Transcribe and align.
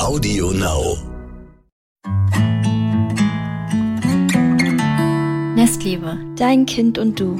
Audio 0.00 0.50
Now. 0.52 0.96
Nestliebe, 5.54 6.18
dein 6.36 6.64
Kind 6.64 6.96
und 6.96 7.20
du. 7.20 7.36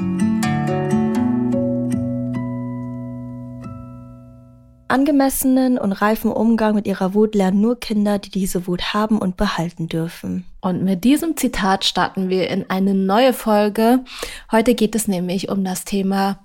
Angemessenen 4.87 5.79
und 5.79 5.91
reifen 5.91 6.31
Umgang 6.31 6.75
mit 6.75 6.85
ihrer 6.85 7.15
Wut 7.15 7.33
lernen 7.33 7.61
nur 7.61 7.79
Kinder, 7.79 8.19
die 8.19 8.29
diese 8.29 8.67
Wut 8.67 8.93
haben 8.93 9.17
und 9.17 9.37
behalten 9.37 9.87
dürfen. 9.87 10.45
Und 10.61 10.83
mit 10.83 11.03
diesem 11.03 11.35
Zitat 11.35 11.83
starten 11.83 12.29
wir 12.29 12.47
in 12.49 12.69
eine 12.69 12.93
neue 12.93 13.33
Folge. 13.33 14.01
Heute 14.51 14.75
geht 14.75 14.93
es 14.93 15.07
nämlich 15.07 15.49
um 15.49 15.63
das 15.63 15.83
Thema 15.83 16.37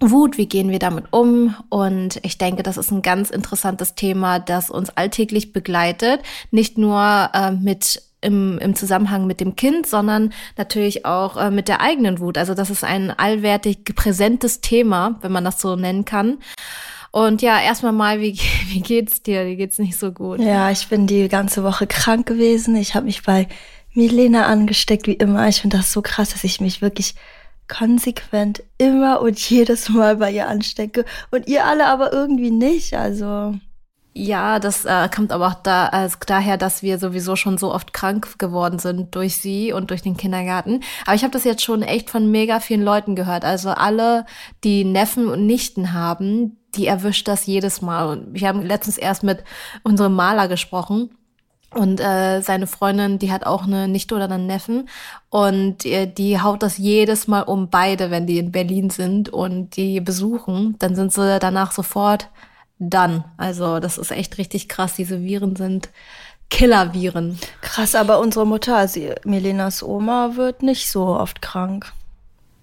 Wut, 0.00 0.36
wie 0.36 0.46
gehen 0.46 0.70
wir 0.70 0.78
damit 0.78 1.06
um? 1.10 1.54
Und 1.70 2.20
ich 2.22 2.36
denke, 2.36 2.62
das 2.62 2.76
ist 2.76 2.90
ein 2.90 3.02
ganz 3.02 3.30
interessantes 3.30 3.94
Thema, 3.94 4.38
das 4.38 4.70
uns 4.70 4.90
alltäglich 4.90 5.52
begleitet. 5.52 6.20
Nicht 6.50 6.76
nur 6.76 7.30
äh, 7.32 7.52
mit 7.52 8.02
im, 8.20 8.58
im 8.58 8.74
Zusammenhang 8.74 9.26
mit 9.26 9.40
dem 9.40 9.56
Kind, 9.56 9.86
sondern 9.86 10.32
natürlich 10.56 11.06
auch 11.06 11.36
äh, 11.36 11.50
mit 11.50 11.68
der 11.68 11.80
eigenen 11.80 12.18
Wut. 12.18 12.36
Also 12.38 12.54
das 12.54 12.70
ist 12.70 12.84
ein 12.84 13.10
allwertig 13.10 13.84
präsentes 13.94 14.60
Thema, 14.60 15.18
wenn 15.22 15.32
man 15.32 15.44
das 15.44 15.60
so 15.60 15.76
nennen 15.76 16.04
kann. 16.04 16.38
Und 17.10 17.40
ja, 17.40 17.60
erstmal 17.60 17.92
mal, 17.92 18.20
wie, 18.20 18.38
wie 18.66 18.80
geht's 18.80 19.22
dir? 19.22 19.46
Wie 19.46 19.56
geht's 19.56 19.78
nicht 19.78 19.98
so 19.98 20.12
gut? 20.12 20.40
Ja, 20.40 20.70
ich 20.70 20.88
bin 20.88 21.06
die 21.06 21.28
ganze 21.28 21.62
Woche 21.62 21.86
krank 21.86 22.26
gewesen. 22.26 22.76
Ich 22.76 22.94
habe 22.94 23.06
mich 23.06 23.22
bei 23.22 23.48
Milena 23.94 24.46
angesteckt, 24.46 25.06
wie 25.06 25.14
immer. 25.14 25.48
Ich 25.48 25.62
finde 25.62 25.78
das 25.78 25.92
so 25.92 26.02
krass, 26.02 26.30
dass 26.30 26.44
ich 26.44 26.60
mich 26.60 26.82
wirklich 26.82 27.14
konsequent 27.68 28.62
immer 28.78 29.20
und 29.20 29.38
jedes 29.38 29.88
Mal 29.88 30.16
bei 30.16 30.30
ihr 30.30 30.48
anstecke 30.48 31.04
und 31.30 31.48
ihr 31.48 31.64
alle 31.64 31.86
aber 31.86 32.12
irgendwie 32.12 32.50
nicht. 32.50 32.94
Also 32.94 33.54
ja, 34.18 34.60
das 34.60 34.86
äh, 34.86 35.10
kommt 35.14 35.30
aber 35.30 35.48
auch 35.48 35.62
da, 35.62 35.88
also 35.88 36.16
daher, 36.26 36.56
dass 36.56 36.82
wir 36.82 36.98
sowieso 36.98 37.36
schon 37.36 37.58
so 37.58 37.74
oft 37.74 37.92
krank 37.92 38.38
geworden 38.38 38.78
sind 38.78 39.14
durch 39.14 39.36
sie 39.36 39.74
und 39.74 39.90
durch 39.90 40.00
den 40.00 40.16
Kindergarten. 40.16 40.80
Aber 41.04 41.14
ich 41.14 41.22
habe 41.22 41.32
das 41.32 41.44
jetzt 41.44 41.62
schon 41.62 41.82
echt 41.82 42.08
von 42.08 42.30
mega 42.30 42.60
vielen 42.60 42.82
Leuten 42.82 43.14
gehört. 43.14 43.44
Also 43.44 43.68
alle, 43.68 44.24
die 44.64 44.84
Neffen 44.84 45.28
und 45.28 45.44
Nichten 45.44 45.92
haben, 45.92 46.56
die 46.76 46.86
erwischt 46.86 47.28
das 47.28 47.44
jedes 47.44 47.82
Mal. 47.82 48.08
Und 48.08 48.40
wir 48.40 48.48
haben 48.48 48.62
letztens 48.62 48.96
erst 48.96 49.22
mit 49.22 49.44
unserem 49.82 50.14
Maler 50.14 50.48
gesprochen. 50.48 51.10
Und 51.74 52.00
äh, 52.00 52.40
seine 52.40 52.66
Freundin, 52.66 53.18
die 53.18 53.32
hat 53.32 53.44
auch 53.44 53.64
eine 53.64 53.88
Nichte 53.88 54.14
oder 54.14 54.30
einen 54.30 54.46
Neffen. 54.46 54.88
Und 55.30 55.84
äh, 55.84 56.06
die 56.06 56.40
haut 56.40 56.62
das 56.62 56.78
jedes 56.78 57.28
Mal 57.28 57.42
um 57.42 57.68
beide, 57.68 58.10
wenn 58.10 58.26
die 58.26 58.38
in 58.38 58.52
Berlin 58.52 58.90
sind 58.90 59.28
und 59.28 59.76
die 59.76 60.00
besuchen. 60.00 60.76
Dann 60.78 60.94
sind 60.94 61.12
sie 61.12 61.38
danach 61.38 61.72
sofort 61.72 62.28
dann. 62.78 63.24
Also 63.36 63.80
das 63.80 63.98
ist 63.98 64.10
echt 64.10 64.38
richtig 64.38 64.68
krass. 64.68 64.94
Diese 64.94 65.22
Viren 65.22 65.56
sind 65.56 65.90
Killer-Viren. 66.50 67.38
Krass, 67.60 67.94
aber 67.94 68.20
unsere 68.20 68.46
Mutter, 68.46 68.76
also 68.76 69.00
Milenas 69.24 69.82
Oma, 69.82 70.36
wird 70.36 70.62
nicht 70.62 70.90
so 70.90 71.06
oft 71.06 71.42
krank. 71.42 71.92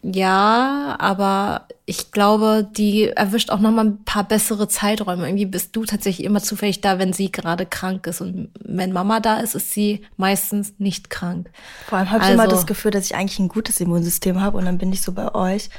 Ja, 0.03 0.97
aber 0.99 1.67
ich 1.85 2.11
glaube, 2.11 2.67
die 2.69 3.07
erwischt 3.07 3.49
auch 3.49 3.59
noch 3.59 3.71
mal 3.71 3.85
ein 3.85 4.03
paar 4.03 4.25
bessere 4.25 4.67
Zeiträume. 4.67 5.25
Irgendwie 5.27 5.45
bist 5.45 5.75
du 5.75 5.85
tatsächlich 5.85 6.25
immer 6.25 6.41
zufällig 6.41 6.81
da, 6.81 6.99
wenn 6.99 7.13
sie 7.13 7.31
gerade 7.31 7.65
krank 7.65 8.05
ist. 8.07 8.19
Und 8.19 8.49
wenn 8.59 8.91
Mama 8.91 9.21
da 9.21 9.39
ist, 9.39 9.55
ist 9.55 9.71
sie 9.71 10.05
meistens 10.17 10.73
nicht 10.77 11.09
krank. 11.09 11.49
Vor 11.87 11.97
allem 11.97 12.11
habe 12.11 12.23
ich 12.23 12.29
also, 12.29 12.43
immer 12.43 12.51
das 12.51 12.65
Gefühl, 12.65 12.91
dass 12.91 13.05
ich 13.05 13.15
eigentlich 13.15 13.39
ein 13.39 13.47
gutes 13.47 13.79
Immunsystem 13.79 14.41
habe 14.41 14.57
und 14.57 14.65
dann 14.65 14.77
bin 14.77 14.91
ich 14.91 15.01
so 15.01 15.13
bei 15.13 15.33
euch. 15.33 15.69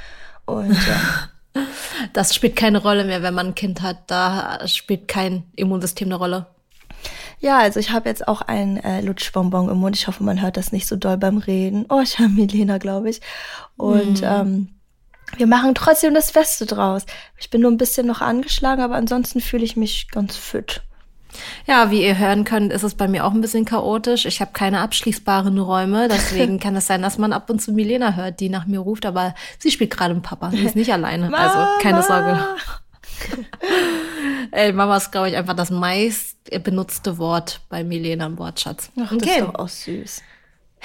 Und 0.45 0.73
ja. 0.73 1.61
das 2.13 2.33
spielt 2.33 2.55
keine 2.55 2.81
Rolle 2.81 3.05
mehr, 3.05 3.21
wenn 3.21 3.35
man 3.35 3.47
ein 3.47 3.55
Kind 3.55 3.83
hat. 3.83 3.97
Da 4.07 4.67
spielt 4.67 5.07
kein 5.07 5.43
Immunsystem 5.55 6.07
eine 6.07 6.15
Rolle. 6.15 6.47
Ja, 7.45 7.59
also 7.59 7.79
ich 7.79 7.91
habe 7.91 8.09
jetzt 8.09 8.27
auch 8.27 8.41
ein 8.41 8.77
äh, 8.77 9.01
Lutschbonbon 9.01 9.69
im 9.69 9.77
Mund. 9.77 9.95
Ich 9.95 10.07
hoffe, 10.07 10.23
man 10.23 10.41
hört 10.41 10.57
das 10.57 10.71
nicht 10.71 10.87
so 10.87 10.95
doll 10.95 11.15
beim 11.15 11.37
Reden. 11.37 11.85
Oh, 11.89 12.01
ich 12.01 12.17
habe 12.17 12.29
Milena, 12.29 12.79
glaube 12.79 13.11
ich. 13.11 13.21
Und 13.77 14.21
mhm. 14.21 14.27
ähm, 14.27 14.69
wir 15.37 15.45
machen 15.45 15.75
trotzdem 15.75 16.15
das 16.15 16.31
Beste 16.31 16.65
draus. 16.65 17.05
Ich 17.37 17.51
bin 17.51 17.61
nur 17.61 17.69
ein 17.69 17.77
bisschen 17.77 18.07
noch 18.07 18.21
angeschlagen, 18.21 18.81
aber 18.81 18.95
ansonsten 18.95 19.41
fühle 19.41 19.63
ich 19.63 19.77
mich 19.77 20.09
ganz 20.09 20.35
fit. 20.35 20.81
Ja, 21.67 21.91
wie 21.91 22.03
ihr 22.03 22.17
hören 22.17 22.45
könnt, 22.45 22.73
ist 22.73 22.81
es 22.81 22.95
bei 22.95 23.07
mir 23.07 23.23
auch 23.23 23.33
ein 23.33 23.41
bisschen 23.41 23.65
chaotisch. 23.65 24.25
Ich 24.25 24.41
habe 24.41 24.51
keine 24.53 24.79
abschließbaren 24.79 25.59
Räume, 25.59 26.07
deswegen 26.07 26.59
kann 26.61 26.75
es 26.75 26.87
sein, 26.87 27.03
dass 27.03 27.19
man 27.19 27.31
ab 27.31 27.47
und 27.51 27.61
zu 27.61 27.73
Milena 27.73 28.15
hört, 28.15 28.39
die 28.39 28.49
nach 28.49 28.65
mir 28.65 28.79
ruft, 28.79 29.05
aber 29.05 29.35
sie 29.59 29.69
spielt 29.69 29.91
gerade 29.91 30.15
mit 30.15 30.23
Papa. 30.23 30.49
Sie 30.49 30.65
ist 30.65 30.75
nicht 30.75 30.91
alleine, 30.91 31.31
also 31.31 31.79
keine 31.83 32.01
Sorge. 32.01 32.43
Ey, 34.51 34.73
Mama 34.73 34.97
ist, 34.97 35.11
glaube 35.11 35.29
ich, 35.29 35.35
einfach 35.35 35.55
das 35.55 35.71
meist 35.71 36.37
benutzte 36.63 37.17
Wort 37.17 37.61
bei 37.69 37.83
Milena 37.83 38.25
im 38.25 38.37
Wortschatz. 38.37 38.91
Ach, 38.99 39.11
okay. 39.11 39.17
das 39.19 39.29
ist 39.29 39.41
doch 39.41 39.55
auch 39.55 39.69
süß. 39.69 40.21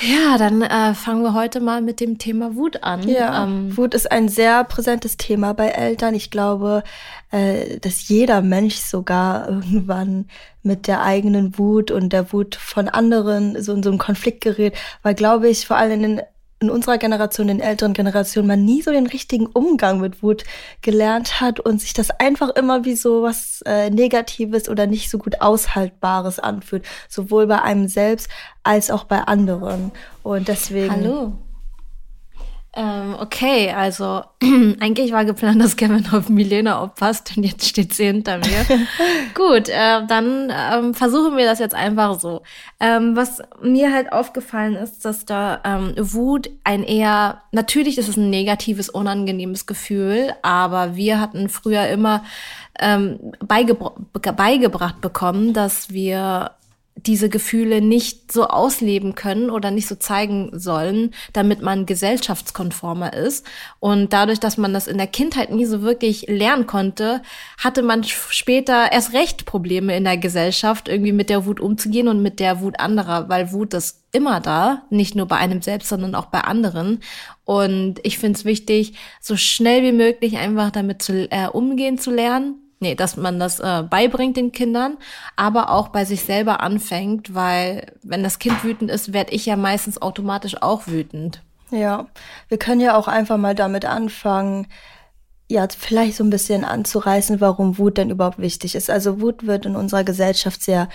Ja, 0.03 0.39
dann 0.39 0.63
äh, 0.63 0.95
fangen 0.95 1.23
wir 1.23 1.35
heute 1.35 1.61
mal 1.61 1.83
mit 1.83 2.01
dem 2.01 2.17
Thema 2.17 2.57
Wut 2.57 2.83
an. 2.83 3.07
Ja, 3.07 3.45
ähm, 3.45 3.77
Wut 3.77 3.93
ist 3.93 4.11
ein 4.11 4.29
sehr 4.31 4.65
präsentes 4.65 5.19
Thema 5.19 5.53
bei 5.53 5.69
Eltern. 5.69 6.15
Ich 6.15 6.31
glaube, 6.31 6.83
äh, 7.31 7.79
dass 7.81 8.09
jeder 8.09 8.41
Mensch 8.41 8.77
sogar 8.77 9.49
irgendwann 9.51 10.27
mit 10.63 10.87
der 10.87 11.03
eigenen 11.03 11.59
Wut 11.59 11.91
und 11.91 12.13
der 12.13 12.33
Wut 12.33 12.55
von 12.55 12.89
anderen 12.89 13.61
so 13.63 13.75
in 13.75 13.83
so 13.83 13.91
einen 13.91 13.99
Konflikt 13.99 14.43
gerät, 14.43 14.75
weil, 15.03 15.15
glaube 15.15 15.49
ich, 15.49 15.67
vor 15.67 15.77
allem 15.77 15.93
in 15.93 16.03
den 16.03 16.21
in 16.61 16.69
unserer 16.69 16.99
Generation, 16.99 17.49
in 17.49 17.61
älteren 17.61 17.95
Generationen, 17.95 18.47
man 18.47 18.65
nie 18.65 18.83
so 18.83 18.91
den 18.91 19.07
richtigen 19.07 19.47
Umgang 19.47 20.01
mit 20.01 20.23
Wut 20.23 20.45
gelernt 20.83 21.41
hat 21.41 21.59
und 21.59 21.81
sich 21.81 21.95
das 21.95 22.11
einfach 22.11 22.51
immer 22.51 22.85
wie 22.85 22.95
so 22.95 23.23
was 23.23 23.63
äh, 23.65 23.89
Negatives 23.89 24.69
oder 24.69 24.87
nicht 24.87 25.11
so 25.11 25.17
gut 25.17 25.41
Aushaltbares 25.41 26.39
anfühlt, 26.39 26.85
sowohl 27.09 27.47
bei 27.47 27.63
einem 27.63 27.89
selbst 27.89 28.29
als 28.63 28.91
auch 28.91 29.05
bei 29.05 29.21
anderen. 29.21 29.91
Und 30.23 30.49
deswegen. 30.49 30.91
Hallo. 30.91 31.33
Ähm, 32.73 33.17
okay, 33.19 33.73
also 33.73 34.23
eigentlich 34.81 35.11
war 35.11 35.25
geplant, 35.25 35.61
dass 35.61 35.77
Kevin 35.77 36.07
auf 36.13 36.29
Milena 36.29 36.79
aufpasst 36.79 37.37
und 37.37 37.43
jetzt 37.43 37.67
steht 37.67 37.93
sie 37.93 38.05
hinter 38.05 38.39
mir. 38.39 38.65
Gut, 39.35 39.69
äh, 39.69 40.07
dann 40.07 40.53
ähm, 40.55 40.95
versuchen 40.95 41.37
wir 41.37 41.47
das 41.47 41.59
jetzt 41.59 41.75
einfach 41.75 42.21
so. 42.21 42.43
Ähm, 42.79 43.17
was 43.17 43.43
mir 43.61 43.93
halt 43.93 44.13
aufgefallen 44.13 44.77
ist, 44.77 45.05
dass 45.05 45.25
da 45.25 45.61
ähm, 45.65 45.95
Wut 45.99 46.49
ein 46.63 46.85
eher, 46.85 47.43
natürlich 47.51 47.99
ist 47.99 48.09
es 48.09 48.17
ein 48.17 48.31
negatives, 48.31 48.89
unangenehmes 48.89 49.67
Gefühl, 49.67 50.33
aber 50.43 50.95
wir 50.95 51.21
hatten 51.21 51.49
früher 51.49 51.89
immer 51.89 52.23
ähm, 52.79 53.33
beigebr 53.41 53.95
beigebracht 54.13 55.01
bekommen, 55.01 55.55
dass 55.55 55.91
wir 55.91 56.53
diese 57.07 57.29
Gefühle 57.29 57.81
nicht 57.81 58.33
so 58.33 58.47
ausleben 58.47 59.15
können 59.15 59.51
oder 59.51 59.71
nicht 59.71 59.89
so 59.89 59.95
zeigen 59.95 60.51
sollen, 60.53 61.15
damit 61.33 61.63
man 61.63 61.87
gesellschaftskonformer 61.87 63.13
ist. 63.13 63.47
Und 63.79 64.13
dadurch, 64.13 64.41
dass 64.41 64.57
man 64.57 64.73
das 64.73 64.87
in 64.87 64.99
der 64.99 65.07
Kindheit 65.07 65.51
nie 65.51 65.67
so 65.67 65.83
wirklich 65.83 66.27
lernen 66.29 66.67
konnte, 66.67 67.23
hatte 67.59 67.83
man 67.83 68.05
später 68.05 68.93
erst 68.93 69.13
recht 69.13 69.47
Probleme 69.47 69.97
in 69.97 70.05
der 70.05 70.17
Gesellschaft, 70.17 70.89
irgendwie 70.89 71.13
mit 71.13 71.31
der 71.31 71.47
Wut 71.47 71.61
umzugehen 71.61 72.09
und 72.09 72.23
mit 72.23 72.41
der 72.41 72.61
Wut 72.61 72.81
anderer, 72.81 73.29
weil 73.29 73.53
Wut 73.53 73.75
ist 73.75 74.05
immer 74.13 74.41
da, 74.41 74.83
nicht 74.91 75.15
nur 75.15 75.27
bei 75.27 75.37
einem 75.37 75.63
selbst, 75.63 75.89
sondern 75.89 76.15
auch 76.15 76.27
bei 76.27 76.41
anderen. 76.41 77.01
Und 77.45 78.01
ich 78.03 78.19
finde 78.19 78.39
es 78.39 78.45
wichtig, 78.45 78.95
so 79.21 79.37
schnell 79.37 79.83
wie 79.83 79.93
möglich 79.93 80.39
einfach 80.39 80.71
damit 80.71 81.03
zu, 81.03 81.31
äh, 81.31 81.49
umgehen 81.49 81.99
zu 81.99 82.11
lernen 82.11 82.70
nee, 82.81 82.95
dass 82.95 83.17
man 83.17 83.39
das 83.39 83.61
äh, 83.61 83.85
beibringt 83.89 84.37
den 84.37 84.53
Kindern, 84.53 84.97
aber 85.37 85.71
auch 85.71 85.89
bei 85.89 86.05
sich 86.05 86.23
selber 86.23 86.61
anfängt, 86.61 87.35
weil 87.35 87.93
wenn 88.03 88.23
das 88.23 88.39
Kind 88.39 88.65
wütend 88.65 88.91
ist, 88.91 89.13
werde 89.13 89.33
ich 89.33 89.47
ja 89.47 89.57
meistens 89.57 90.01
automatisch 90.03 90.61
auch 90.61 90.87
wütend. 90.87 91.43
Ja, 91.71 92.07
wir 92.49 92.59
können 92.59 92.81
ja 92.81 92.97
auch 92.97 93.07
einfach 93.07 93.37
mal 93.37 93.55
damit 93.55 93.85
anfangen, 93.85 94.67
ja, 95.49 95.67
vielleicht 95.77 96.17
so 96.17 96.25
ein 96.25 96.31
bisschen 96.31 96.65
anzureißen, 96.65 97.41
warum 97.41 97.77
Wut 97.77 97.99
denn 97.99 98.11
überhaupt 98.11 98.39
wichtig 98.39 98.77
ist. 98.77 98.89
Also 98.89 99.21
Wut 99.21 99.47
wird 99.47 99.67
in 99.67 99.75
unserer 99.75 100.05
Gesellschaft 100.05 100.63
sehr 100.63 100.89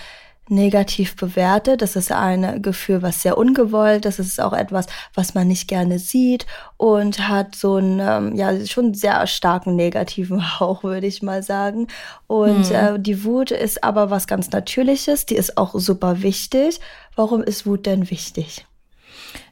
negativ 0.48 1.16
bewertet. 1.16 1.82
Das 1.82 1.96
ist 1.96 2.12
ein 2.12 2.62
Gefühl, 2.62 3.02
was 3.02 3.22
sehr 3.22 3.36
ungewollt. 3.36 4.04
Das 4.04 4.18
ist 4.18 4.40
auch 4.40 4.52
etwas, 4.52 4.86
was 5.14 5.34
man 5.34 5.48
nicht 5.48 5.68
gerne 5.68 5.98
sieht 5.98 6.46
und 6.76 7.28
hat 7.28 7.54
so 7.54 7.76
einen, 7.76 8.00
ähm, 8.00 8.36
ja, 8.36 8.64
schon 8.66 8.94
sehr 8.94 9.26
starken 9.26 9.76
negativen 9.76 10.60
Hauch, 10.60 10.82
würde 10.82 11.06
ich 11.06 11.22
mal 11.22 11.42
sagen. 11.42 11.88
Und 12.26 12.70
hm. 12.70 12.96
äh, 12.96 12.98
die 12.98 13.24
Wut 13.24 13.50
ist 13.50 13.82
aber 13.82 14.10
was 14.10 14.26
ganz 14.26 14.50
Natürliches. 14.50 15.26
Die 15.26 15.36
ist 15.36 15.56
auch 15.56 15.74
super 15.74 16.22
wichtig. 16.22 16.80
Warum 17.14 17.42
ist 17.42 17.66
Wut 17.66 17.86
denn 17.86 18.10
wichtig? 18.10 18.65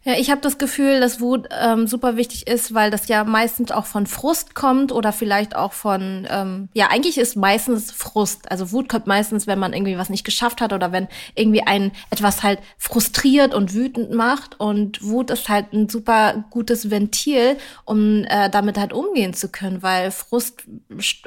Ja, 0.07 0.13
ich 0.19 0.31
habe 0.31 0.43
das 0.43 0.59
Gefühl, 0.59 1.01
dass 1.01 1.19
Wut 1.19 1.49
ähm, 1.51 1.87
super 1.87 2.17
wichtig 2.17 2.47
ist, 2.47 2.75
weil 2.75 2.91
das 2.91 3.09
ja 3.09 3.25
meistens 3.25 3.71
auch 3.71 3.87
von 3.87 4.07
Frust 4.07 4.55
kommt 4.55 4.93
oder 4.93 5.15
vielleicht 5.15 5.57
auch 5.57 5.73
von, 5.73 6.27
ähm, 6.31 6.69
ja, 6.75 6.89
eigentlich 6.91 7.17
ist 7.17 7.37
meistens 7.37 7.91
Frust. 7.91 8.51
Also 8.51 8.71
Wut 8.71 8.91
kommt 8.91 9.07
meistens, 9.07 9.47
wenn 9.47 9.59
man 9.59 9.73
irgendwie 9.73 9.97
was 9.97 10.11
nicht 10.11 10.25
geschafft 10.25 10.61
hat 10.61 10.75
oder 10.75 10.93
wenn 10.93 11.09
irgendwie 11.35 11.63
ein 11.63 11.91
etwas 12.11 12.43
halt 12.43 12.59
frustriert 12.77 13.55
und 13.55 13.73
wütend 13.73 14.13
macht. 14.13 14.61
Und 14.61 15.03
Wut 15.03 15.31
ist 15.31 15.49
halt 15.49 15.73
ein 15.73 15.89
super 15.89 16.45
gutes 16.51 16.91
Ventil, 16.91 17.57
um 17.87 18.25
äh, 18.25 18.51
damit 18.51 18.77
halt 18.77 18.93
umgehen 18.93 19.33
zu 19.33 19.49
können, 19.49 19.83
weil 19.83 20.11
Frust, 20.11 20.65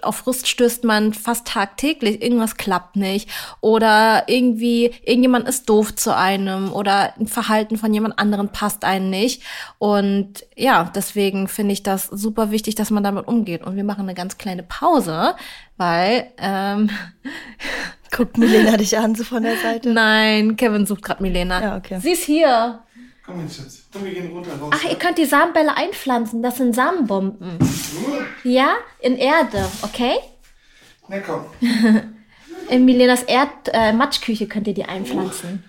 auf 0.04 0.18
Frust 0.18 0.48
stößt 0.48 0.84
man 0.84 1.16
fast 1.16 1.48
tagtäglich. 1.48 2.22
Irgendwas 2.22 2.58
klappt 2.58 2.96
nicht 2.96 3.28
oder 3.60 4.26
irgendwie, 4.28 4.94
irgendjemand 5.04 5.50
ist 5.50 5.68
doof 5.68 5.96
zu 5.96 6.16
einem 6.16 6.72
oder 6.72 7.16
ein 7.20 7.26
Verhalten 7.26 7.78
von 7.78 7.92
jemand 7.92 8.20
anderem 8.20 8.50
passt 8.50 8.67
passt 8.68 8.84
einen 8.84 9.10
nicht. 9.10 9.44
Und 9.80 10.46
ja, 10.58 10.92
deswegen 10.94 11.48
finde 11.48 11.72
ich 11.72 11.84
das 11.84 12.08
super 12.08 12.52
wichtig, 12.52 12.76
dass 12.76 12.92
man 12.92 13.02
damit 13.02 13.26
umgeht. 13.26 13.64
Und 13.64 13.78
wir 13.78 13.86
machen 13.86 14.02
eine 14.02 14.14
ganz 14.14 14.38
kleine 14.38 14.62
Pause, 14.62 15.36
weil 15.78 16.32
ähm, 16.38 16.90
Guckt 18.16 18.38
Milena 18.38 18.76
dich 18.76 18.98
an, 18.98 19.16
so 19.16 19.24
von 19.24 19.44
der 19.44 19.56
Seite? 19.58 19.90
Nein, 19.90 20.58
Kevin 20.58 20.86
sucht 20.86 21.02
gerade 21.02 21.24
Milena. 21.24 21.62
Ja, 21.62 21.78
okay. 21.78 22.00
Sie 22.02 22.12
ist 22.12 22.26
hier. 22.26 22.82
Komm 23.26 23.48
Schatz. 23.50 23.88
Komm, 23.92 24.04
wir 24.04 24.14
gehen 24.14 24.32
runter 24.32 24.58
raus. 24.60 24.74
Ach, 24.74 24.84
ihr 24.90 24.98
könnt 24.98 25.18
die 25.18 25.26
Samenbälle 25.26 25.76
einpflanzen. 25.76 26.44
Das 26.44 26.58
sind 26.58 26.76
Samenbomben. 26.76 27.60
Ja, 28.44 28.76
in 29.00 29.18
Erde, 29.18 29.66
okay? 29.82 30.16
Na 31.08 31.20
komm. 31.20 31.46
In 32.70 32.84
Milenas 32.84 33.24
Erd 33.24 33.50
äh, 33.72 33.94
Matschküche 33.94 34.46
könnt 34.46 34.68
ihr 34.68 34.74
die 34.74 34.84
einpflanzen. 34.84 35.64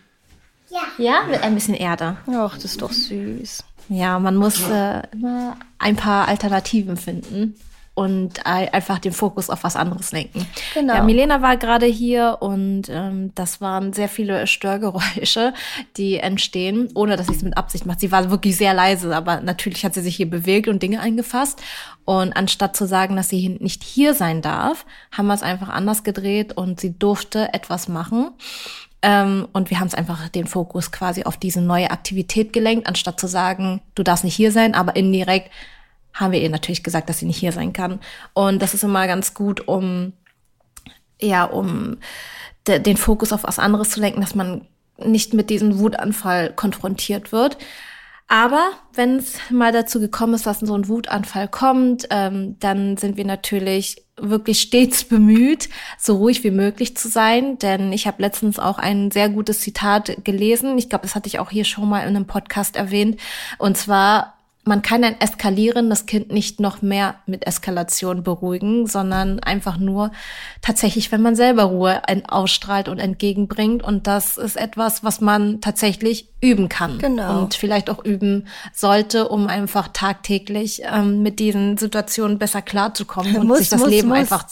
Ja. 0.70 0.80
Ja, 0.98 1.22
mit 1.30 1.42
ein 1.42 1.54
bisschen 1.54 1.74
Erde. 1.74 2.16
Ach, 2.30 2.54
das 2.54 2.64
ist 2.66 2.82
doch 2.82 2.92
süß. 2.92 3.64
Ja, 3.88 4.18
man 4.18 4.36
muss 4.36 4.60
äh, 4.68 5.02
immer 5.12 5.56
ein 5.78 5.96
paar 5.96 6.28
Alternativen 6.28 6.96
finden 6.98 7.54
und 7.94 8.46
ei- 8.46 8.72
einfach 8.72 8.98
den 8.98 9.12
Fokus 9.12 9.48
auf 9.48 9.64
was 9.64 9.76
anderes 9.76 10.12
lenken. 10.12 10.46
Genau. 10.74 10.94
Ja, 10.96 11.02
Milena 11.02 11.40
war 11.40 11.56
gerade 11.56 11.86
hier 11.86 12.36
und 12.40 12.82
ähm, 12.90 13.32
das 13.34 13.60
waren 13.62 13.92
sehr 13.94 14.08
viele 14.10 14.46
Störgeräusche, 14.46 15.54
die 15.96 16.18
entstehen, 16.18 16.90
ohne 16.94 17.16
dass 17.16 17.28
sie 17.28 17.34
es 17.34 17.42
mit 17.42 17.56
Absicht 17.56 17.86
macht. 17.86 18.00
Sie 18.00 18.12
war 18.12 18.30
wirklich 18.30 18.56
sehr 18.58 18.74
leise, 18.74 19.16
aber 19.16 19.40
natürlich 19.40 19.84
hat 19.84 19.94
sie 19.94 20.02
sich 20.02 20.16
hier 20.16 20.28
bewegt 20.30 20.68
und 20.68 20.82
Dinge 20.82 21.00
eingefasst. 21.00 21.60
Und 22.04 22.36
anstatt 22.36 22.76
zu 22.76 22.86
sagen, 22.86 23.16
dass 23.16 23.30
sie 23.30 23.48
nicht 23.60 23.82
hier 23.82 24.12
sein 24.14 24.42
darf, 24.42 24.84
haben 25.16 25.26
wir 25.28 25.34
es 25.34 25.42
einfach 25.42 25.70
anders 25.70 26.04
gedreht 26.04 26.52
und 26.56 26.78
sie 26.78 26.96
durfte 26.98 27.52
etwas 27.54 27.88
machen. 27.88 28.30
Ähm, 29.02 29.46
und 29.52 29.70
wir 29.70 29.80
haben 29.80 29.86
es 29.86 29.94
einfach 29.94 30.28
den 30.28 30.46
Fokus 30.46 30.90
quasi 30.90 31.24
auf 31.24 31.36
diese 31.36 31.60
neue 31.60 31.90
Aktivität 31.90 32.52
gelenkt, 32.52 32.86
anstatt 32.86 33.20
zu 33.20 33.26
sagen, 33.26 33.80
du 33.94 34.02
darfst 34.02 34.24
nicht 34.24 34.34
hier 34.34 34.52
sein, 34.52 34.74
aber 34.74 34.96
indirekt 34.96 35.50
haben 36.12 36.32
wir 36.32 36.40
ihr 36.40 36.50
natürlich 36.50 36.82
gesagt, 36.82 37.08
dass 37.08 37.18
sie 37.18 37.26
nicht 37.26 37.38
hier 37.38 37.52
sein 37.52 37.72
kann. 37.72 38.00
Und 38.34 38.60
das 38.60 38.74
ist 38.74 38.82
immer 38.82 39.06
ganz 39.06 39.34
gut, 39.34 39.68
um 39.68 40.12
ja, 41.20 41.44
um 41.44 41.98
de 42.66 42.78
den 42.80 42.96
Fokus 42.96 43.32
auf 43.32 43.44
was 43.44 43.58
anderes 43.58 43.90
zu 43.90 44.00
lenken, 44.00 44.20
dass 44.20 44.34
man 44.34 44.66
nicht 44.98 45.32
mit 45.32 45.50
diesem 45.50 45.78
Wutanfall 45.78 46.52
konfrontiert 46.54 47.32
wird. 47.32 47.56
Aber 48.26 48.70
wenn 48.92 49.16
es 49.16 49.38
mal 49.50 49.72
dazu 49.72 50.00
gekommen 50.00 50.34
ist, 50.34 50.46
dass 50.46 50.60
so 50.60 50.74
ein 50.74 50.88
Wutanfall 50.88 51.48
kommt, 51.48 52.06
ähm, 52.10 52.56
dann 52.60 52.96
sind 52.96 53.16
wir 53.16 53.24
natürlich 53.24 54.04
wirklich 54.20 54.60
stets 54.60 55.04
bemüht, 55.04 55.68
so 55.98 56.16
ruhig 56.16 56.44
wie 56.44 56.50
möglich 56.50 56.96
zu 56.96 57.08
sein. 57.08 57.58
Denn 57.58 57.92
ich 57.92 58.06
habe 58.06 58.22
letztens 58.22 58.58
auch 58.58 58.78
ein 58.78 59.10
sehr 59.10 59.28
gutes 59.28 59.60
Zitat 59.60 60.24
gelesen. 60.24 60.78
Ich 60.78 60.88
glaube, 60.88 61.02
das 61.02 61.14
hatte 61.14 61.28
ich 61.28 61.38
auch 61.38 61.50
hier 61.50 61.64
schon 61.64 61.88
mal 61.88 62.00
in 62.00 62.08
einem 62.08 62.26
Podcast 62.26 62.76
erwähnt. 62.76 63.20
Und 63.58 63.76
zwar, 63.76 64.37
man 64.64 64.82
kann 64.82 65.02
ein 65.02 65.18
eskalierendes 65.18 66.04
Kind 66.04 66.30
nicht 66.30 66.60
noch 66.60 66.82
mehr 66.82 67.14
mit 67.24 67.46
Eskalation 67.46 68.22
beruhigen, 68.22 68.86
sondern 68.86 69.40
einfach 69.40 69.78
nur 69.78 70.10
tatsächlich, 70.60 71.10
wenn 71.10 71.22
man 71.22 71.34
selber 71.36 71.62
Ruhe 71.64 72.06
ein- 72.06 72.26
ausstrahlt 72.28 72.88
und 72.90 72.98
entgegenbringt. 72.98 73.82
Und 73.82 74.06
das 74.06 74.36
ist 74.36 74.56
etwas, 74.56 75.02
was 75.02 75.22
man 75.22 75.62
tatsächlich 75.62 76.28
üben 76.42 76.68
kann. 76.68 76.98
Genau. 76.98 77.38
Und 77.44 77.54
vielleicht 77.54 77.88
auch 77.88 78.04
üben 78.04 78.46
sollte, 78.74 79.28
um 79.28 79.46
einfach 79.46 79.88
tagtäglich 79.88 80.82
ähm, 80.84 81.22
mit 81.22 81.38
diesen 81.38 81.78
Situationen 81.78 82.38
besser 82.38 82.60
klarzukommen 82.60 83.36
und 83.38 83.46
Muss, 83.46 83.58
sich 83.60 83.68
das 83.70 83.80
muss, 83.80 83.88
Leben 83.88 84.08
muss. 84.08 84.18
einfach, 84.18 84.44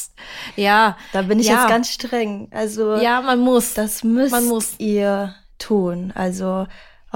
ja. 0.56 0.96
Da 1.12 1.22
bin 1.22 1.38
ich 1.40 1.48
ja, 1.48 1.60
jetzt 1.60 1.68
ganz 1.68 1.90
streng. 1.90 2.48
Also 2.52 2.96
ja, 2.96 3.20
man 3.20 3.38
muss. 3.40 3.74
das 3.74 4.02
müsst 4.02 4.32
Man 4.32 4.46
muss. 4.46 4.74
ihr 4.78 5.34
tun. 5.58 6.12
Also 6.14 6.66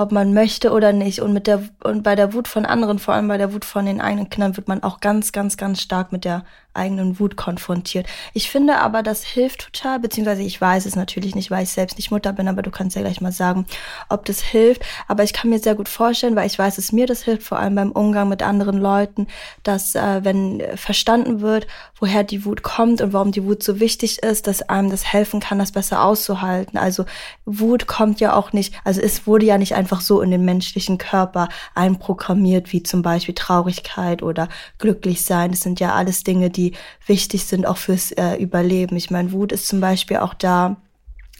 ob 0.00 0.12
man 0.12 0.32
möchte 0.34 0.72
oder 0.72 0.92
nicht. 0.92 1.20
Und 1.20 1.32
mit 1.32 1.46
der 1.46 1.62
und 1.84 2.02
bei 2.02 2.16
der 2.16 2.32
Wut 2.32 2.48
von 2.48 2.64
anderen, 2.64 2.98
vor 2.98 3.14
allem 3.14 3.28
bei 3.28 3.38
der 3.38 3.52
Wut 3.52 3.64
von 3.64 3.86
den 3.86 4.00
eigenen 4.00 4.30
Kindern, 4.30 4.56
wird 4.56 4.68
man 4.68 4.82
auch 4.82 5.00
ganz, 5.00 5.32
ganz, 5.32 5.56
ganz 5.56 5.80
stark 5.80 6.12
mit 6.12 6.24
der 6.24 6.44
eigenen 6.74 7.18
Wut 7.18 7.36
konfrontiert. 7.36 8.06
Ich 8.32 8.50
finde 8.50 8.78
aber, 8.78 9.02
das 9.02 9.24
hilft 9.24 9.72
total, 9.72 9.98
beziehungsweise 9.98 10.42
ich 10.42 10.60
weiß 10.60 10.86
es 10.86 10.96
natürlich 10.96 11.34
nicht, 11.34 11.50
weil 11.50 11.64
ich 11.64 11.70
selbst 11.70 11.96
nicht 11.96 12.10
Mutter 12.10 12.32
bin, 12.32 12.48
aber 12.48 12.62
du 12.62 12.70
kannst 12.70 12.96
ja 12.96 13.02
gleich 13.02 13.20
mal 13.20 13.32
sagen, 13.32 13.66
ob 14.08 14.24
das 14.24 14.40
hilft. 14.40 14.82
Aber 15.08 15.24
ich 15.24 15.32
kann 15.32 15.50
mir 15.50 15.58
sehr 15.58 15.74
gut 15.74 15.88
vorstellen, 15.88 16.36
weil 16.36 16.46
ich 16.46 16.58
weiß, 16.58 16.76
dass 16.76 16.92
mir 16.92 17.06
das 17.06 17.22
hilft, 17.22 17.42
vor 17.42 17.58
allem 17.58 17.74
beim 17.74 17.92
Umgang 17.92 18.28
mit 18.28 18.42
anderen 18.42 18.78
Leuten, 18.78 19.26
dass 19.62 19.94
äh, 19.94 20.24
wenn 20.24 20.62
verstanden 20.76 21.40
wird, 21.40 21.66
woher 21.98 22.24
die 22.24 22.44
Wut 22.44 22.62
kommt 22.62 23.00
und 23.00 23.12
warum 23.12 23.32
die 23.32 23.44
Wut 23.44 23.62
so 23.62 23.80
wichtig 23.80 24.22
ist, 24.22 24.46
dass 24.46 24.62
einem 24.62 24.90
das 24.90 25.12
helfen 25.12 25.40
kann, 25.40 25.58
das 25.58 25.72
besser 25.72 26.04
auszuhalten. 26.04 26.78
Also 26.78 27.04
Wut 27.44 27.86
kommt 27.86 28.20
ja 28.20 28.34
auch 28.34 28.52
nicht, 28.52 28.74
also 28.84 29.00
es 29.00 29.26
wurde 29.26 29.46
ja 29.46 29.58
nicht 29.58 29.74
einfach 29.74 30.00
so 30.00 30.20
in 30.20 30.30
den 30.30 30.44
menschlichen 30.44 30.98
Körper 30.98 31.48
einprogrammiert, 31.74 32.72
wie 32.72 32.82
zum 32.82 33.02
Beispiel 33.02 33.34
Traurigkeit 33.34 34.22
oder 34.22 34.48
glücklich 34.78 35.24
sein. 35.24 35.50
Das 35.50 35.60
sind 35.60 35.80
ja 35.80 35.94
alles 35.94 36.22
Dinge, 36.22 36.50
die 36.50 36.59
wichtig 37.06 37.44
sind 37.44 37.66
auch 37.66 37.76
fürs 37.76 38.12
äh, 38.12 38.36
Überleben. 38.36 38.96
Ich 38.96 39.10
meine, 39.10 39.32
Wut 39.32 39.52
ist 39.52 39.66
zum 39.66 39.80
Beispiel 39.80 40.18
auch 40.18 40.34
da, 40.34 40.76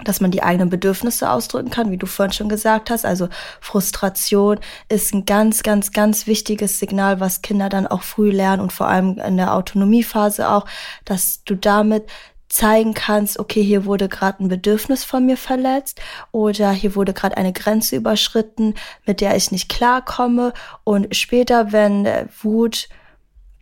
dass 0.04 0.20
man 0.20 0.30
die 0.30 0.42
eigenen 0.42 0.70
Bedürfnisse 0.70 1.30
ausdrücken 1.30 1.70
kann, 1.70 1.90
wie 1.90 1.96
du 1.96 2.06
vorhin 2.06 2.32
schon 2.32 2.48
gesagt 2.48 2.90
hast. 2.90 3.04
Also 3.04 3.28
Frustration 3.60 4.58
ist 4.88 5.12
ein 5.12 5.26
ganz, 5.26 5.62
ganz, 5.62 5.92
ganz 5.92 6.26
wichtiges 6.26 6.78
Signal, 6.78 7.20
was 7.20 7.42
Kinder 7.42 7.68
dann 7.68 7.86
auch 7.86 8.02
früh 8.02 8.30
lernen 8.30 8.62
und 8.62 8.72
vor 8.72 8.88
allem 8.88 9.18
in 9.18 9.36
der 9.36 9.54
Autonomiephase 9.54 10.48
auch, 10.48 10.66
dass 11.04 11.44
du 11.44 11.54
damit 11.54 12.06
zeigen 12.48 12.94
kannst, 12.94 13.38
okay, 13.38 13.62
hier 13.62 13.84
wurde 13.84 14.08
gerade 14.08 14.42
ein 14.42 14.48
Bedürfnis 14.48 15.04
von 15.04 15.24
mir 15.24 15.36
verletzt 15.36 16.00
oder 16.32 16.72
hier 16.72 16.96
wurde 16.96 17.14
gerade 17.14 17.36
eine 17.36 17.52
Grenze 17.52 17.94
überschritten, 17.94 18.74
mit 19.06 19.20
der 19.20 19.36
ich 19.36 19.52
nicht 19.52 19.68
klarkomme. 19.68 20.52
Und 20.82 21.14
später, 21.14 21.70
wenn 21.70 22.06
äh, 22.06 22.26
Wut 22.42 22.88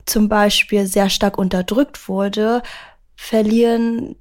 zum 0.08 0.28
Beispiel 0.28 0.86
sehr 0.86 1.10
stark 1.10 1.38
unterdrückt 1.38 2.08
wurde, 2.08 2.62
verlieren 3.16 4.16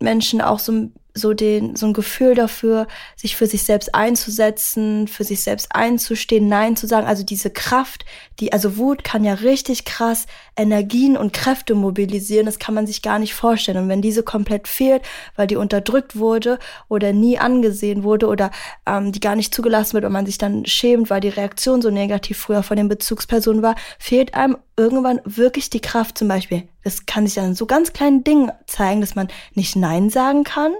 Menschen 0.00 0.40
auch 0.40 0.58
so, 0.58 0.90
so, 1.18 1.34
den, 1.34 1.76
so 1.76 1.86
ein 1.86 1.92
Gefühl 1.92 2.34
dafür, 2.34 2.86
sich 3.16 3.36
für 3.36 3.46
sich 3.46 3.64
selbst 3.64 3.94
einzusetzen, 3.94 5.08
für 5.08 5.24
sich 5.24 5.42
selbst 5.42 5.68
einzustehen, 5.74 6.48
Nein 6.48 6.76
zu 6.76 6.86
sagen. 6.86 7.06
Also 7.06 7.24
diese 7.24 7.50
Kraft, 7.50 8.04
die, 8.40 8.52
also 8.52 8.76
Wut 8.76 9.04
kann 9.04 9.24
ja 9.24 9.34
richtig 9.34 9.84
krass 9.84 10.26
Energien 10.56 11.16
und 11.16 11.32
Kräfte 11.32 11.74
mobilisieren. 11.74 12.46
Das 12.46 12.58
kann 12.58 12.74
man 12.74 12.86
sich 12.86 13.02
gar 13.02 13.18
nicht 13.18 13.34
vorstellen. 13.34 13.78
Und 13.78 13.88
wenn 13.88 14.02
diese 14.02 14.22
komplett 14.22 14.68
fehlt, 14.68 15.02
weil 15.36 15.46
die 15.46 15.56
unterdrückt 15.56 16.16
wurde 16.16 16.58
oder 16.88 17.12
nie 17.12 17.38
angesehen 17.38 18.02
wurde 18.02 18.26
oder 18.26 18.50
ähm, 18.86 19.12
die 19.12 19.20
gar 19.20 19.36
nicht 19.36 19.54
zugelassen 19.54 19.94
wird 19.94 20.04
und 20.04 20.12
man 20.12 20.26
sich 20.26 20.38
dann 20.38 20.64
schämt, 20.66 21.10
weil 21.10 21.20
die 21.20 21.28
Reaktion 21.28 21.82
so 21.82 21.90
negativ 21.90 22.38
früher 22.38 22.62
von 22.62 22.76
den 22.76 22.88
Bezugspersonen 22.88 23.62
war, 23.62 23.74
fehlt 23.98 24.34
einem 24.34 24.56
irgendwann 24.76 25.20
wirklich 25.24 25.70
die 25.70 25.80
Kraft 25.80 26.18
zum 26.18 26.28
Beispiel. 26.28 26.68
Das 26.84 27.06
kann 27.06 27.26
sich 27.26 27.38
an 27.40 27.54
so 27.54 27.66
ganz 27.66 27.92
kleinen 27.92 28.24
Dingen 28.24 28.52
zeigen, 28.66 29.00
dass 29.00 29.14
man 29.14 29.28
nicht 29.54 29.76
Nein 29.76 30.10
sagen 30.10 30.44
kann 30.44 30.72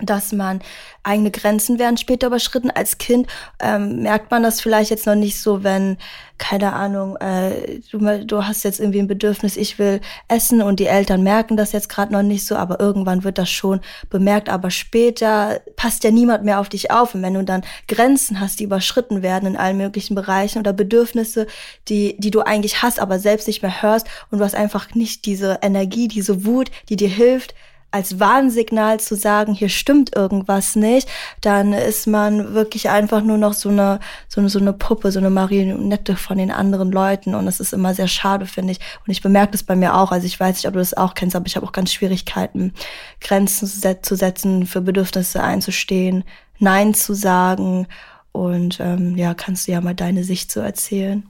dass 0.00 0.32
man 0.32 0.60
eigene 1.02 1.30
Grenzen 1.30 1.78
werden 1.78 1.96
später 1.96 2.26
überschritten. 2.26 2.70
Als 2.70 2.98
Kind 2.98 3.28
ähm, 3.60 4.02
merkt 4.02 4.30
man 4.30 4.42
das 4.42 4.60
vielleicht 4.60 4.90
jetzt 4.90 5.06
noch 5.06 5.14
nicht 5.14 5.40
so, 5.40 5.62
wenn, 5.64 5.96
keine 6.36 6.74
Ahnung, 6.74 7.16
äh, 7.16 7.80
du, 7.90 8.24
du 8.24 8.44
hast 8.44 8.64
jetzt 8.64 8.80
irgendwie 8.80 8.98
ein 8.98 9.06
Bedürfnis, 9.06 9.56
ich 9.56 9.78
will 9.78 10.00
essen 10.28 10.60
und 10.60 10.80
die 10.80 10.86
Eltern 10.86 11.22
merken 11.22 11.56
das 11.56 11.72
jetzt 11.72 11.88
gerade 11.88 12.12
noch 12.12 12.22
nicht 12.22 12.46
so, 12.46 12.56
aber 12.56 12.78
irgendwann 12.78 13.24
wird 13.24 13.38
das 13.38 13.48
schon 13.48 13.80
bemerkt. 14.10 14.50
Aber 14.50 14.70
später 14.70 15.60
passt 15.76 16.04
ja 16.04 16.10
niemand 16.10 16.44
mehr 16.44 16.60
auf 16.60 16.68
dich 16.68 16.90
auf. 16.90 17.14
Und 17.14 17.22
wenn 17.22 17.34
du 17.34 17.44
dann 17.44 17.64
Grenzen 17.88 18.40
hast, 18.40 18.60
die 18.60 18.64
überschritten 18.64 19.22
werden 19.22 19.46
in 19.46 19.56
allen 19.56 19.78
möglichen 19.78 20.14
Bereichen 20.14 20.58
oder 20.58 20.72
Bedürfnisse, 20.72 21.46
die, 21.88 22.16
die 22.18 22.30
du 22.30 22.40
eigentlich 22.42 22.82
hast, 22.82 23.00
aber 23.00 23.18
selbst 23.18 23.46
nicht 23.46 23.62
mehr 23.62 23.80
hörst 23.82 24.08
und 24.30 24.40
du 24.40 24.44
hast 24.44 24.54
einfach 24.54 24.94
nicht 24.94 25.24
diese 25.24 25.60
Energie, 25.62 26.08
diese 26.08 26.44
Wut, 26.44 26.70
die 26.90 26.96
dir 26.96 27.08
hilft, 27.08 27.54
als 27.90 28.20
Warnsignal 28.20 29.00
zu 29.00 29.16
sagen, 29.16 29.54
hier 29.54 29.68
stimmt 29.68 30.14
irgendwas 30.14 30.76
nicht, 30.76 31.08
dann 31.40 31.72
ist 31.72 32.06
man 32.06 32.52
wirklich 32.54 32.90
einfach 32.90 33.22
nur 33.22 33.38
noch 33.38 33.54
so 33.54 33.68
eine, 33.68 34.00
so 34.28 34.40
eine, 34.40 34.50
so 34.50 34.58
eine 34.58 34.72
Puppe, 34.72 35.10
so 35.12 35.18
eine 35.18 35.30
Marionette 35.30 36.16
von 36.16 36.38
den 36.38 36.50
anderen 36.50 36.92
Leuten. 36.92 37.34
Und 37.34 37.46
das 37.46 37.60
ist 37.60 37.72
immer 37.72 37.94
sehr 37.94 38.08
schade, 38.08 38.46
finde 38.46 38.72
ich. 38.72 38.80
Und 39.06 39.10
ich 39.10 39.22
bemerke 39.22 39.52
das 39.52 39.62
bei 39.62 39.76
mir 39.76 39.94
auch. 39.94 40.12
Also 40.12 40.26
ich 40.26 40.38
weiß 40.38 40.56
nicht, 40.56 40.66
ob 40.66 40.74
du 40.74 40.80
das 40.80 40.94
auch 40.94 41.14
kennst, 41.14 41.36
aber 41.36 41.46
ich 41.46 41.56
habe 41.56 41.66
auch 41.66 41.72
ganz 41.72 41.92
Schwierigkeiten, 41.92 42.74
Grenzen 43.20 43.66
zu, 43.66 43.78
set 43.78 44.04
zu 44.04 44.16
setzen, 44.16 44.66
für 44.66 44.80
Bedürfnisse 44.80 45.42
einzustehen, 45.42 46.24
Nein 46.58 46.94
zu 46.94 47.14
sagen 47.14 47.86
Und 48.32 48.80
ähm, 48.80 49.16
ja, 49.16 49.34
kannst 49.34 49.66
du 49.66 49.72
ja 49.72 49.80
mal 49.80 49.94
deine 49.94 50.24
Sicht 50.24 50.52
so 50.52 50.60
erzählen. 50.60 51.26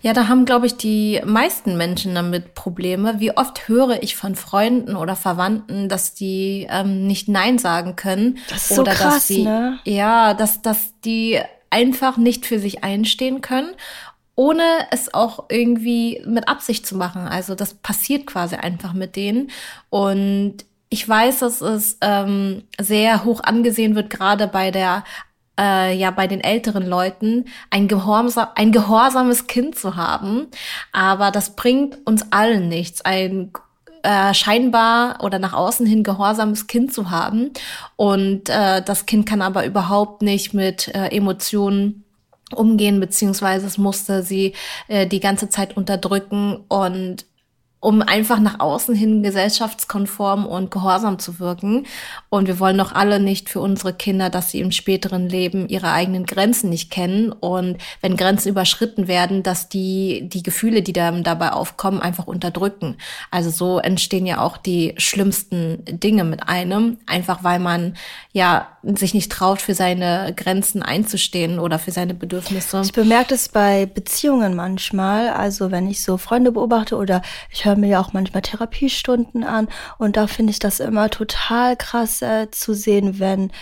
Ja, 0.00 0.12
da 0.12 0.28
haben, 0.28 0.44
glaube 0.44 0.66
ich, 0.66 0.76
die 0.76 1.20
meisten 1.24 1.76
Menschen 1.76 2.14
damit 2.14 2.54
Probleme. 2.54 3.20
Wie 3.20 3.36
oft 3.36 3.68
höre 3.68 4.02
ich 4.02 4.16
von 4.16 4.34
Freunden 4.34 4.96
oder 4.96 5.16
Verwandten, 5.16 5.88
dass 5.88 6.14
die 6.14 6.66
ähm, 6.70 7.06
nicht 7.06 7.28
Nein 7.28 7.58
sagen 7.58 7.96
können. 7.96 8.38
Das 8.48 8.70
ist 8.70 8.78
oder 8.78 8.92
so 8.92 8.98
krass, 8.98 9.14
dass 9.14 9.26
sie, 9.28 9.44
ne? 9.44 9.78
Ja, 9.84 10.34
dass, 10.34 10.62
dass 10.62 10.92
die 11.04 11.40
einfach 11.70 12.16
nicht 12.16 12.46
für 12.46 12.58
sich 12.58 12.84
einstehen 12.84 13.40
können, 13.40 13.70
ohne 14.34 14.62
es 14.90 15.12
auch 15.12 15.46
irgendwie 15.48 16.22
mit 16.26 16.48
Absicht 16.48 16.86
zu 16.86 16.96
machen. 16.96 17.22
Also 17.22 17.54
das 17.54 17.74
passiert 17.74 18.26
quasi 18.26 18.56
einfach 18.56 18.92
mit 18.92 19.16
denen. 19.16 19.50
Und 19.90 20.64
ich 20.90 21.06
weiß, 21.06 21.40
dass 21.40 21.60
es 21.60 21.98
ähm, 22.00 22.62
sehr 22.80 23.24
hoch 23.24 23.40
angesehen 23.42 23.94
wird, 23.94 24.10
gerade 24.10 24.46
bei 24.46 24.70
der 24.70 25.04
äh, 25.58 25.94
ja 25.94 26.10
bei 26.10 26.26
den 26.26 26.40
älteren 26.40 26.86
Leuten 26.86 27.46
ein, 27.70 27.88
gehorsam, 27.88 28.48
ein 28.54 28.72
gehorsames 28.72 29.46
Kind 29.46 29.76
zu 29.76 29.96
haben. 29.96 30.46
Aber 30.92 31.30
das 31.30 31.56
bringt 31.56 31.98
uns 32.06 32.30
allen 32.30 32.68
nichts. 32.68 33.02
Ein 33.02 33.52
äh, 34.02 34.32
scheinbar 34.32 35.22
oder 35.22 35.38
nach 35.38 35.52
außen 35.52 35.86
hin 35.86 36.04
gehorsames 36.04 36.66
Kind 36.66 36.94
zu 36.94 37.10
haben. 37.10 37.50
Und 37.96 38.48
äh, 38.48 38.82
das 38.82 39.06
Kind 39.06 39.26
kann 39.26 39.42
aber 39.42 39.66
überhaupt 39.66 40.22
nicht 40.22 40.54
mit 40.54 40.88
äh, 40.88 41.08
Emotionen 41.08 42.04
umgehen, 42.54 43.00
beziehungsweise 43.00 43.66
es 43.66 43.76
musste 43.76 44.22
sie 44.22 44.54
äh, 44.88 45.06
die 45.06 45.20
ganze 45.20 45.48
Zeit 45.48 45.76
unterdrücken 45.76 46.64
und 46.68 47.26
um 47.80 48.02
einfach 48.02 48.40
nach 48.40 48.58
außen 48.58 48.94
hin 48.94 49.22
gesellschaftskonform 49.22 50.46
und 50.46 50.70
gehorsam 50.70 51.18
zu 51.18 51.38
wirken. 51.38 51.86
Und 52.28 52.48
wir 52.48 52.58
wollen 52.58 52.78
doch 52.78 52.92
alle 52.92 53.20
nicht 53.20 53.48
für 53.48 53.60
unsere 53.60 53.92
Kinder, 53.92 54.30
dass 54.30 54.50
sie 54.50 54.60
im 54.60 54.72
späteren 54.72 55.28
Leben 55.28 55.68
ihre 55.68 55.92
eigenen 55.92 56.26
Grenzen 56.26 56.70
nicht 56.70 56.90
kennen 56.90 57.30
und 57.30 57.78
wenn 58.00 58.16
Grenzen 58.16 58.48
überschritten 58.48 59.06
werden, 59.06 59.42
dass 59.42 59.68
die 59.68 60.28
die 60.28 60.42
Gefühle, 60.42 60.82
die 60.82 60.92
dann 60.92 61.22
dabei 61.22 61.52
aufkommen, 61.52 62.00
einfach 62.00 62.26
unterdrücken. 62.26 62.96
Also 63.30 63.50
so 63.50 63.78
entstehen 63.78 64.26
ja 64.26 64.40
auch 64.40 64.56
die 64.56 64.94
schlimmsten 64.96 65.84
Dinge 65.84 66.24
mit 66.24 66.48
einem, 66.48 66.98
einfach 67.06 67.44
weil 67.44 67.60
man 67.60 67.96
ja 68.32 68.68
sich 68.82 69.14
nicht 69.14 69.30
traut, 69.30 69.60
für 69.60 69.74
seine 69.74 70.32
Grenzen 70.34 70.82
einzustehen 70.82 71.58
oder 71.58 71.78
für 71.78 71.90
seine 71.90 72.14
Bedürfnisse. 72.14 72.82
Ich 72.84 72.92
bemerke 72.92 73.30
das 73.30 73.48
bei 73.48 73.86
Beziehungen 73.86 74.56
manchmal. 74.56 75.28
Also 75.28 75.70
wenn 75.70 75.88
ich 75.88 76.02
so 76.02 76.16
Freunde 76.16 76.52
beobachte 76.52 76.96
oder 76.96 77.22
ich 77.52 77.66
höre 77.68 77.76
mir 77.76 77.88
ja 77.88 78.00
auch 78.00 78.12
manchmal 78.12 78.42
Therapiestunden 78.42 79.44
an. 79.44 79.68
Und 79.98 80.16
da 80.16 80.26
finde 80.26 80.50
ich 80.50 80.58
das 80.58 80.80
immer 80.80 81.10
total 81.10 81.76
krass 81.76 82.22
äh, 82.22 82.50
zu 82.50 82.74
sehen, 82.74 83.18
wenn 83.18 83.52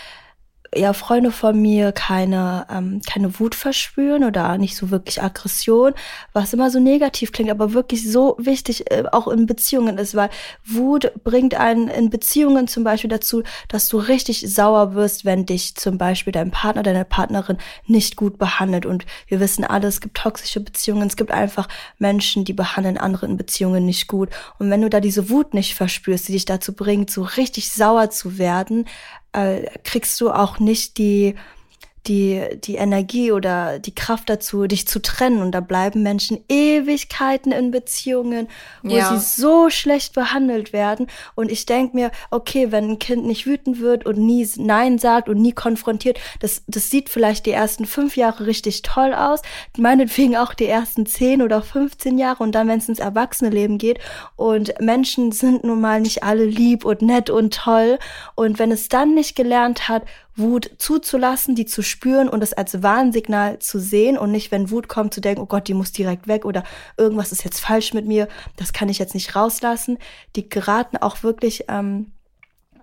ja 0.75 0.93
Freunde 0.93 1.31
von 1.31 1.59
mir 1.61 1.91
keine 1.91 2.65
ähm, 2.69 3.01
keine 3.05 3.39
Wut 3.39 3.55
verspüren 3.55 4.23
oder 4.23 4.57
nicht 4.57 4.75
so 4.75 4.91
wirklich 4.91 5.21
Aggression, 5.21 5.93
was 6.33 6.53
immer 6.53 6.69
so 6.69 6.79
negativ 6.79 7.31
klingt, 7.31 7.49
aber 7.49 7.73
wirklich 7.73 8.09
so 8.09 8.35
wichtig 8.39 8.91
äh, 8.91 9.03
auch 9.11 9.27
in 9.27 9.45
Beziehungen 9.45 9.97
ist, 9.97 10.15
weil 10.15 10.29
Wut 10.65 11.11
bringt 11.23 11.55
einen 11.55 11.87
in 11.87 12.09
Beziehungen 12.09 12.67
zum 12.67 12.83
Beispiel 12.83 13.09
dazu, 13.09 13.43
dass 13.67 13.87
du 13.87 13.97
richtig 13.97 14.53
sauer 14.53 14.93
wirst, 14.93 15.25
wenn 15.25 15.45
dich 15.45 15.75
zum 15.75 15.97
Beispiel 15.97 16.33
dein 16.33 16.51
Partner, 16.51 16.83
deine 16.83 17.05
Partnerin 17.05 17.57
nicht 17.85 18.15
gut 18.15 18.37
behandelt. 18.37 18.85
Und 18.85 19.05
wir 19.27 19.39
wissen 19.39 19.63
alle, 19.63 19.87
es 19.87 20.01
gibt 20.01 20.17
toxische 20.17 20.59
Beziehungen, 20.59 21.07
es 21.07 21.15
gibt 21.15 21.31
einfach 21.31 21.67
Menschen, 21.97 22.45
die 22.45 22.53
behandeln 22.53 22.97
andere 22.97 23.25
in 23.25 23.37
Beziehungen 23.37 23.85
nicht 23.85 24.07
gut. 24.07 24.29
Und 24.59 24.69
wenn 24.69 24.81
du 24.81 24.89
da 24.89 24.99
diese 24.99 25.29
Wut 25.29 25.53
nicht 25.53 25.75
verspürst, 25.75 26.27
die 26.27 26.33
dich 26.33 26.45
dazu 26.45 26.73
bringt, 26.73 27.09
so 27.09 27.23
richtig 27.23 27.71
sauer 27.71 28.09
zu 28.09 28.37
werden, 28.37 28.85
äh, 29.33 29.63
kriegst 29.83 30.19
du 30.21 30.31
auch 30.31 30.59
nicht 30.59 30.97
die 30.97 31.35
die, 32.07 32.43
die 32.63 32.75
Energie 32.75 33.31
oder 33.31 33.79
die 33.79 33.93
Kraft 33.93 34.29
dazu, 34.29 34.67
dich 34.67 34.87
zu 34.87 35.01
trennen. 35.01 35.41
Und 35.41 35.51
da 35.51 35.59
bleiben 35.59 36.03
Menschen 36.03 36.43
Ewigkeiten 36.49 37.51
in 37.51 37.71
Beziehungen, 37.71 38.47
wo 38.83 38.95
ja. 38.95 39.09
sie 39.09 39.41
so 39.41 39.69
schlecht 39.69 40.13
behandelt 40.13 40.73
werden. 40.73 41.07
Und 41.35 41.51
ich 41.51 41.65
denke 41.65 41.95
mir, 41.95 42.11
okay, 42.31 42.71
wenn 42.71 42.91
ein 42.91 42.99
Kind 42.99 43.25
nicht 43.25 43.45
wütend 43.45 43.79
wird 43.79 44.05
und 44.05 44.17
nie 44.17 44.47
Nein 44.57 44.99
sagt 44.99 45.29
und 45.29 45.41
nie 45.41 45.51
konfrontiert, 45.51 46.19
das, 46.39 46.63
das 46.67 46.89
sieht 46.89 47.09
vielleicht 47.09 47.45
die 47.45 47.51
ersten 47.51 47.85
fünf 47.85 48.15
Jahre 48.17 48.45
richtig 48.45 48.81
toll 48.81 49.13
aus, 49.13 49.41
meinetwegen 49.77 50.37
auch 50.37 50.53
die 50.53 50.67
ersten 50.67 51.05
zehn 51.05 51.41
oder 51.41 51.61
15 51.61 52.17
Jahre 52.17 52.43
und 52.43 52.53
dann, 52.53 52.67
wenn 52.67 52.79
es 52.79 52.89
ins 52.89 52.99
Erwachsene-Leben 52.99 53.77
geht. 53.77 53.99
Und 54.35 54.73
Menschen 54.79 55.31
sind 55.31 55.63
nun 55.63 55.81
mal 55.81 56.01
nicht 56.01 56.23
alle 56.23 56.45
lieb 56.45 56.85
und 56.85 57.01
nett 57.01 57.29
und 57.29 57.53
toll. 57.53 57.99
Und 58.35 58.59
wenn 58.59 58.71
es 58.71 58.89
dann 58.89 59.13
nicht 59.13 59.35
gelernt 59.35 59.89
hat, 59.89 60.03
Wut 60.37 60.69
zuzulassen, 60.77 61.55
die 61.55 61.65
zu 61.65 61.81
spüren 61.81 62.29
und 62.29 62.41
es 62.43 62.53
als 62.53 62.83
Warnsignal 62.83 63.59
zu 63.59 63.79
sehen 63.79 64.17
und 64.17 64.31
nicht, 64.31 64.51
wenn 64.51 64.71
Wut 64.71 64.87
kommt, 64.87 65.13
zu 65.13 65.19
denken, 65.19 65.41
oh 65.41 65.47
Gott, 65.47 65.67
die 65.67 65.73
muss 65.73 65.91
direkt 65.91 66.27
weg 66.27 66.45
oder 66.45 66.63
irgendwas 66.95 67.31
ist 67.31 67.43
jetzt 67.43 67.59
falsch 67.59 67.93
mit 67.93 68.05
mir, 68.05 68.27
das 68.55 68.71
kann 68.71 68.89
ich 68.89 68.99
jetzt 68.99 69.15
nicht 69.15 69.35
rauslassen. 69.35 69.97
Die 70.35 70.47
geraten 70.47 70.97
auch 70.97 71.23
wirklich 71.23 71.65
ähm, 71.67 72.11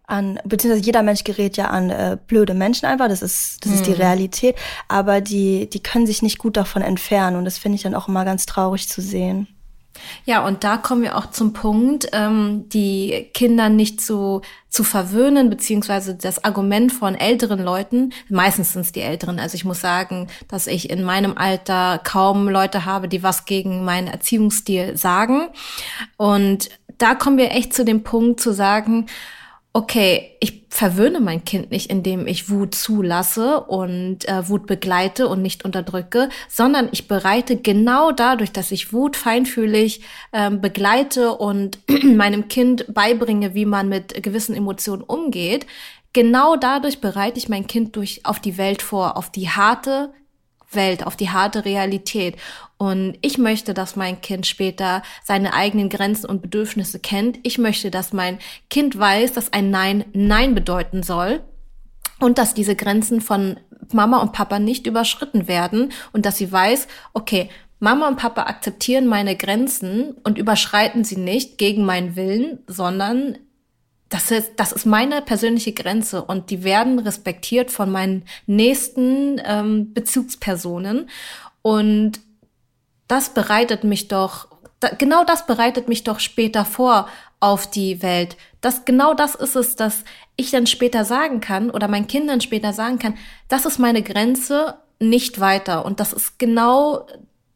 an, 0.06 0.38
beziehungsweise 0.44 0.84
jeder 0.84 1.02
Mensch 1.02 1.24
gerät 1.24 1.56
ja 1.56 1.66
an 1.68 1.90
äh, 1.90 2.18
blöde 2.26 2.54
Menschen 2.54 2.86
einfach, 2.86 3.08
das 3.08 3.22
ist, 3.22 3.64
das 3.64 3.72
hm. 3.72 3.78
ist 3.78 3.86
die 3.86 3.92
hm. 3.92 4.00
Realität, 4.00 4.56
aber 4.88 5.20
die, 5.20 5.68
die 5.70 5.82
können 5.82 6.06
sich 6.06 6.22
nicht 6.22 6.38
gut 6.38 6.56
davon 6.56 6.82
entfernen 6.82 7.36
und 7.36 7.44
das 7.44 7.58
finde 7.58 7.76
ich 7.76 7.82
dann 7.82 7.94
auch 7.94 8.08
immer 8.08 8.24
ganz 8.24 8.46
traurig 8.46 8.88
zu 8.88 9.00
sehen. 9.00 9.48
Ja, 10.24 10.44
und 10.44 10.64
da 10.64 10.76
kommen 10.76 11.02
wir 11.02 11.16
auch 11.16 11.30
zum 11.30 11.52
Punkt, 11.52 12.08
ähm, 12.12 12.68
die 12.68 13.30
Kinder 13.32 13.68
nicht 13.68 14.00
zu, 14.00 14.42
zu 14.68 14.84
verwöhnen, 14.84 15.50
beziehungsweise 15.50 16.14
das 16.14 16.44
Argument 16.44 16.92
von 16.92 17.14
älteren 17.14 17.62
Leuten, 17.62 18.12
meistens 18.28 18.72
sind 18.72 18.82
es 18.82 18.92
die 18.92 19.02
Älteren, 19.02 19.38
also 19.38 19.54
ich 19.54 19.64
muss 19.64 19.80
sagen, 19.80 20.28
dass 20.48 20.66
ich 20.66 20.90
in 20.90 21.04
meinem 21.04 21.36
Alter 21.36 22.00
kaum 22.02 22.48
Leute 22.48 22.84
habe, 22.84 23.08
die 23.08 23.22
was 23.22 23.44
gegen 23.44 23.84
meinen 23.84 24.08
Erziehungsstil 24.08 24.96
sagen. 24.96 25.48
Und 26.16 26.70
da 26.98 27.14
kommen 27.14 27.38
wir 27.38 27.52
echt 27.52 27.74
zu 27.74 27.84
dem 27.84 28.02
Punkt 28.02 28.40
zu 28.40 28.52
sagen, 28.52 29.06
okay, 29.76 30.36
ich 30.38 30.66
verwöhne 30.70 31.18
mein 31.18 31.44
Kind 31.44 31.72
nicht, 31.72 31.90
indem 31.90 32.28
ich 32.28 32.48
Wut 32.48 32.76
zulasse 32.76 33.60
und 33.60 34.26
äh, 34.28 34.48
Wut 34.48 34.66
begleite 34.66 35.28
und 35.28 35.42
nicht 35.42 35.64
unterdrücke, 35.64 36.28
sondern 36.48 36.88
ich 36.92 37.08
bereite 37.08 37.56
genau 37.56 38.12
dadurch, 38.12 38.52
dass 38.52 38.70
ich 38.70 38.92
Wut 38.92 39.16
feinfühlig 39.16 40.02
äh, 40.30 40.50
begleite 40.50 41.34
und 41.34 41.80
meinem 42.04 42.46
Kind 42.46 42.86
beibringe, 42.94 43.54
wie 43.54 43.66
man 43.66 43.88
mit 43.88 44.22
gewissen 44.22 44.54
Emotionen 44.54 45.02
umgeht, 45.02 45.66
genau 46.12 46.54
dadurch 46.54 47.00
bereite 47.00 47.38
ich 47.38 47.48
mein 47.48 47.66
Kind 47.66 47.96
durch 47.96 48.24
auf 48.24 48.38
die 48.38 48.56
Welt 48.56 48.80
vor, 48.80 49.16
auf 49.16 49.30
die 49.30 49.48
harte 49.48 50.12
Welt, 50.74 51.06
auf 51.06 51.16
die 51.16 51.30
harte 51.30 51.64
Realität. 51.64 52.36
Und 52.76 53.16
ich 53.20 53.38
möchte, 53.38 53.74
dass 53.74 53.96
mein 53.96 54.20
Kind 54.20 54.46
später 54.46 55.02
seine 55.22 55.54
eigenen 55.54 55.88
Grenzen 55.88 56.26
und 56.26 56.42
Bedürfnisse 56.42 56.98
kennt. 56.98 57.38
Ich 57.42 57.58
möchte, 57.58 57.90
dass 57.90 58.12
mein 58.12 58.38
Kind 58.70 58.98
weiß, 58.98 59.32
dass 59.32 59.52
ein 59.52 59.70
Nein 59.70 60.04
Nein 60.12 60.54
bedeuten 60.54 61.02
soll 61.02 61.40
und 62.20 62.38
dass 62.38 62.54
diese 62.54 62.76
Grenzen 62.76 63.20
von 63.20 63.58
Mama 63.92 64.18
und 64.18 64.32
Papa 64.32 64.58
nicht 64.58 64.86
überschritten 64.86 65.46
werden 65.48 65.92
und 66.12 66.26
dass 66.26 66.38
sie 66.38 66.50
weiß, 66.50 66.88
okay, 67.12 67.48
Mama 67.80 68.08
und 68.08 68.16
Papa 68.16 68.44
akzeptieren 68.44 69.06
meine 69.06 69.36
Grenzen 69.36 70.14
und 70.24 70.38
überschreiten 70.38 71.04
sie 71.04 71.16
nicht 71.16 71.58
gegen 71.58 71.84
meinen 71.84 72.16
Willen, 72.16 72.60
sondern 72.66 73.36
das 74.14 74.30
ist, 74.30 74.52
das 74.58 74.70
ist 74.70 74.86
meine 74.86 75.22
persönliche 75.22 75.72
Grenze 75.72 76.22
und 76.22 76.50
die 76.50 76.62
werden 76.62 77.00
respektiert 77.00 77.72
von 77.72 77.90
meinen 77.90 78.24
nächsten 78.46 79.42
ähm, 79.44 79.92
Bezugspersonen. 79.92 81.10
Und 81.62 82.20
das 83.08 83.30
bereitet 83.30 83.82
mich 83.82 84.06
doch, 84.06 84.46
da, 84.78 84.90
genau 84.90 85.24
das 85.24 85.46
bereitet 85.46 85.88
mich 85.88 86.04
doch 86.04 86.20
später 86.20 86.64
vor 86.64 87.08
auf 87.40 87.68
die 87.68 88.04
Welt. 88.04 88.36
Das, 88.60 88.84
genau 88.84 89.14
das 89.14 89.34
ist 89.34 89.56
es, 89.56 89.74
dass 89.74 90.04
ich 90.36 90.52
dann 90.52 90.68
später 90.68 91.04
sagen 91.04 91.40
kann 91.40 91.68
oder 91.68 91.88
meinen 91.88 92.06
Kindern 92.06 92.40
später 92.40 92.72
sagen 92.72 93.00
kann, 93.00 93.18
das 93.48 93.66
ist 93.66 93.80
meine 93.80 94.04
Grenze, 94.04 94.78
nicht 95.00 95.40
weiter. 95.40 95.84
Und 95.84 95.98
das 95.98 96.12
ist 96.12 96.38
genau 96.38 97.04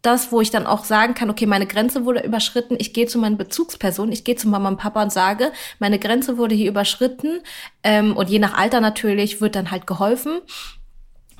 das, 0.09 0.33
wo 0.33 0.41
ich 0.41 0.51
dann 0.51 0.67
auch 0.67 0.85
sagen 0.85 1.13
kann, 1.15 1.29
okay, 1.29 1.45
meine 1.45 1.67
Grenze 1.67 2.07
wurde 2.07 2.21
überschritten, 2.21 2.77
ich 2.79 2.95
gehe 2.95 3.07
zu 3.07 3.19
meinen 3.19 3.37
Bezugspersonen, 3.37 4.11
ich 4.13 4.25
gehe 4.25 4.37
zu 4.37 4.49
Mama 4.49 4.71
und 4.71 4.79
Papa 4.79 5.03
und 5.03 5.13
sage, 5.13 5.53
meine 5.79 5.99
Grenze 5.99 6.39
wurde 6.39 6.55
hier 6.55 6.71
überschritten 6.71 7.41
ähm, 7.83 8.17
und 8.17 8.31
je 8.31 8.39
nach 8.39 8.55
Alter 8.55 8.81
natürlich 8.81 9.43
wird 9.43 9.55
dann 9.55 9.71
halt 9.71 9.87
geholfen. 9.87 10.41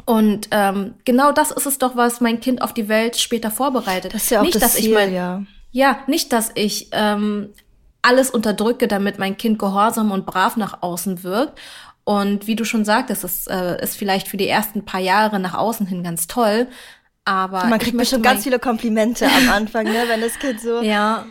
Und 0.05 0.49
ähm, 0.51 0.95
genau 1.05 1.33
das 1.33 1.51
ist 1.51 1.67
es 1.67 1.79
doch, 1.79 1.97
was 1.97 2.21
mein 2.21 2.41
Kind 2.41 2.61
auf 2.61 2.75
die 2.75 2.89
Welt 2.89 3.17
später 3.17 3.51
vorbereitet. 3.51 4.15
Das 4.15 4.25
ist 4.25 4.31
ja 4.31 4.41
auch 4.41 4.45
nicht, 4.45 4.55
das 4.55 4.63
dass 4.63 4.75
Ziel, 4.75 4.89
ich 4.89 4.95
mein, 4.95 5.15
ja. 5.15 5.43
Ja, 5.71 5.99
nicht, 6.07 6.33
dass 6.33 6.51
ich 6.55 6.89
ähm, 6.93 7.51
alles 8.03 8.31
unterdrücke, 8.31 8.87
damit 8.87 9.19
mein 9.19 9.37
Kind 9.37 9.59
gehorsam 9.59 10.11
und 10.11 10.27
brav 10.27 10.57
nach 10.57 10.83
außen 10.83 11.23
wirkt. 11.23 11.59
Und 12.05 12.47
wie 12.47 12.57
du 12.57 12.65
schon 12.65 12.87
sagtest, 12.87 13.23
es 13.23 13.47
äh, 13.49 13.83
ist 13.83 13.97
vielleicht 13.99 14.29
für 14.29 14.39
die 14.39 14.49
ersten 14.49 14.87
paar 14.87 15.01
Jahre 15.01 15.39
nach 15.39 15.53
außen 15.53 15.87
hin 15.87 16.03
ganz 16.03 16.27
toll. 16.27 16.69
Aber 17.29 17.67
man 17.67 17.79
kriegt 17.79 17.97
bestimmt 17.97 18.25
ganz 18.25 18.45
viele 18.45 18.59
Komplimente 18.59 19.27
am 19.27 19.51
Anfang, 19.51 19.85
ne, 19.85 20.05
wenn 20.09 20.23
das 20.23 20.39
Kind 20.39 20.61
so. 20.63 20.81
Ja. 20.81 21.27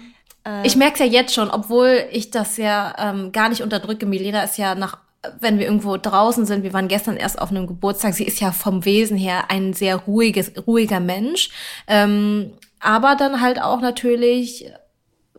Äh, 0.45 0.65
ich 0.67 0.75
merke 0.75 1.03
ja 1.03 1.09
jetzt 1.09 1.33
schon, 1.33 1.49
obwohl 1.49 2.05
ich 2.11 2.29
das 2.29 2.57
ja 2.57 2.93
ähm, 2.99 3.31
gar 3.31 3.49
nicht 3.49 3.63
unterdrücke. 3.63 4.05
Milena 4.05 4.43
ist 4.43 4.57
ja 4.57 4.75
nach 4.75 4.99
wenn 5.39 5.57
wir 5.57 5.65
irgendwo 5.65 5.97
draußen 5.97 6.45
sind, 6.45 6.63
wir 6.63 6.73
waren 6.73 6.87
gestern 6.87 7.17
erst 7.17 7.41
auf 7.41 7.49
einem 7.49 7.67
Geburtstag, 7.67 8.13
sie 8.13 8.23
ist 8.23 8.39
ja 8.39 8.51
vom 8.51 8.85
Wesen 8.85 9.17
her 9.17 9.45
ein 9.49 9.73
sehr 9.73 9.95
ruhiges, 9.95 10.51
ruhiger 10.67 10.99
Mensch, 10.99 11.49
ähm, 11.87 12.53
aber 12.79 13.15
dann 13.15 13.41
halt 13.41 13.59
auch 13.61 13.81
natürlich 13.81 14.71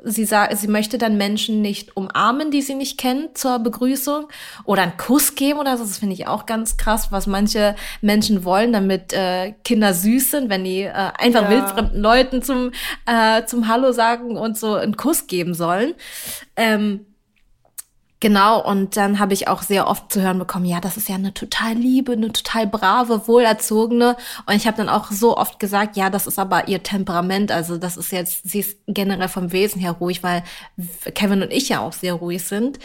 sie 0.05 0.25
sagt, 0.25 0.57
sie 0.57 0.69
möchte 0.69 0.99
dann 0.99 1.17
Menschen 1.17 1.61
nicht 1.61 1.97
umarmen, 1.97 2.51
die 2.51 2.63
sie 2.63 2.75
nicht 2.75 2.99
kennt 2.99 3.37
zur 3.37 3.59
Begrüßung 3.59 4.29
oder 4.65 4.83
einen 4.83 4.97
Kuss 4.97 5.35
geben 5.35 5.59
oder 5.59 5.77
so. 5.77 5.85
Das 5.85 5.99
finde 5.99 6.15
ich 6.15 6.27
auch 6.27 6.47
ganz 6.47 6.77
krass, 6.77 7.09
was 7.11 7.27
manche 7.27 7.75
Menschen 8.01 8.45
wollen, 8.45 8.73
damit 8.73 9.13
äh, 9.13 9.53
Kinder 9.65 9.95
süß 9.95 10.31
sind, 10.31 10.51
wenn 10.51 10.65
die 10.65 10.83
äh, 10.83 10.93
einfach 10.93 11.43
ja. 11.43 11.51
wildfremden 11.51 12.01
Leuten 12.01 12.43
zum 12.43 12.71
äh, 13.07 13.45
zum 13.47 13.69
Hallo 13.69 13.93
sagen 13.93 14.37
und 14.37 14.57
so 14.59 14.75
einen 14.75 14.97
Kuss 14.97 15.27
geben 15.27 15.55
sollen. 15.55 15.95
Ähm, 16.57 17.07
Genau, 18.21 18.61
und 18.61 18.97
dann 18.97 19.21
habe 19.21 19.33
ich 19.33 19.47
auch 19.47 19.63
sehr 19.63 19.87
oft 19.87 20.13
zu 20.13 20.21
hören 20.21 20.41
bekommen, 20.41 20.65
ja, 20.65 20.81
das 20.81 20.97
ist 20.97 21.09
ja 21.09 21.15
eine 21.15 21.33
total 21.33 21.75
liebe, 21.75 22.13
eine 22.13 22.33
total 22.33 22.67
brave, 22.67 23.29
wohlerzogene. 23.29 24.17
Und 24.45 24.55
ich 24.57 24.67
habe 24.67 24.77
dann 24.77 24.89
auch 24.89 25.13
so 25.13 25.37
oft 25.37 25.61
gesagt, 25.61 25.97
ja, 25.97 26.11
das 26.11 26.27
ist 26.27 26.39
aber 26.39 26.67
ihr 26.67 26.83
Temperament. 26.83 27.53
Also 27.53 27.77
das 27.79 27.97
ist 27.97 28.11
jetzt, 28.11 28.49
sie 28.49 28.61
ist 28.61 28.79
generell 28.89 29.29
vom 29.29 29.53
Wesen 29.53 29.81
her 29.81 29.93
ruhig, 29.93 30.25
weil 30.25 30.43
Kevin 31.15 31.43
und 31.43 31.53
ich 31.53 31.69
ja 31.69 31.81
auch 31.81 31.93
sehr 31.93 32.15
ruhig 32.15 32.43
sind. 32.43 32.81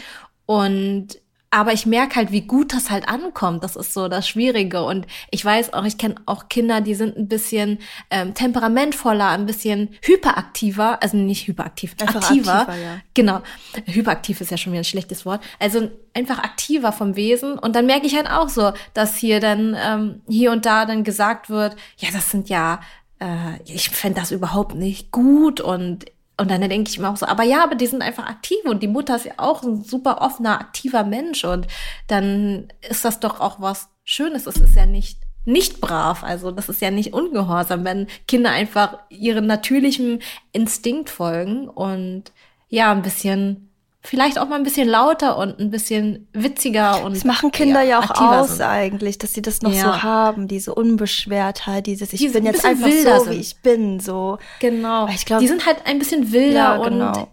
Und 0.46 1.18
aber 1.54 1.72
ich 1.72 1.86
merke 1.86 2.16
halt, 2.16 2.32
wie 2.32 2.40
gut 2.40 2.74
das 2.74 2.90
halt 2.90 3.08
ankommt. 3.08 3.62
Das 3.62 3.76
ist 3.76 3.94
so 3.94 4.08
das 4.08 4.26
Schwierige. 4.26 4.82
Und 4.82 5.06
ich 5.30 5.44
weiß 5.44 5.72
auch, 5.72 5.84
ich 5.84 5.98
kenne 5.98 6.16
auch 6.26 6.48
Kinder, 6.48 6.80
die 6.80 6.96
sind 6.96 7.16
ein 7.16 7.28
bisschen 7.28 7.78
ähm, 8.10 8.34
temperamentvoller, 8.34 9.28
ein 9.28 9.46
bisschen 9.46 9.90
hyperaktiver, 10.02 11.00
also 11.00 11.16
nicht 11.16 11.46
hyperaktiv, 11.46 11.94
einfach 12.00 12.22
aktiver. 12.22 12.62
aktiver 12.62 12.76
ja. 12.76 13.00
Genau. 13.14 13.40
Hyperaktiv 13.86 14.40
ist 14.40 14.50
ja 14.50 14.56
schon 14.56 14.72
wieder 14.72 14.80
ein 14.80 14.84
schlechtes 14.84 15.24
Wort. 15.24 15.44
Also 15.60 15.88
einfach 16.12 16.40
aktiver 16.40 16.90
vom 16.90 17.14
Wesen. 17.14 17.56
Und 17.56 17.76
dann 17.76 17.86
merke 17.86 18.06
ich 18.06 18.16
halt 18.16 18.28
auch 18.28 18.48
so, 18.48 18.72
dass 18.92 19.14
hier 19.16 19.38
dann 19.38 19.76
ähm, 19.80 20.22
hier 20.28 20.50
und 20.50 20.66
da 20.66 20.86
dann 20.86 21.04
gesagt 21.04 21.50
wird, 21.50 21.76
ja, 21.98 22.08
das 22.12 22.30
sind 22.30 22.48
ja 22.48 22.80
äh, 23.20 23.62
ich 23.64 23.90
fände 23.90 24.20
das 24.20 24.32
überhaupt 24.32 24.74
nicht 24.74 25.12
gut 25.12 25.60
und 25.60 26.04
und 26.36 26.50
dann 26.50 26.60
denke 26.62 26.90
ich 26.90 26.98
mir 26.98 27.08
auch 27.08 27.16
so, 27.16 27.26
aber 27.26 27.44
ja, 27.44 27.62
aber 27.62 27.76
die 27.76 27.86
sind 27.86 28.02
einfach 28.02 28.26
aktiv 28.26 28.58
und 28.64 28.82
die 28.82 28.88
Mutter 28.88 29.16
ist 29.16 29.26
ja 29.26 29.34
auch 29.36 29.62
ein 29.62 29.84
super 29.84 30.20
offener, 30.20 30.60
aktiver 30.60 31.04
Mensch 31.04 31.44
und 31.44 31.66
dann 32.08 32.68
ist 32.88 33.04
das 33.04 33.20
doch 33.20 33.40
auch 33.40 33.60
was 33.60 33.88
Schönes. 34.04 34.46
Es 34.46 34.56
ist 34.56 34.76
ja 34.76 34.86
nicht 34.86 35.20
nicht 35.46 35.80
brav, 35.80 36.24
also 36.24 36.50
das 36.50 36.70
ist 36.70 36.80
ja 36.80 36.90
nicht 36.90 37.12
ungehorsam, 37.12 37.84
wenn 37.84 38.06
Kinder 38.26 38.50
einfach 38.50 38.98
ihren 39.10 39.46
natürlichen 39.46 40.22
Instinkt 40.52 41.10
folgen 41.10 41.68
und 41.68 42.32
ja, 42.68 42.90
ein 42.90 43.02
bisschen 43.02 43.73
vielleicht 44.04 44.38
auch 44.38 44.48
mal 44.48 44.56
ein 44.56 44.62
bisschen 44.62 44.86
lauter 44.86 45.38
und 45.38 45.58
ein 45.58 45.70
bisschen 45.70 46.28
witziger 46.32 47.02
und 47.04 47.16
das 47.16 47.24
machen 47.24 47.50
Kinder 47.50 47.82
ja, 47.82 48.00
ja 48.00 48.00
auch 48.00 48.20
aus 48.20 48.56
sind. 48.56 48.66
eigentlich, 48.66 49.16
dass 49.18 49.32
sie 49.32 49.42
das 49.42 49.62
noch 49.62 49.72
ja. 49.72 49.82
so 49.82 50.02
haben, 50.02 50.46
diese 50.46 50.74
Unbeschwertheit, 50.74 51.86
dieses 51.86 52.12
ich 52.12 52.20
die 52.20 52.28
bin 52.28 52.44
jetzt 52.44 52.64
einfach 52.64 52.90
so, 52.90 53.30
wie 53.30 53.36
ich 53.36 53.56
bin, 53.56 54.00
so. 54.00 54.38
Genau. 54.60 55.08
Ich 55.08 55.24
glaube, 55.24 55.42
die 55.42 55.48
sind 55.48 55.64
halt 55.66 55.78
ein 55.86 55.98
bisschen 55.98 56.32
wilder 56.32 56.54
ja, 56.54 56.76
genau. 56.76 57.28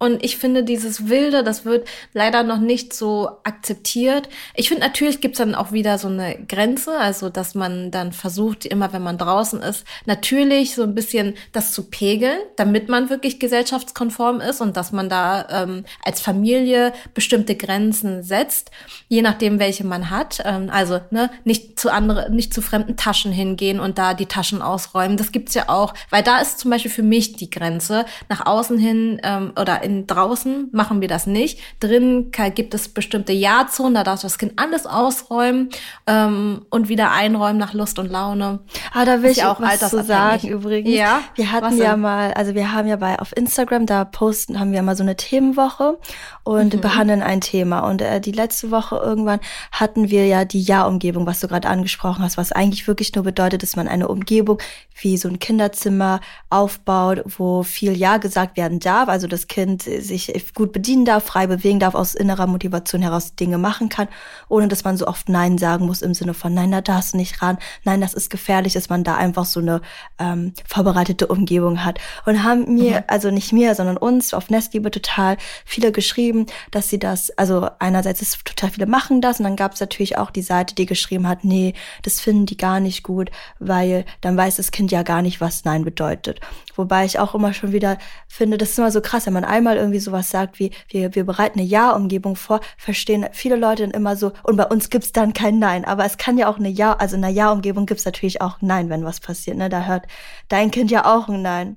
Und 0.00 0.24
ich 0.24 0.38
finde, 0.38 0.64
dieses 0.64 1.08
Wilde, 1.08 1.44
das 1.44 1.64
wird 1.64 1.86
leider 2.12 2.42
noch 2.42 2.58
nicht 2.58 2.92
so 2.92 3.30
akzeptiert. 3.44 4.28
Ich 4.54 4.68
finde, 4.68 4.82
natürlich 4.82 5.20
gibt's 5.20 5.38
dann 5.38 5.54
auch 5.54 5.70
wieder 5.70 5.98
so 5.98 6.08
eine 6.08 6.36
Grenze, 6.48 6.98
also 6.98 7.30
dass 7.30 7.54
man 7.54 7.92
dann 7.92 8.12
versucht, 8.12 8.66
immer 8.66 8.92
wenn 8.92 9.02
man 9.02 9.18
draußen 9.18 9.62
ist, 9.62 9.84
natürlich 10.04 10.74
so 10.74 10.82
ein 10.82 10.96
bisschen 10.96 11.34
das 11.52 11.70
zu 11.72 11.84
pegeln, 11.84 12.38
damit 12.56 12.88
man 12.88 13.08
wirklich 13.08 13.38
gesellschaftskonform 13.38 14.40
ist 14.40 14.60
und 14.60 14.76
dass 14.76 14.90
man 14.90 15.08
da 15.08 15.46
ähm, 15.62 15.84
als 16.04 16.20
Familie 16.20 16.92
bestimmte 17.14 17.54
Grenzen 17.54 18.24
setzt, 18.24 18.72
je 19.06 19.22
nachdem, 19.22 19.60
welche 19.60 19.86
man 19.86 20.10
hat. 20.10 20.42
Ähm, 20.44 20.70
also 20.72 21.00
ne, 21.10 21.30
nicht 21.44 21.78
zu 21.78 21.92
andere, 21.92 22.30
nicht 22.32 22.52
zu 22.52 22.62
fremden 22.62 22.96
Taschen 22.96 23.30
hingehen 23.30 23.78
und 23.78 23.96
da 23.96 24.12
die 24.12 24.26
Taschen 24.26 24.60
ausräumen. 24.60 25.16
Das 25.16 25.30
gibt's 25.30 25.54
ja 25.54 25.68
auch, 25.68 25.94
weil 26.10 26.24
da 26.24 26.38
ist 26.38 26.58
zum 26.58 26.72
Beispiel 26.72 26.90
für 26.90 27.04
mich 27.04 27.36
die 27.36 27.48
Grenze 27.48 28.06
nach 28.28 28.44
außen 28.44 28.76
hin 28.76 29.20
ähm, 29.22 29.52
oder 29.58 29.83
in 29.84 30.06
draußen 30.06 30.68
machen 30.72 31.00
wir 31.00 31.08
das 31.08 31.26
nicht. 31.26 31.60
Drin 31.80 32.30
gibt 32.54 32.74
es 32.74 32.88
bestimmte 32.88 33.32
Jahrzonen, 33.32 33.94
da 33.94 34.04
darf 34.04 34.22
das 34.22 34.38
Kind 34.38 34.54
alles 34.56 34.86
ausräumen 34.86 35.68
ähm, 36.06 36.64
und 36.70 36.88
wieder 36.88 37.12
einräumen 37.12 37.58
nach 37.58 37.74
Lust 37.74 37.98
und 37.98 38.10
Laune. 38.10 38.60
Ah, 38.92 39.04
da 39.04 39.22
will 39.22 39.30
ich 39.30 39.44
auch 39.44 39.60
was 39.60 39.90
zu 39.90 40.02
sagen 40.02 40.48
übrigens. 40.48 40.94
Ja. 40.94 41.20
Wir 41.34 41.52
hatten 41.52 41.76
ja 41.78 41.96
mal, 41.96 42.32
also 42.34 42.54
wir 42.54 42.72
haben 42.72 42.88
ja 42.88 42.96
bei 42.96 43.18
auf 43.18 43.36
Instagram, 43.36 43.86
da 43.86 44.04
posten, 44.04 44.58
haben 44.58 44.72
wir 44.72 44.82
mal 44.82 44.96
so 44.96 45.02
eine 45.02 45.16
Themenwoche 45.16 45.98
und 46.42 46.74
mhm. 46.74 46.80
behandeln 46.80 47.22
ein 47.22 47.40
Thema. 47.40 47.80
Und 47.80 48.02
äh, 48.02 48.20
die 48.20 48.32
letzte 48.32 48.70
Woche 48.70 48.96
irgendwann 48.96 49.40
hatten 49.72 50.10
wir 50.10 50.26
ja 50.26 50.44
die 50.44 50.62
Ja-Umgebung, 50.62 51.26
was 51.26 51.40
du 51.40 51.48
gerade 51.48 51.68
angesprochen 51.68 52.24
hast, 52.24 52.36
was 52.36 52.52
eigentlich 52.52 52.86
wirklich 52.86 53.14
nur 53.14 53.24
bedeutet, 53.24 53.62
dass 53.62 53.76
man 53.76 53.88
eine 53.88 54.08
Umgebung 54.08 54.58
wie 55.00 55.16
so 55.16 55.28
ein 55.28 55.38
Kinderzimmer 55.38 56.20
aufbaut, 56.50 57.22
wo 57.38 57.62
viel 57.62 57.96
Ja 57.96 58.18
gesagt 58.18 58.56
werden 58.56 58.80
darf, 58.80 59.08
also 59.08 59.26
das 59.26 59.48
Kind 59.48 59.73
sich 59.82 60.32
gut 60.54 60.72
bedienen 60.72 61.04
darf, 61.04 61.24
frei 61.24 61.46
bewegen 61.46 61.80
darf, 61.80 61.94
aus 61.94 62.14
innerer 62.14 62.46
Motivation 62.46 63.02
heraus 63.02 63.34
Dinge 63.34 63.58
machen 63.58 63.88
kann, 63.88 64.08
ohne 64.48 64.68
dass 64.68 64.84
man 64.84 64.96
so 64.96 65.06
oft 65.06 65.28
Nein 65.28 65.58
sagen 65.58 65.86
muss 65.86 66.02
im 66.02 66.14
Sinne 66.14 66.34
von 66.34 66.54
Nein, 66.54 66.70
da 66.70 66.80
darfst 66.80 67.14
du 67.14 67.16
nicht 67.16 67.42
ran, 67.42 67.58
nein, 67.84 68.00
das 68.00 68.14
ist 68.14 68.30
gefährlich, 68.30 68.74
dass 68.74 68.88
man 68.88 69.04
da 69.04 69.16
einfach 69.16 69.44
so 69.44 69.60
eine 69.60 69.80
ähm, 70.18 70.52
vorbereitete 70.66 71.26
Umgebung 71.26 71.84
hat. 71.84 71.98
Und 72.26 72.42
haben 72.44 72.74
mir, 72.74 72.98
mhm. 72.98 73.04
also 73.08 73.30
nicht 73.30 73.52
mir, 73.52 73.74
sondern 73.74 73.96
uns 73.96 74.34
auf 74.34 74.50
Nestliebe 74.50 74.90
total 74.90 75.36
viele 75.64 75.92
geschrieben, 75.92 76.46
dass 76.70 76.88
sie 76.88 76.98
das, 76.98 77.30
also 77.30 77.68
einerseits 77.78 78.22
ist 78.22 78.44
total 78.44 78.70
viele 78.70 78.86
machen 78.86 79.20
das 79.20 79.38
und 79.38 79.44
dann 79.44 79.56
gab 79.56 79.74
es 79.74 79.80
natürlich 79.80 80.18
auch 80.18 80.30
die 80.30 80.42
Seite, 80.42 80.74
die 80.74 80.86
geschrieben 80.86 81.28
hat, 81.28 81.44
nee, 81.44 81.74
das 82.02 82.20
finden 82.20 82.46
die 82.46 82.56
gar 82.56 82.80
nicht 82.80 83.02
gut, 83.02 83.30
weil 83.58 84.04
dann 84.20 84.36
weiß 84.36 84.56
das 84.56 84.70
Kind 84.70 84.92
ja 84.92 85.02
gar 85.02 85.22
nicht, 85.22 85.40
was 85.40 85.64
Nein 85.64 85.84
bedeutet. 85.84 86.40
Wobei 86.76 87.04
ich 87.04 87.18
auch 87.18 87.34
immer 87.34 87.52
schon 87.52 87.72
wieder 87.72 87.98
finde, 88.28 88.58
das 88.58 88.70
ist 88.70 88.78
immer 88.78 88.90
so 88.90 89.00
krass, 89.00 89.26
wenn 89.26 89.32
man 89.32 89.44
einmal 89.64 89.76
irgendwie 89.76 90.00
sowas 90.00 90.30
sagt 90.30 90.58
wie, 90.58 90.70
wir, 90.88 91.14
wir 91.14 91.24
bereiten 91.24 91.58
eine 91.58 91.68
Ja-Umgebung 91.68 92.36
vor, 92.36 92.60
verstehen 92.76 93.26
viele 93.32 93.56
Leute 93.56 93.82
dann 93.82 93.92
immer 93.92 94.16
so, 94.16 94.32
und 94.42 94.56
bei 94.56 94.66
uns 94.66 94.90
gibt's 94.90 95.12
dann 95.12 95.32
kein 95.32 95.58
Nein. 95.58 95.84
Aber 95.84 96.04
es 96.04 96.18
kann 96.18 96.38
ja 96.38 96.48
auch 96.48 96.58
eine 96.58 96.68
Ja, 96.68 96.92
also 96.94 97.16
in 97.16 97.24
einer 97.24 97.32
Ja-Umgebung 97.32 97.86
gibt's 97.86 98.04
natürlich 98.04 98.40
auch 98.42 98.58
Nein, 98.60 98.90
wenn 98.90 99.04
was 99.04 99.20
passiert. 99.20 99.56
Ne? 99.56 99.68
Da 99.68 99.84
hört 99.84 100.04
dein 100.48 100.70
Kind 100.70 100.90
ja 100.90 101.06
auch 101.06 101.28
ein 101.28 101.42
Nein 101.42 101.76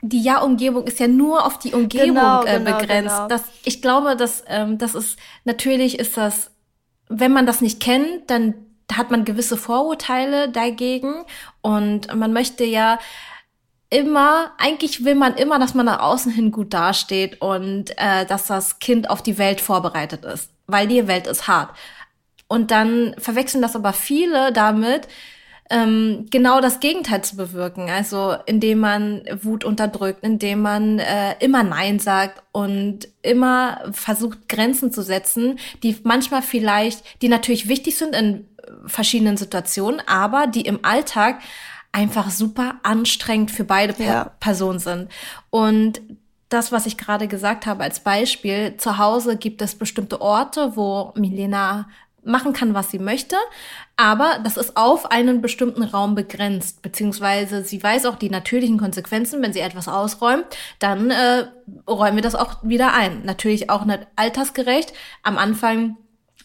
die 0.00 0.22
Ja-Umgebung 0.22 0.84
ist 0.84 1.00
ja 1.00 1.08
nur 1.08 1.44
auf 1.44 1.58
die 1.58 1.72
Umgebung 1.72 2.14
genau, 2.14 2.44
äh, 2.44 2.60
genau, 2.60 2.78
begrenzt. 2.78 3.16
Genau. 3.16 3.26
Das, 3.26 3.42
ich 3.64 3.82
glaube, 3.82 4.14
dass 4.14 4.44
ähm, 4.46 4.78
das 4.78 4.94
ist 4.94 5.18
natürlich 5.44 5.98
ist 5.98 6.16
das, 6.16 6.52
wenn 7.08 7.32
man 7.32 7.46
das 7.46 7.60
nicht 7.60 7.80
kennt, 7.80 8.30
dann 8.30 8.54
hat 8.92 9.10
man 9.10 9.24
gewisse 9.24 9.56
Vorurteile 9.56 10.50
dagegen 10.50 11.24
und 11.62 12.14
man 12.14 12.32
möchte 12.32 12.62
ja 12.64 13.00
immer, 13.90 14.52
eigentlich 14.58 15.04
will 15.04 15.14
man 15.14 15.34
immer, 15.36 15.58
dass 15.58 15.74
man 15.74 15.86
nach 15.86 16.00
außen 16.00 16.30
hin 16.30 16.50
gut 16.50 16.74
dasteht 16.74 17.40
und 17.40 17.90
äh, 17.96 18.26
dass 18.26 18.46
das 18.46 18.78
Kind 18.78 19.10
auf 19.10 19.22
die 19.22 19.38
Welt 19.38 19.60
vorbereitet 19.60 20.24
ist, 20.24 20.50
weil 20.66 20.86
die 20.86 21.06
Welt 21.06 21.26
ist 21.26 21.48
hart. 21.48 21.70
Und 22.48 22.70
dann 22.70 23.14
verwechseln 23.18 23.62
das 23.62 23.76
aber 23.76 23.92
viele 23.92 24.52
damit, 24.52 25.08
ähm, 25.70 26.26
genau 26.30 26.60
das 26.60 26.80
Gegenteil 26.80 27.22
zu 27.22 27.36
bewirken. 27.36 27.90
Also 27.90 28.36
indem 28.46 28.80
man 28.80 29.22
Wut 29.42 29.64
unterdrückt, 29.64 30.22
indem 30.22 30.62
man 30.62 30.98
äh, 30.98 31.34
immer 31.40 31.62
Nein 31.62 31.98
sagt 31.98 32.42
und 32.52 33.08
immer 33.22 33.82
versucht, 33.92 34.48
Grenzen 34.48 34.92
zu 34.92 35.02
setzen, 35.02 35.58
die 35.82 35.96
manchmal 36.04 36.42
vielleicht, 36.42 37.22
die 37.22 37.28
natürlich 37.28 37.68
wichtig 37.68 37.96
sind 37.96 38.14
in 38.14 38.46
verschiedenen 38.86 39.36
Situationen, 39.36 40.02
aber 40.06 40.46
die 40.46 40.62
im 40.62 40.84
Alltag 40.84 41.40
einfach 41.92 42.30
super 42.30 42.76
anstrengend 42.82 43.50
für 43.50 43.64
beide 43.64 44.02
ja. 44.02 44.32
Personen 44.40 44.78
sind. 44.78 45.08
Und 45.50 46.00
das, 46.48 46.72
was 46.72 46.86
ich 46.86 46.96
gerade 46.96 47.28
gesagt 47.28 47.66
habe 47.66 47.84
als 47.84 48.00
Beispiel, 48.00 48.76
zu 48.78 48.98
Hause 48.98 49.36
gibt 49.36 49.60
es 49.62 49.74
bestimmte 49.74 50.20
Orte, 50.20 50.76
wo 50.76 51.12
Milena 51.16 51.88
machen 52.24 52.52
kann, 52.52 52.74
was 52.74 52.90
sie 52.90 52.98
möchte, 52.98 53.36
aber 53.96 54.38
das 54.44 54.56
ist 54.56 54.76
auf 54.76 55.10
einen 55.10 55.40
bestimmten 55.40 55.82
Raum 55.82 56.14
begrenzt, 56.14 56.82
beziehungsweise 56.82 57.64
sie 57.64 57.82
weiß 57.82 58.06
auch 58.06 58.16
die 58.16 58.30
natürlichen 58.30 58.78
Konsequenzen, 58.78 59.42
wenn 59.42 59.52
sie 59.52 59.60
etwas 59.60 59.88
ausräumt, 59.88 60.44
dann 60.78 61.10
äh, 61.10 61.46
räumen 61.88 62.16
wir 62.16 62.22
das 62.22 62.34
auch 62.34 62.62
wieder 62.62 62.92
ein. 62.94 63.24
Natürlich 63.24 63.70
auch 63.70 63.84
nicht 63.84 64.06
altersgerecht. 64.16 64.92
Am 65.22 65.38
Anfang 65.38 65.96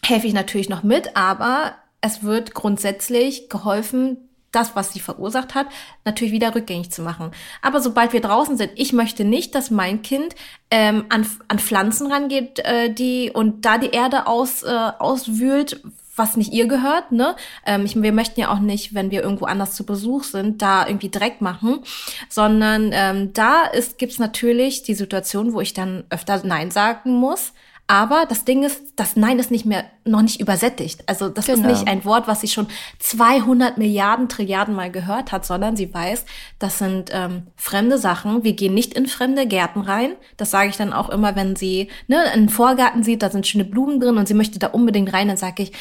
helfe 0.02 0.26
ich 0.26 0.32
natürlich 0.32 0.68
noch 0.68 0.82
mit, 0.82 1.16
aber 1.16 1.74
es 2.00 2.22
wird 2.22 2.54
grundsätzlich 2.54 3.48
geholfen, 3.48 4.28
das, 4.54 4.76
was 4.76 4.92
sie 4.92 5.00
verursacht 5.00 5.54
hat, 5.54 5.66
natürlich 6.04 6.32
wieder 6.32 6.54
rückgängig 6.54 6.90
zu 6.90 7.02
machen. 7.02 7.30
Aber 7.62 7.80
sobald 7.80 8.12
wir 8.12 8.20
draußen 8.20 8.56
sind, 8.56 8.72
ich 8.76 8.92
möchte 8.92 9.24
nicht, 9.24 9.54
dass 9.54 9.70
mein 9.70 10.02
Kind 10.02 10.34
ähm, 10.70 11.06
an, 11.08 11.26
an 11.48 11.58
Pflanzen 11.58 12.10
rangeht, 12.10 12.58
äh, 12.60 12.92
die 12.92 13.30
und 13.32 13.64
da 13.64 13.78
die 13.78 13.90
Erde 13.90 14.26
aus, 14.26 14.62
äh, 14.62 14.90
auswühlt, 14.98 15.80
was 16.16 16.36
nicht 16.36 16.52
ihr 16.52 16.66
gehört, 16.66 17.12
ne? 17.12 17.34
Ähm, 17.66 17.84
ich, 17.84 18.00
wir 18.00 18.12
möchten 18.12 18.40
ja 18.40 18.52
auch 18.52 18.60
nicht, 18.60 18.94
wenn 18.94 19.10
wir 19.10 19.22
irgendwo 19.22 19.46
anders 19.46 19.74
zu 19.74 19.84
Besuch 19.84 20.24
sind, 20.24 20.62
da 20.62 20.86
irgendwie 20.86 21.10
Dreck 21.10 21.40
machen, 21.40 21.80
sondern 22.28 22.90
ähm, 22.92 23.32
da 23.32 23.64
ist 23.64 23.98
gibt's 23.98 24.18
natürlich 24.18 24.82
die 24.82 24.94
Situation, 24.94 25.52
wo 25.52 25.60
ich 25.60 25.74
dann 25.74 26.04
öfter 26.10 26.40
Nein 26.44 26.70
sagen 26.70 27.14
muss, 27.14 27.52
Aber 27.86 28.24
das 28.26 28.46
Ding 28.46 28.64
ist, 28.64 28.80
das 28.96 29.14
Nein 29.14 29.38
ist 29.38 29.50
nicht 29.50 29.66
mehr, 29.66 29.84
noch 30.06 30.22
nicht 30.22 30.40
übersättigt. 30.40 31.02
Also 31.06 31.28
das 31.28 31.46
genau. 31.46 31.68
ist 31.68 31.80
nicht 31.80 31.88
ein 31.88 32.06
Wort, 32.06 32.26
was 32.26 32.40
sie 32.40 32.48
schon 32.48 32.66
200 33.00 33.76
Milliarden 33.76 34.30
Trilliarden 34.30 34.74
Mal 34.74 34.90
gehört 34.90 35.32
hat, 35.32 35.44
sondern 35.44 35.76
sie 35.76 35.92
weiß, 35.92 36.24
das 36.58 36.78
sind 36.78 37.10
ähm, 37.12 37.48
fremde 37.56 37.98
Sachen. 37.98 38.42
Wir 38.42 38.54
gehen 38.54 38.72
nicht 38.72 38.94
in 38.94 39.06
fremde 39.06 39.46
Gärten 39.46 39.82
rein. 39.82 40.12
Das 40.38 40.50
sage 40.50 40.70
ich 40.70 40.78
dann 40.78 40.94
auch 40.94 41.10
immer, 41.10 41.36
wenn 41.36 41.56
sie 41.56 41.90
ne, 42.08 42.20
einen 42.32 42.48
Vorgarten 42.48 43.02
sieht, 43.02 43.22
da 43.22 43.28
sind 43.28 43.46
schöne 43.46 43.66
Blumen 43.66 44.00
drin 44.00 44.16
und 44.16 44.28
sie 44.28 44.34
möchte 44.34 44.58
da 44.58 44.68
unbedingt 44.68 45.12
rein, 45.12 45.28
dann 45.28 45.36
sage 45.36 45.64
ich, 45.64 45.72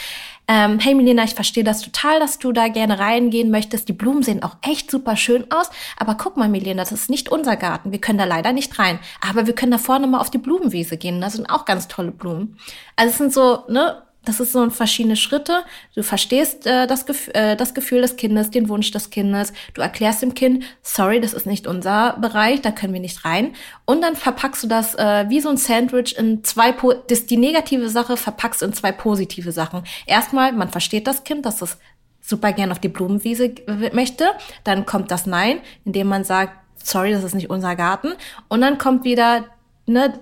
ähm, 0.47 0.79
hey 0.79 0.93
Milena, 0.93 1.23
ich 1.23 1.35
verstehe 1.35 1.63
das 1.63 1.81
total, 1.81 2.19
dass 2.19 2.37
du 2.37 2.51
da 2.51 2.67
gerne 2.67 2.99
reingehen 2.99 3.49
möchtest. 3.49 3.87
Die 3.87 3.93
Blumen 3.93 4.23
sehen 4.23 4.43
auch 4.43 4.57
echt 4.61 4.91
super 4.91 5.15
schön 5.15 5.49
aus. 5.51 5.69
Aber 5.97 6.15
guck 6.15 6.35
mal, 6.35 6.49
Milena, 6.49 6.83
das 6.83 6.91
ist 6.91 7.09
nicht 7.09 7.29
unser 7.29 7.55
Garten. 7.55 7.91
Wir 7.91 8.01
können 8.01 8.17
da 8.17 8.25
leider 8.25 8.51
nicht 8.51 8.77
rein. 8.77 8.99
Aber 9.21 9.47
wir 9.47 9.55
können 9.55 9.71
da 9.71 9.77
vorne 9.77 10.07
mal 10.07 10.19
auf 10.19 10.29
die 10.29 10.37
Blumenwiese 10.37 10.97
gehen. 10.97 11.21
Da 11.21 11.29
sind 11.29 11.49
auch 11.49 11.65
ganz 11.65 11.87
tolle 11.87 12.11
Blumen. 12.11 12.57
Also 12.95 13.11
es 13.11 13.17
sind 13.17 13.33
so, 13.33 13.63
ne, 13.69 14.03
das 14.25 14.39
ist 14.39 14.53
so 14.53 14.69
verschiedene 14.69 15.15
Schritte. 15.15 15.63
Du 15.95 16.03
verstehst 16.03 16.65
äh, 16.65 16.87
das, 16.87 17.05
Gef 17.05 17.29
äh, 17.33 17.55
das 17.55 17.73
Gefühl 17.73 18.01
des 18.01 18.15
Kindes, 18.15 18.51
den 18.51 18.69
Wunsch 18.69 18.91
des 18.91 19.09
Kindes. 19.09 19.53
Du 19.73 19.81
erklärst 19.81 20.21
dem 20.21 20.33
Kind, 20.33 20.63
sorry, 20.81 21.19
das 21.19 21.33
ist 21.33 21.45
nicht 21.45 21.67
unser 21.67 22.17
Bereich, 22.19 22.61
da 22.61 22.71
können 22.71 22.93
wir 22.93 23.01
nicht 23.01 23.25
rein. 23.25 23.53
Und 23.85 24.01
dann 24.01 24.15
verpackst 24.15 24.63
du 24.63 24.67
das 24.67 24.95
äh, 24.95 25.25
wie 25.29 25.41
so 25.41 25.49
ein 25.49 25.57
Sandwich 25.57 26.17
in 26.17 26.43
zwei, 26.43 26.71
po 26.71 26.93
das, 26.93 27.25
die 27.25 27.37
negative 27.37 27.89
Sache 27.89 28.15
verpackst 28.15 28.63
in 28.63 28.73
zwei 28.73 28.91
positive 28.91 29.51
Sachen. 29.51 29.83
Erstmal, 30.05 30.53
man 30.53 30.69
versteht 30.69 31.07
das 31.07 31.23
Kind, 31.23 31.45
dass 31.45 31.61
es 31.61 31.77
super 32.21 32.53
gern 32.53 32.71
auf 32.71 32.79
die 32.79 32.89
Blumenwiese 32.89 33.53
möchte. 33.91 34.31
Dann 34.63 34.85
kommt 34.85 35.11
das 35.11 35.25
Nein, 35.25 35.59
indem 35.83 36.07
man 36.07 36.23
sagt, 36.23 36.57
sorry, 36.81 37.11
das 37.11 37.23
ist 37.23 37.35
nicht 37.35 37.49
unser 37.49 37.75
Garten. 37.75 38.13
Und 38.47 38.61
dann 38.61 38.77
kommt 38.77 39.03
wieder 39.03 39.45
ne, 39.85 40.19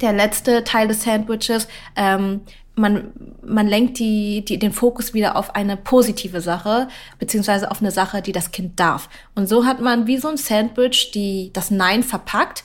der 0.00 0.12
letzte 0.12 0.64
Teil 0.64 0.88
des 0.88 1.02
Sandwiches. 1.02 1.68
Ähm, 1.96 2.40
man, 2.76 3.12
man 3.42 3.68
lenkt 3.68 3.98
die, 3.98 4.44
die, 4.44 4.58
den 4.58 4.72
Fokus 4.72 5.14
wieder 5.14 5.36
auf 5.36 5.54
eine 5.54 5.76
positive 5.76 6.40
Sache, 6.40 6.88
beziehungsweise 7.18 7.70
auf 7.70 7.80
eine 7.80 7.90
Sache, 7.90 8.20
die 8.20 8.32
das 8.32 8.50
Kind 8.50 8.80
darf. 8.80 9.08
Und 9.34 9.48
so 9.48 9.64
hat 9.64 9.80
man 9.80 10.06
wie 10.06 10.18
so 10.18 10.28
ein 10.28 10.36
Sandwich 10.36 11.12
die, 11.12 11.50
das 11.52 11.70
Nein 11.70 12.02
verpackt, 12.02 12.64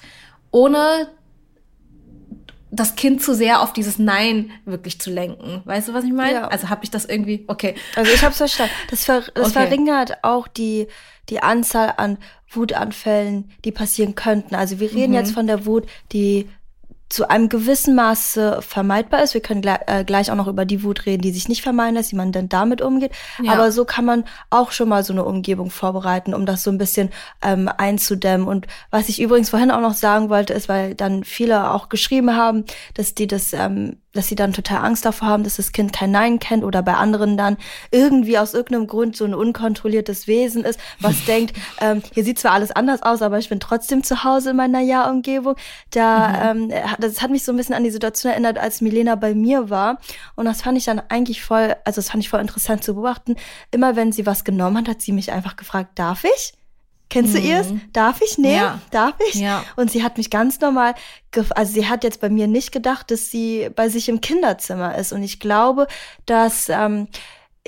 ohne 0.52 1.10
das 2.72 2.96
Kind 2.96 3.22
zu 3.22 3.34
sehr 3.34 3.62
auf 3.62 3.74
dieses 3.74 3.98
Nein 3.98 4.52
wirklich 4.66 5.00
zu 5.00 5.10
lenken. 5.10 5.62
Weißt 5.66 5.88
du, 5.88 5.94
was 5.94 6.04
ich 6.04 6.14
meine? 6.14 6.34
Ja. 6.34 6.48
Also 6.48 6.70
habe 6.70 6.84
ich 6.84 6.92
das 6.92 7.06
irgendwie, 7.06 7.44
okay. 7.48 7.76
Also 7.96 8.12
ich 8.12 8.22
habe 8.22 8.32
es 8.32 8.38
verstanden. 8.38 8.74
Das, 8.90 9.06
ver 9.06 9.24
das 9.34 9.50
okay. 9.50 9.66
verringert 9.66 10.24
auch 10.24 10.48
die, 10.48 10.88
die 11.30 11.42
Anzahl 11.42 11.94
an 11.98 12.18
Wutanfällen, 12.52 13.52
die 13.66 13.72
passieren 13.72 14.16
könnten. 14.16 14.56
Also 14.56 14.80
wir 14.80 14.92
reden 14.92 15.12
mhm. 15.12 15.18
jetzt 15.18 15.34
von 15.34 15.48
der 15.48 15.66
Wut, 15.66 15.88
die 16.12 16.48
zu 17.10 17.28
einem 17.30 17.50
gewissen 17.50 17.96
Maße 17.96 18.60
vermeidbar 18.62 19.24
ist. 19.24 19.34
Wir 19.34 19.42
können 19.42 19.62
gleich, 19.62 19.80
äh, 19.88 20.04
gleich 20.04 20.32
auch 20.32 20.36
noch 20.36 20.48
über 20.48 20.66
die 20.66 20.84
Wut 20.84 21.08
reden, 21.08 21.24
die 21.24 21.32
sich 21.32 21.50
nicht 21.50 21.64
vermeiden 21.64 21.96
lässt, 21.96 22.12
wie 22.12 22.16
man 22.16 22.32
denn 22.32 22.50
damit 22.50 22.82
umgeht. 22.82 23.12
Ja. 23.42 23.54
Aber 23.54 23.72
so 23.72 23.84
kann 23.84 24.06
man 24.06 24.26
auch 24.52 24.72
schon 24.72 24.90
mal 24.90 25.04
so 25.04 25.12
eine 25.12 25.26
Umgebung 25.26 25.72
vorbereiten, 25.72 26.36
um 26.36 26.46
das 26.46 26.64
so 26.64 26.70
ein 26.70 26.78
bisschen 26.78 27.10
ähm, 27.42 27.70
einzudämmen. 27.78 28.48
Und 28.48 28.68
was 28.92 29.10
ich 29.10 29.20
übrigens 29.20 29.50
vorhin 29.50 29.72
auch 29.72 29.82
noch 29.82 29.96
sagen 29.96 30.30
wollte, 30.30 30.54
ist, 30.54 30.70
weil 30.70 30.94
dann 30.94 31.24
viele 31.24 31.72
auch 31.72 31.90
geschrieben 31.90 32.36
haben, 32.36 32.66
dass 32.94 33.16
die 33.16 33.28
das 33.28 33.54
ähm, 33.54 33.98
dass 34.14 34.28
sie 34.28 34.36
dann 34.36 34.54
total 34.54 34.84
Angst 34.84 35.06
davor 35.06 35.28
haben, 35.28 35.44
dass 35.44 35.58
das 35.58 35.72
Kind 35.72 35.94
kein 35.94 36.12
Nein 36.12 36.40
kennt 36.40 36.64
oder 36.64 36.82
bei 36.82 36.96
anderen 36.96 37.38
dann 37.38 37.58
irgendwie 37.92 38.40
aus 38.40 38.54
irgendeinem 38.54 38.88
Grund 38.88 39.16
so 39.16 39.26
ein 39.26 39.36
unkontrolliertes 39.36 40.28
Wesen 40.28 40.64
ist, 40.64 40.80
was 41.00 41.26
denkt, 41.28 41.56
ähm, 41.80 42.02
hier 42.14 42.24
sieht 42.24 42.40
zwar 42.40 42.54
alles 42.54 42.72
anders 42.72 43.04
aus, 43.04 43.22
aber 43.22 43.38
ich 43.38 43.50
bin 43.50 43.60
trotzdem 43.60 44.04
zu 44.04 44.24
Hause 44.24 44.52
in 44.52 44.56
meiner 44.56 44.80
Ja-Umgebung. 44.80 45.56
Da, 45.92 46.54
mhm. 46.54 46.72
ähm, 46.72 46.74
das 47.00 47.22
hat 47.22 47.32
mich 47.32 47.44
so 47.44 47.52
ein 47.52 47.58
bisschen 47.58 47.76
an 47.76 47.84
die 47.84 47.92
Situation 47.92 48.32
erinnert, 48.32 48.58
als 48.58 48.82
Milena 48.82 49.16
bei 49.16 49.34
mir 49.34 49.70
war. 49.70 50.00
Und 50.36 50.46
das 50.46 50.62
fand 50.62 50.78
ich 50.78 50.86
dann 50.86 51.02
eigentlich 51.10 51.42
voll, 51.42 51.76
also 51.86 51.98
das 51.98 52.10
fand 52.10 52.24
ich 52.24 52.30
voll 52.30 52.42
interessant 52.42 52.84
zu 52.84 52.94
beobachten. 52.94 53.36
Immer 53.72 53.96
wenn 53.96 54.12
sie 54.12 54.26
was 54.26 54.44
genommen 54.44 54.78
hat, 54.78 54.88
hat 54.88 55.02
sie 55.02 55.12
mich 55.12 55.32
einfach 55.32 55.56
gefragt, 55.56 55.98
darf 55.98 56.24
ich? 56.24 56.54
Kennst 57.10 57.34
mhm. 57.34 57.38
du 57.38 57.48
ihrs? 57.48 57.68
Darf 57.92 58.22
ich 58.22 58.38
nehmen? 58.38 58.56
Ja. 58.56 58.82
Darf 58.92 59.16
ich? 59.28 59.36
Ja. 59.36 59.64
Und 59.76 59.90
sie 59.90 60.04
hat 60.04 60.18
mich 60.18 60.30
ganz 60.30 60.60
normal, 60.60 60.94
also 61.56 61.74
sie 61.74 61.88
hat 61.88 62.04
jetzt 62.04 62.22
bei 62.22 62.30
mir 62.30 62.48
nicht 62.48 62.72
gedacht, 62.72 63.10
dass 63.10 63.32
sie 63.32 63.70
bei 63.76 63.90
sich 63.90 64.10
im 64.10 64.22
Kinderzimmer 64.22 64.96
ist. 64.96 65.12
Und 65.12 65.24
ich 65.24 65.40
glaube, 65.40 65.88
dass 66.28 66.70
ähm, 66.70 67.08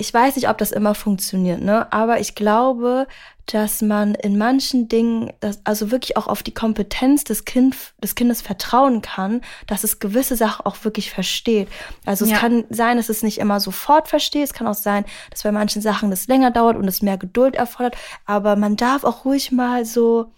ich 0.02 0.12
weiß 0.12 0.34
nicht, 0.34 0.48
ob 0.48 0.58
das 0.58 0.72
immer 0.72 0.96
funktioniert, 0.96 1.62
ne? 1.62 1.92
Aber 1.92 2.18
ich 2.18 2.34
glaube, 2.34 3.06
dass 3.46 3.82
man 3.82 4.16
in 4.16 4.36
manchen 4.36 4.88
Dingen, 4.88 5.32
das, 5.38 5.60
also 5.62 5.92
wirklich 5.92 6.16
auch 6.16 6.26
auf 6.26 6.42
die 6.42 6.52
Kompetenz 6.52 7.22
des, 7.22 7.44
kind, 7.44 7.76
des 8.02 8.16
Kindes 8.16 8.42
vertrauen 8.42 9.00
kann, 9.00 9.42
dass 9.68 9.84
es 9.84 10.00
gewisse 10.00 10.34
Sachen 10.34 10.66
auch 10.66 10.82
wirklich 10.82 11.12
versteht. 11.12 11.68
Also 12.04 12.24
ja. 12.24 12.34
es 12.34 12.40
kann 12.40 12.64
sein, 12.68 12.96
dass 12.96 13.08
es 13.08 13.22
nicht 13.22 13.38
immer 13.38 13.60
sofort 13.60 14.08
versteht. 14.08 14.42
Es 14.42 14.54
kann 14.54 14.66
auch 14.66 14.74
sein, 14.74 15.04
dass 15.30 15.44
bei 15.44 15.52
manchen 15.52 15.82
Sachen 15.82 16.10
das 16.10 16.26
länger 16.26 16.50
dauert 16.50 16.76
und 16.76 16.88
es 16.88 17.00
mehr 17.00 17.16
Geduld 17.16 17.54
erfordert. 17.54 17.96
Aber 18.26 18.56
man 18.56 18.74
darf 18.74 19.04
auch 19.04 19.24
ruhig 19.24 19.52
mal 19.52 19.84
so 19.84 20.32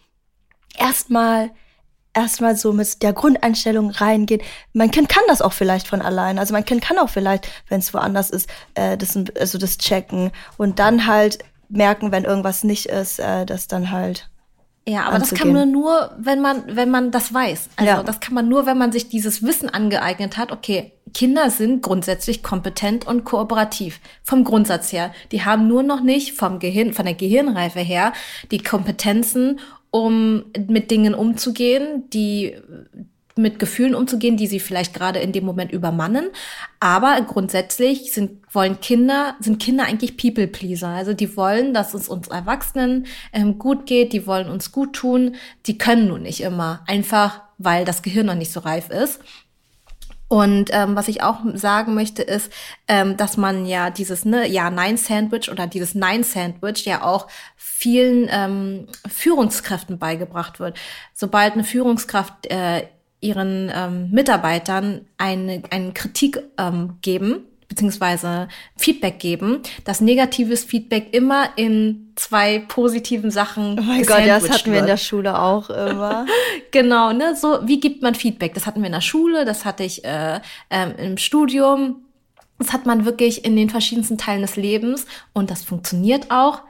erstmal 0.77 1.53
erstmal 2.15 2.57
so 2.57 2.73
mit 2.73 3.03
der 3.03 3.13
Grundeinstellung 3.13 3.91
reingehen. 3.91 4.41
Mein 4.73 4.91
Kind 4.91 5.09
kann 5.09 5.25
das 5.29 5.43
auch 5.43 5.53
vielleicht 5.53 5.89
von 5.89 6.01
allein. 6.01 6.39
Also 6.39 6.53
mein 6.53 6.65
Kind 6.65 6.81
kann 6.83 6.99
auch 6.99 7.11
vielleicht, 7.11 7.49
wenn 7.69 7.81
es 7.81 7.93
woanders 7.93 8.31
ist, 8.31 8.49
äh, 8.75 8.97
das, 8.97 9.19
also 9.39 9.59
das 9.59 9.79
checken 9.79 10.31
und 10.57 10.79
dann 10.79 11.07
halt 11.07 11.39
merken, 11.69 12.13
wenn 12.13 12.25
irgendwas 12.25 12.65
nicht 12.65 12.87
ist, 12.87 13.19
äh, 13.19 13.45
das 13.45 13.69
dann 13.69 13.91
halt. 13.91 14.31
Ja, 14.87 15.05
aber 15.05 15.15
anzugehen. 15.15 15.31
das 15.31 15.39
kann 15.39 15.53
man 15.53 15.73
nur, 15.73 16.11
wenn 16.19 16.41
man, 16.43 16.77
wenn 16.77 16.91
man 16.91 17.11
das 17.11 17.33
weiß. 17.33 17.71
Also 17.77 17.91
ja. 17.91 18.03
das 18.03 18.21
kann 18.21 18.35
man 18.35 18.49
nur, 18.49 18.67
wenn 18.67 18.77
man 18.77 18.93
sich 18.93 19.09
dieses 19.09 19.43
Wissen 19.43 19.71
angeeignet 19.71 20.37
hat. 20.37 20.53
Okay, 20.53 20.93
Kinder 21.15 21.49
sind 21.49 21.81
grundsätzlich 21.83 22.43
kompetent 22.43 23.07
und 23.07 23.25
kooperativ 23.25 24.01
vom 24.23 24.45
Grundsatz 24.45 24.93
her. 24.93 25.13
Die 25.33 25.45
haben 25.45 25.69
nur 25.69 25.83
noch 25.83 26.03
nicht 26.03 26.37
vom 26.37 26.59
Gehirn, 26.59 26.93
von 26.93 27.07
der 27.07 27.15
Gehirnreife 27.15 27.81
her 27.81 28.13
die 28.51 28.63
Kompetenzen, 28.63 29.59
um 29.95 30.47
mit 30.67 30.91
Dingen 30.91 31.15
umzugehen, 31.15 32.11
die 32.11 32.57
mit 33.37 33.61
Gefühlen 33.61 33.95
umzugehen, 33.95 34.37
die 34.37 34.49
sie 34.49 34.59
vielleicht 34.59 34.93
gerade 34.93 35.21
in 35.21 35.31
dem 35.31 35.45
Moment 35.45 35.71
übermannen. 35.71 36.31
Aber 36.81 37.21
grundsätzlich 37.21 38.13
sind, 38.13 38.43
wollen 38.53 38.81
Kinder, 38.81 39.37
sind 39.39 39.63
Kinder 39.63 39.85
eigentlich 39.85 40.17
People 40.17 40.49
Pleaser. 40.49 40.89
Also 40.89 41.15
die 41.15 41.37
wollen, 41.37 41.75
dass 41.75 41.95
es 41.95 42.09
uns 42.09 42.27
Erwachsenen 42.27 43.07
ähm, 43.33 43.61
gut 43.61 43.87
geht, 43.87 44.13
die 44.13 44.27
wollen 44.27 44.49
uns 44.49 44.73
gut 44.73 44.95
tun. 44.95 45.37
Die 45.67 45.79
können 45.79 46.09
nun 46.09 46.23
nicht 46.23 46.41
immer. 46.41 46.83
Einfach, 46.89 47.43
weil 47.59 47.85
das 47.85 48.03
Gehirn 48.03 48.27
noch 48.27 48.35
nicht 48.35 48.51
so 48.51 48.61
reif 48.61 48.91
ist. 48.91 49.21
Und 50.35 50.71
ähm, 50.73 50.97
was 50.97 51.07
ich 51.07 51.23
auch 51.23 51.43
sagen 51.55 51.95
möchte, 51.95 52.21
ist, 52.21 52.51
ähm, 52.89 53.17
dass 53.17 53.37
man 53.37 53.67
ja 53.67 53.91
dieses 53.91 54.25
ne, 54.25 54.49
Ja-Nein-Sandwich 54.49 55.49
oder 55.49 55.69
dieses 55.69 55.95
Nein-Sandwich 55.95 56.85
ja 56.87 57.05
auch 57.05 57.29
vielen 57.55 58.27
ähm, 58.33 58.89
Führungskräften 59.09 60.01
beigebracht 60.01 60.59
wird. 60.59 60.77
Sobald 61.13 61.53
eine 61.53 61.63
Führungskraft 61.63 62.51
äh, 62.51 62.89
ihren 63.21 63.71
ähm, 63.73 64.11
Mitarbeitern 64.11 65.07
eine, 65.19 65.63
eine 65.71 65.93
Kritik 65.93 66.43
ähm, 66.59 66.99
geben, 67.01 67.47
beziehungsweise 67.75 68.49
Feedback 68.77 69.19
geben, 69.19 69.61
dass 69.85 70.01
negatives 70.01 70.63
Feedback 70.63 71.09
immer 71.13 71.49
in 71.57 72.13
zwei 72.15 72.61
positiven 72.61 73.33
Sachen. 73.33 73.79
Oh 73.81 73.83
mein 73.83 74.07
Gott, 74.07 74.27
das 74.27 74.49
hatten 74.49 74.73
wir 74.73 74.79
in 74.79 74.87
der 74.87 74.97
Schule 74.97 75.37
auch 75.37 75.71
immer. 75.71 76.25
genau, 76.71 77.13
ne? 77.13 77.35
So, 77.35 77.59
wie 77.65 77.81
gibt 77.81 78.01
man 78.01 78.15
Feedback? 78.15 78.55
Das 78.55 78.67
hatten 78.67 78.81
wir 78.81 78.87
in 78.87 78.93
der 78.93 79.01
Schule, 79.01 79.45
das 79.45 79.65
hatte 79.65 79.83
ich 79.83 80.05
äh, 80.05 80.41
ähm, 80.71 80.95
im 80.99 81.19
Studium. 81.19 81.97
Das 82.59 82.73
hat 82.73 82.87
man 82.87 83.05
wirklich 83.05 83.45
in 83.45 83.57
den 83.57 83.69
verschiedensten 83.69 84.17
Teilen 84.17 84.43
des 84.43 84.55
Lebens 84.55 85.07
und 85.33 85.51
das 85.51 85.65
funktioniert 85.65 86.31
auch. 86.31 86.63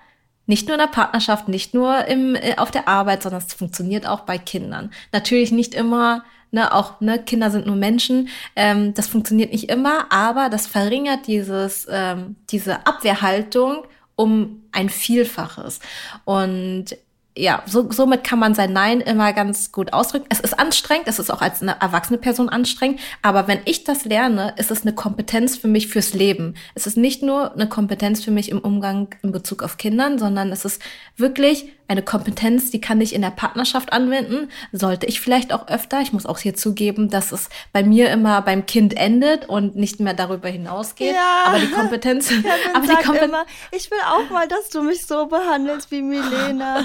Nicht 0.46 0.68
nur 0.68 0.76
in 0.76 0.80
der 0.80 0.88
Partnerschaft, 0.88 1.48
nicht 1.48 1.74
nur 1.74 2.06
im, 2.06 2.34
äh, 2.34 2.56
auf 2.56 2.70
der 2.70 2.88
Arbeit, 2.88 3.22
sondern 3.22 3.42
es 3.46 3.52
funktioniert 3.52 4.06
auch 4.06 4.20
bei 4.20 4.38
Kindern. 4.38 4.90
Natürlich 5.12 5.52
nicht 5.52 5.74
immer 5.74 6.24
ne, 6.54 6.72
auch 6.72 7.00
ne, 7.00 7.18
Kinder 7.18 7.50
sind 7.50 7.66
nur 7.66 7.76
Menschen. 7.76 8.28
Ähm, 8.56 8.94
das 8.94 9.08
funktioniert 9.08 9.52
nicht 9.52 9.68
immer, 9.68 10.10
aber 10.10 10.48
das 10.48 10.66
verringert 10.66 11.26
dieses, 11.26 11.86
ähm, 11.90 12.36
diese 12.50 12.86
Abwehrhaltung 12.86 13.84
um 14.16 14.62
ein 14.72 14.88
Vielfaches. 14.88 15.80
Und 16.24 16.96
ja, 17.36 17.64
so, 17.66 17.90
somit 17.90 18.22
kann 18.22 18.38
man 18.38 18.54
sein 18.54 18.72
Nein 18.72 19.00
immer 19.00 19.32
ganz 19.32 19.72
gut 19.72 19.92
ausdrücken. 19.92 20.26
Es 20.28 20.38
ist 20.38 20.56
anstrengend, 20.56 21.08
es 21.08 21.18
ist 21.18 21.30
auch 21.30 21.42
als 21.42 21.62
eine 21.62 21.80
erwachsene 21.80 22.18
Person 22.18 22.48
anstrengend, 22.48 23.00
aber 23.22 23.48
wenn 23.48 23.58
ich 23.64 23.82
das 23.82 24.04
lerne, 24.04 24.54
ist 24.56 24.70
es 24.70 24.82
eine 24.82 24.94
Kompetenz 24.94 25.56
für 25.56 25.66
mich 25.66 25.88
fürs 25.88 26.14
Leben. 26.14 26.54
Es 26.76 26.86
ist 26.86 26.96
nicht 26.96 27.24
nur 27.24 27.52
eine 27.52 27.68
Kompetenz 27.68 28.22
für 28.22 28.30
mich 28.30 28.50
im 28.50 28.60
Umgang 28.60 29.08
in 29.22 29.32
Bezug 29.32 29.64
auf 29.64 29.78
Kindern, 29.78 30.20
sondern 30.20 30.52
es 30.52 30.64
ist 30.64 30.80
wirklich 31.16 31.72
eine 31.86 32.02
Kompetenz, 32.02 32.70
die 32.70 32.80
kann 32.80 33.00
ich 33.00 33.14
in 33.14 33.20
der 33.20 33.30
Partnerschaft 33.30 33.92
anwenden, 33.92 34.50
sollte 34.72 35.06
ich 35.06 35.20
vielleicht 35.20 35.52
auch 35.52 35.68
öfter. 35.68 36.00
Ich 36.00 36.12
muss 36.12 36.24
auch 36.24 36.38
hier 36.38 36.54
zugeben, 36.54 37.10
dass 37.10 37.30
es 37.30 37.50
bei 37.72 37.82
mir 37.82 38.10
immer 38.10 38.40
beim 38.42 38.64
Kind 38.64 38.96
endet 38.96 39.48
und 39.48 39.76
nicht 39.76 40.00
mehr 40.00 40.14
darüber 40.14 40.48
hinausgeht. 40.48 41.14
Ja. 41.14 41.44
Aber 41.46 41.58
die 41.58 41.70
Kompetenz, 41.70 42.28
Kevin 42.28 42.44
aber 42.74 42.86
die 42.86 42.94
Kompetenz, 42.94 43.24
immer, 43.24 43.44
ich 43.70 43.90
will 43.90 43.98
auch 44.06 44.30
mal, 44.30 44.48
dass 44.48 44.70
du 44.70 44.82
mich 44.82 45.06
so 45.06 45.26
behandelst 45.26 45.90
wie 45.90 46.00
Milena. 46.00 46.84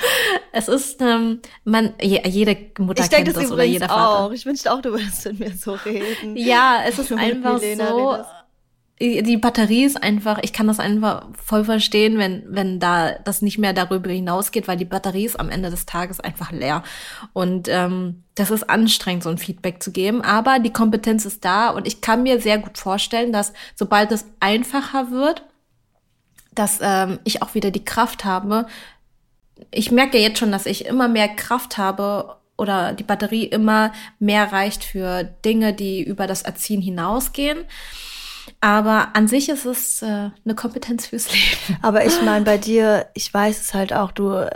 es 0.52 0.68
ist, 0.68 1.02
ähm, 1.02 1.40
man, 1.64 1.92
jede 2.00 2.56
Mutter 2.78 3.04
ich 3.04 3.10
kennt 3.10 3.28
das, 3.28 3.34
das 3.34 3.52
oder 3.52 3.64
jeder 3.64 3.88
Vater. 3.88 4.24
Auch. 4.24 4.32
Ich 4.32 4.46
wünschte 4.46 4.72
auch, 4.72 4.80
du 4.80 4.92
würdest 4.92 5.26
mit 5.26 5.40
mir 5.40 5.52
so 5.52 5.72
reden. 5.72 6.36
Ja, 6.36 6.80
es 6.86 6.98
ist 6.98 7.12
einfach 7.12 7.58
so. 7.58 8.10
Redest 8.10 8.39
die 9.00 9.38
Batterie 9.38 9.84
ist 9.84 10.02
einfach, 10.02 10.38
ich 10.42 10.52
kann 10.52 10.66
das 10.66 10.78
einfach 10.78 11.26
voll 11.42 11.64
verstehen, 11.64 12.18
wenn, 12.18 12.44
wenn 12.48 12.80
da 12.80 13.12
das 13.12 13.40
nicht 13.40 13.56
mehr 13.56 13.72
darüber 13.72 14.10
hinausgeht, 14.10 14.68
weil 14.68 14.76
die 14.76 14.84
Batterie 14.84 15.24
ist 15.24 15.40
am 15.40 15.48
Ende 15.48 15.70
des 15.70 15.86
Tages 15.86 16.20
einfach 16.20 16.52
leer. 16.52 16.82
Und 17.32 17.66
ähm, 17.68 18.24
das 18.34 18.50
ist 18.50 18.68
anstrengend, 18.68 19.22
so 19.22 19.30
ein 19.30 19.38
Feedback 19.38 19.82
zu 19.82 19.90
geben. 19.90 20.20
Aber 20.20 20.58
die 20.58 20.72
Kompetenz 20.72 21.24
ist 21.24 21.46
da 21.46 21.70
und 21.70 21.86
ich 21.86 22.02
kann 22.02 22.22
mir 22.22 22.42
sehr 22.42 22.58
gut 22.58 22.76
vorstellen, 22.76 23.32
dass 23.32 23.54
sobald 23.74 24.12
es 24.12 24.26
einfacher 24.38 25.10
wird, 25.10 25.44
dass 26.52 26.80
ähm, 26.82 27.20
ich 27.24 27.40
auch 27.40 27.54
wieder 27.54 27.70
die 27.70 27.84
Kraft 27.84 28.26
habe. 28.26 28.66
Ich 29.70 29.90
merke 29.90 30.18
jetzt 30.18 30.38
schon, 30.38 30.52
dass 30.52 30.66
ich 30.66 30.84
immer 30.84 31.08
mehr 31.08 31.28
Kraft 31.28 31.78
habe 31.78 32.36
oder 32.58 32.92
die 32.92 33.04
Batterie 33.04 33.44
immer 33.44 33.94
mehr 34.18 34.52
reicht 34.52 34.84
für 34.84 35.24
Dinge, 35.24 35.72
die 35.72 36.02
über 36.02 36.26
das 36.26 36.42
Erziehen 36.42 36.82
hinausgehen. 36.82 37.60
Aber 38.60 39.14
an 39.14 39.28
sich 39.28 39.48
ist 39.48 39.64
es 39.64 40.02
äh, 40.02 40.06
eine 40.06 40.54
Kompetenz 40.54 41.06
fürs 41.06 41.32
Leben. 41.32 41.78
Aber 41.82 42.04
ich 42.04 42.20
meine, 42.22 42.44
bei 42.44 42.58
dir, 42.58 43.06
ich 43.14 43.32
weiß 43.32 43.60
es 43.60 43.74
halt 43.74 43.92
auch, 43.92 44.12
du 44.12 44.46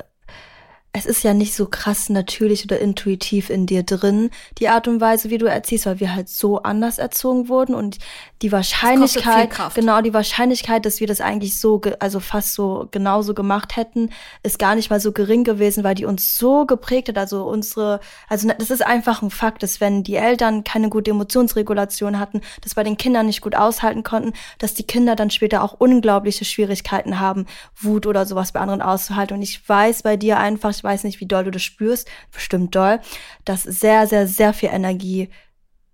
es 0.96 1.06
ist 1.06 1.24
ja 1.24 1.34
nicht 1.34 1.54
so 1.54 1.66
krass 1.66 2.08
natürlich 2.08 2.64
oder 2.64 2.78
intuitiv 2.78 3.50
in 3.50 3.66
dir 3.66 3.82
drin, 3.82 4.30
die 4.58 4.68
Art 4.68 4.86
und 4.86 5.00
Weise, 5.00 5.28
wie 5.28 5.38
du 5.38 5.46
erziehst, 5.46 5.86
weil 5.86 5.98
wir 5.98 6.14
halt 6.14 6.28
so 6.28 6.62
anders 6.62 6.98
erzogen 6.98 7.48
wurden 7.48 7.74
und 7.74 7.98
die 8.42 8.52
Wahrscheinlichkeit, 8.52 9.50
genau, 9.74 10.02
die 10.02 10.14
Wahrscheinlichkeit, 10.14 10.86
dass 10.86 11.00
wir 11.00 11.08
das 11.08 11.20
eigentlich 11.20 11.58
so, 11.58 11.80
also 11.98 12.20
fast 12.20 12.54
so 12.54 12.86
genauso 12.92 13.34
gemacht 13.34 13.74
hätten, 13.74 14.10
ist 14.44 14.60
gar 14.60 14.76
nicht 14.76 14.88
mal 14.88 15.00
so 15.00 15.10
gering 15.10 15.42
gewesen, 15.42 15.82
weil 15.82 15.96
die 15.96 16.04
uns 16.04 16.38
so 16.38 16.64
geprägt 16.64 17.08
hat, 17.08 17.18
also 17.18 17.42
unsere, 17.44 17.98
also 18.28 18.48
das 18.56 18.70
ist 18.70 18.86
einfach 18.86 19.20
ein 19.20 19.30
Fakt, 19.30 19.64
dass 19.64 19.80
wenn 19.80 20.04
die 20.04 20.14
Eltern 20.14 20.62
keine 20.62 20.90
gute 20.90 21.10
Emotionsregulation 21.10 22.20
hatten, 22.20 22.40
das 22.60 22.76
bei 22.76 22.84
den 22.84 22.96
Kindern 22.96 23.26
nicht 23.26 23.40
gut 23.40 23.56
aushalten 23.56 24.04
konnten, 24.04 24.32
dass 24.58 24.74
die 24.74 24.84
Kinder 24.84 25.16
dann 25.16 25.30
später 25.30 25.64
auch 25.64 25.72
unglaubliche 25.72 26.44
Schwierigkeiten 26.44 27.18
haben, 27.18 27.46
Wut 27.80 28.06
oder 28.06 28.26
sowas 28.26 28.52
bei 28.52 28.60
anderen 28.60 28.82
auszuhalten. 28.82 29.38
Und 29.38 29.42
ich 29.42 29.68
weiß 29.68 30.04
bei 30.04 30.16
dir 30.16 30.38
einfach, 30.38 30.83
weiß 30.84 31.04
nicht, 31.04 31.20
wie 31.20 31.26
doll 31.26 31.44
du 31.44 31.50
das 31.50 31.62
spürst, 31.62 32.08
bestimmt 32.30 32.74
doll, 32.74 33.00
dass 33.44 33.62
sehr, 33.62 34.06
sehr, 34.06 34.26
sehr 34.26 34.52
viel 34.52 34.68
Energie 34.68 35.30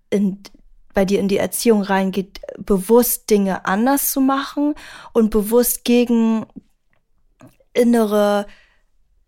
in, 0.09 0.39
bei 0.93 1.05
dir 1.05 1.19
in 1.19 1.27
die 1.27 1.37
Erziehung 1.37 1.81
reingeht, 1.81 2.41
bewusst 2.57 3.29
Dinge 3.29 3.65
anders 3.65 4.11
zu 4.11 4.21
machen 4.21 4.75
und 5.13 5.29
bewusst 5.29 5.85
gegen 5.85 6.45
innere 7.73 8.45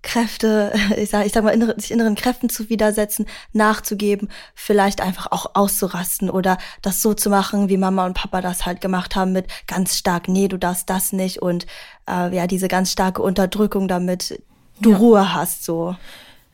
Kräfte, 0.04 0.74
ich 0.98 1.10
sag, 1.10 1.26
ich 1.26 1.32
sag 1.32 1.44
mal, 1.44 1.52
innere, 1.52 1.80
sich 1.80 1.92
inneren 1.92 2.16
Kräften 2.16 2.50
zu 2.50 2.70
widersetzen, 2.70 3.26
nachzugeben, 3.54 4.30
vielleicht 4.54 5.02
einfach 5.02 5.32
auch 5.32 5.56
auszurasten 5.56 6.30
oder 6.30 6.60
das 6.84 7.02
so 7.02 7.16
zu 7.16 7.32
machen, 7.32 7.70
wie 7.70 7.78
Mama 7.78 8.06
und 8.06 8.14
Papa 8.14 8.42
das 8.42 8.68
halt 8.68 8.82
gemacht 8.82 9.16
haben, 9.16 9.32
mit 9.32 9.48
ganz 9.66 9.98
stark, 9.98 10.28
nee, 10.28 10.48
du 10.48 10.58
darfst 10.58 10.90
das 10.90 11.14
nicht 11.14 11.42
und 11.42 11.66
äh, 12.08 12.36
ja, 12.36 12.46
diese 12.46 12.68
ganz 12.68 12.92
starke 12.92 13.24
Unterdrückung 13.24 13.88
damit 13.88 14.44
du 14.80 14.92
ja. 14.92 14.98
Ruhe 14.98 15.34
hast, 15.34 15.64
so. 15.64 15.96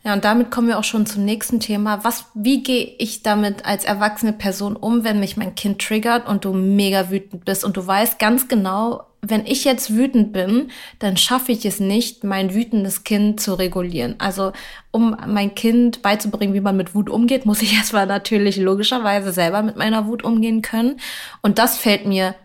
Ja, 0.04 0.14
und 0.14 0.24
damit 0.24 0.50
kommen 0.50 0.70
wir 0.70 0.80
auch 0.80 0.84
schon 0.84 1.06
zum 1.06 1.26
nächsten 1.26 1.60
Thema. 1.60 2.04
Was, 2.04 2.26
wie 2.34 2.64
gehe 2.64 2.96
ich 3.00 3.22
damit 3.22 3.66
als 3.66 3.84
erwachsene 3.84 4.32
Person 4.32 4.76
um, 4.78 5.04
wenn 5.04 5.20
mich 5.20 5.36
mein 5.36 5.56
Kind 5.56 5.82
triggert 5.82 6.28
und 6.28 6.46
du 6.46 6.54
mega 6.54 7.10
wütend 7.10 7.44
bist 7.44 7.66
und 7.66 7.76
du 7.76 7.86
weißt 7.86 8.18
ganz 8.18 8.48
genau, 8.48 9.04
wenn 9.22 9.46
ich 9.46 9.66
jetzt 9.66 9.94
wütend 9.94 10.32
bin, 10.32 10.72
dann 11.00 11.18
schaffe 11.18 11.52
ich 11.52 11.66
es 11.66 11.82
nicht, 11.82 12.24
mein 12.24 12.54
wütendes 12.54 13.04
Kind 13.04 13.42
zu 13.42 13.54
regulieren. 13.56 14.16
Also, 14.20 14.54
um 14.92 15.18
mein 15.28 15.56
Kind 15.56 16.02
beizubringen, 16.02 16.54
wie 16.54 16.62
man 16.62 16.78
mit 16.78 16.96
Wut 16.96 17.10
umgeht, 17.10 17.46
muss 17.46 17.62
ich 17.62 17.74
erstmal 17.78 18.06
natürlich 18.06 18.58
logischerweise 18.58 19.34
selber 19.34 19.62
mit 19.62 19.76
meiner 19.76 20.08
Wut 20.08 20.24
umgehen 20.24 20.62
können. 20.62 21.00
Und 21.42 21.60
das 21.60 21.78
fällt 21.78 22.06
mir 22.06 22.36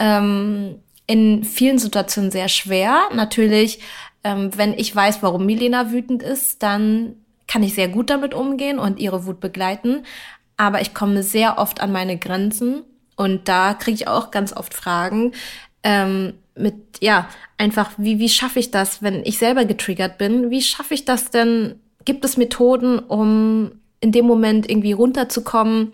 ähm, 0.00 0.80
in 1.06 1.44
vielen 1.44 1.78
Situationen 1.78 2.32
sehr 2.32 2.48
schwer. 2.48 2.98
Natürlich 3.14 3.78
ähm, 4.24 4.50
wenn 4.56 4.72
ich 4.72 4.94
weiß, 4.94 5.22
warum 5.22 5.46
Milena 5.46 5.92
wütend 5.92 6.22
ist, 6.22 6.62
dann 6.62 7.16
kann 7.46 7.62
ich 7.62 7.74
sehr 7.74 7.88
gut 7.88 8.10
damit 8.10 8.34
umgehen 8.34 8.78
und 8.78 8.98
ihre 8.98 9.26
Wut 9.26 9.38
begleiten. 9.38 10.04
Aber 10.56 10.80
ich 10.80 10.94
komme 10.94 11.22
sehr 11.22 11.58
oft 11.58 11.80
an 11.80 11.92
meine 11.92 12.18
Grenzen 12.18 12.82
und 13.16 13.48
da 13.48 13.74
kriege 13.74 13.94
ich 13.94 14.08
auch 14.08 14.30
ganz 14.30 14.52
oft 14.56 14.74
Fragen 14.74 15.32
ähm, 15.82 16.34
mit, 16.56 16.74
ja, 17.00 17.28
einfach, 17.58 17.92
wie, 17.96 18.18
wie 18.18 18.28
schaffe 18.28 18.58
ich 18.58 18.70
das, 18.70 19.02
wenn 19.02 19.24
ich 19.24 19.38
selber 19.38 19.64
getriggert 19.64 20.18
bin? 20.18 20.50
Wie 20.50 20.62
schaffe 20.62 20.94
ich 20.94 21.04
das 21.04 21.30
denn? 21.30 21.80
Gibt 22.04 22.24
es 22.24 22.36
Methoden, 22.36 22.98
um 22.98 23.72
in 24.00 24.12
dem 24.12 24.26
Moment 24.26 24.68
irgendwie 24.70 24.92
runterzukommen, 24.92 25.92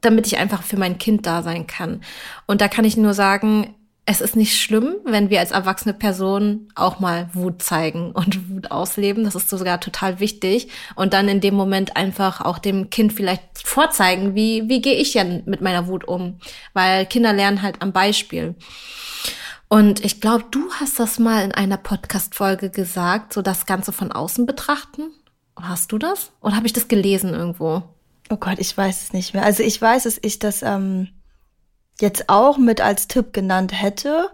damit 0.00 0.26
ich 0.26 0.38
einfach 0.38 0.62
für 0.62 0.76
mein 0.76 0.98
Kind 0.98 1.26
da 1.26 1.42
sein 1.42 1.66
kann? 1.66 2.02
Und 2.46 2.60
da 2.60 2.68
kann 2.68 2.84
ich 2.84 2.96
nur 2.96 3.14
sagen, 3.14 3.74
es 4.10 4.22
ist 4.22 4.36
nicht 4.36 4.58
schlimm, 4.58 4.96
wenn 5.04 5.28
wir 5.28 5.38
als 5.38 5.50
erwachsene 5.50 5.92
Person 5.92 6.70
auch 6.74 6.98
mal 6.98 7.28
Wut 7.34 7.60
zeigen 7.60 8.12
und 8.12 8.48
Wut 8.48 8.70
ausleben. 8.70 9.24
Das 9.24 9.34
ist 9.34 9.50
sogar 9.50 9.80
total 9.80 10.18
wichtig. 10.18 10.68
Und 10.94 11.12
dann 11.12 11.28
in 11.28 11.42
dem 11.42 11.54
Moment 11.54 11.94
einfach 11.94 12.40
auch 12.40 12.58
dem 12.58 12.88
Kind 12.88 13.12
vielleicht 13.12 13.42
vorzeigen, 13.62 14.34
wie, 14.34 14.66
wie 14.66 14.80
gehe 14.80 14.94
ich 14.94 15.12
denn 15.12 15.42
mit 15.44 15.60
meiner 15.60 15.88
Wut 15.88 16.08
um? 16.08 16.38
Weil 16.72 17.04
Kinder 17.04 17.34
lernen 17.34 17.60
halt 17.60 17.82
am 17.82 17.92
Beispiel. 17.92 18.54
Und 19.68 20.02
ich 20.02 20.22
glaube, 20.22 20.46
du 20.50 20.72
hast 20.80 20.98
das 20.98 21.18
mal 21.18 21.44
in 21.44 21.52
einer 21.52 21.76
Podcast-Folge 21.76 22.70
gesagt, 22.70 23.34
so 23.34 23.42
das 23.42 23.66
Ganze 23.66 23.92
von 23.92 24.10
außen 24.10 24.46
betrachten. 24.46 25.10
Hast 25.54 25.92
du 25.92 25.98
das? 25.98 26.32
Oder 26.40 26.56
habe 26.56 26.66
ich 26.66 26.72
das 26.72 26.88
gelesen 26.88 27.34
irgendwo? 27.34 27.82
Oh 28.30 28.36
Gott, 28.36 28.58
ich 28.58 28.74
weiß 28.74 29.02
es 29.02 29.12
nicht 29.12 29.34
mehr. 29.34 29.44
Also 29.44 29.62
ich 29.62 29.82
weiß, 29.82 30.04
dass 30.04 30.18
ich 30.22 30.38
das 30.38 30.62
ähm, 30.62 31.08
jetzt 32.00 32.28
auch 32.28 32.58
mit 32.58 32.80
als 32.80 33.08
Tipp 33.08 33.32
genannt 33.32 33.72
hätte. 33.72 34.30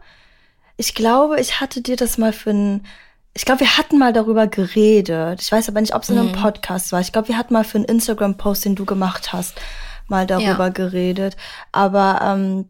Ich 0.76 0.94
glaube, 0.94 1.40
ich 1.40 1.60
hatte 1.60 1.80
dir 1.80 1.96
das 1.96 2.18
mal 2.18 2.32
für 2.32 2.50
ein, 2.50 2.86
ich 3.32 3.44
glaube, 3.44 3.60
wir 3.60 3.78
hatten 3.78 3.98
mal 3.98 4.12
darüber 4.12 4.46
geredet. 4.46 5.40
Ich 5.40 5.50
weiß 5.50 5.68
aber 5.68 5.80
nicht, 5.80 5.94
ob 5.94 6.02
es 6.02 6.10
in 6.10 6.18
einem 6.18 6.28
mhm. 6.28 6.40
Podcast 6.42 6.92
war. 6.92 7.00
Ich 7.00 7.12
glaube, 7.12 7.28
wir 7.28 7.38
hatten 7.38 7.54
mal 7.54 7.64
für 7.64 7.78
einen 7.78 7.86
Instagram-Post, 7.86 8.64
den 8.64 8.74
du 8.74 8.84
gemacht 8.84 9.32
hast, 9.32 9.54
mal 10.08 10.26
darüber 10.26 10.66
ja. 10.66 10.68
geredet. 10.68 11.36
Aber 11.72 12.20
ähm, 12.22 12.68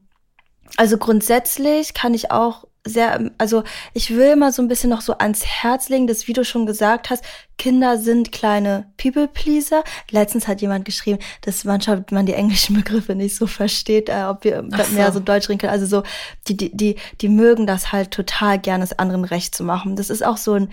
also 0.76 0.98
grundsätzlich 0.98 1.94
kann 1.94 2.14
ich 2.14 2.30
auch 2.30 2.66
sehr, 2.86 3.30
also 3.38 3.64
ich 3.94 4.14
will 4.14 4.36
mal 4.36 4.52
so 4.52 4.60
ein 4.60 4.68
bisschen 4.68 4.90
noch 4.90 5.00
so 5.00 5.16
ans 5.16 5.44
Herz 5.44 5.88
legen, 5.88 6.06
dass, 6.06 6.28
wie 6.28 6.34
du 6.34 6.44
schon 6.44 6.66
gesagt 6.66 7.08
hast, 7.08 7.24
Kinder 7.56 7.98
sind 7.98 8.30
kleine 8.30 8.90
People-Pleaser. 8.98 9.84
Letztens 10.10 10.46
hat 10.46 10.60
jemand 10.60 10.84
geschrieben, 10.84 11.18
dass 11.42 11.64
manchmal 11.64 12.04
man 12.10 12.26
die 12.26 12.34
englischen 12.34 12.76
Begriffe 12.76 13.14
nicht 13.14 13.36
so 13.36 13.46
versteht, 13.46 14.08
äh, 14.08 14.24
ob 14.28 14.44
wir 14.44 14.64
so. 14.68 14.92
mehr 14.92 15.12
so 15.12 15.20
Deutsch 15.20 15.48
reden 15.48 15.58
können. 15.58 15.72
Also 15.72 15.86
so, 15.86 16.02
die, 16.46 16.56
die, 16.56 16.76
die, 16.76 16.96
die 17.20 17.28
mögen 17.28 17.66
das 17.66 17.90
halt 17.92 18.10
total 18.10 18.58
gerne, 18.58 18.84
es 18.84 18.98
anderen 18.98 19.24
recht 19.24 19.54
zu 19.54 19.64
machen. 19.64 19.96
Das 19.96 20.10
ist 20.10 20.24
auch 20.24 20.36
so 20.36 20.52
ein, 20.54 20.68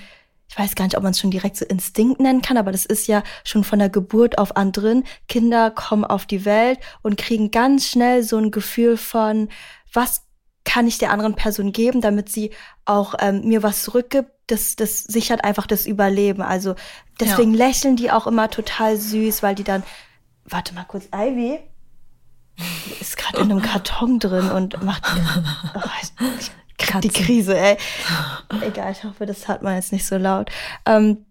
ich 0.50 0.60
weiß 0.60 0.76
gar 0.76 0.84
nicht, 0.84 0.98
ob 0.98 1.04
man 1.04 1.12
es 1.12 1.20
schon 1.20 1.32
direkt 1.32 1.56
so 1.56 1.66
Instinkt 1.66 2.20
nennen 2.20 2.42
kann, 2.42 2.58
aber 2.58 2.74
das 2.74 2.86
ist 2.86 3.08
ja 3.08 3.24
schon 3.46 3.64
von 3.64 3.80
der 3.80 3.90
Geburt 3.90 4.38
auf 4.38 4.58
an 4.58 4.74
drin. 4.74 5.06
Kinder 5.30 5.72
kommen 5.72 6.04
auf 6.04 6.26
die 6.26 6.44
Welt 6.44 6.80
und 7.04 7.18
kriegen 7.18 7.52
ganz 7.52 7.88
schnell 7.88 8.22
so 8.24 8.36
ein 8.36 8.52
Gefühl 8.52 8.98
von, 8.98 9.48
was 9.94 10.24
kann 10.64 10.88
ich 10.88 10.98
der 10.98 11.12
anderen 11.12 11.36
Person 11.36 11.72
geben, 11.72 12.02
damit 12.02 12.30
sie 12.30 12.52
auch 12.86 13.16
ähm, 13.20 13.42
mir 13.48 13.64
was 13.64 13.84
zurückgibt. 13.84 14.32
Das, 14.48 14.76
das 14.76 15.04
sichert 15.04 15.44
einfach 15.44 15.66
das 15.66 15.86
Überleben. 15.86 16.42
Also 16.42 16.76
deswegen 17.20 17.54
ja. 17.54 17.68
lächeln 17.68 17.96
die 17.96 18.12
auch 18.12 18.28
immer 18.28 18.50
total 18.50 18.98
süß, 18.98 19.44
weil 19.44 19.56
die 19.56 19.64
dann, 19.64 19.84
warte 20.46 20.74
mal 20.74 20.84
kurz, 20.84 21.08
Ivy 21.14 21.60
ist 23.00 23.18
gerade 23.18 23.40
in 23.40 23.52
einem 23.52 23.62
Karton 23.62 24.20
drin 24.20 24.52
und 24.52 24.84
macht 24.84 25.04
oh, 25.76 25.80
ich 26.40 26.52
die 27.02 27.10
Krise, 27.10 27.58
ey. 27.58 27.78
Egal, 28.62 28.92
ich 28.92 29.04
hoffe, 29.04 29.26
das 29.26 29.48
hat 29.48 29.62
man 29.62 29.76
jetzt 29.76 29.92
nicht 29.92 30.06
so 30.06 30.18
laut. 30.18 30.50
Ähm, 30.86 31.26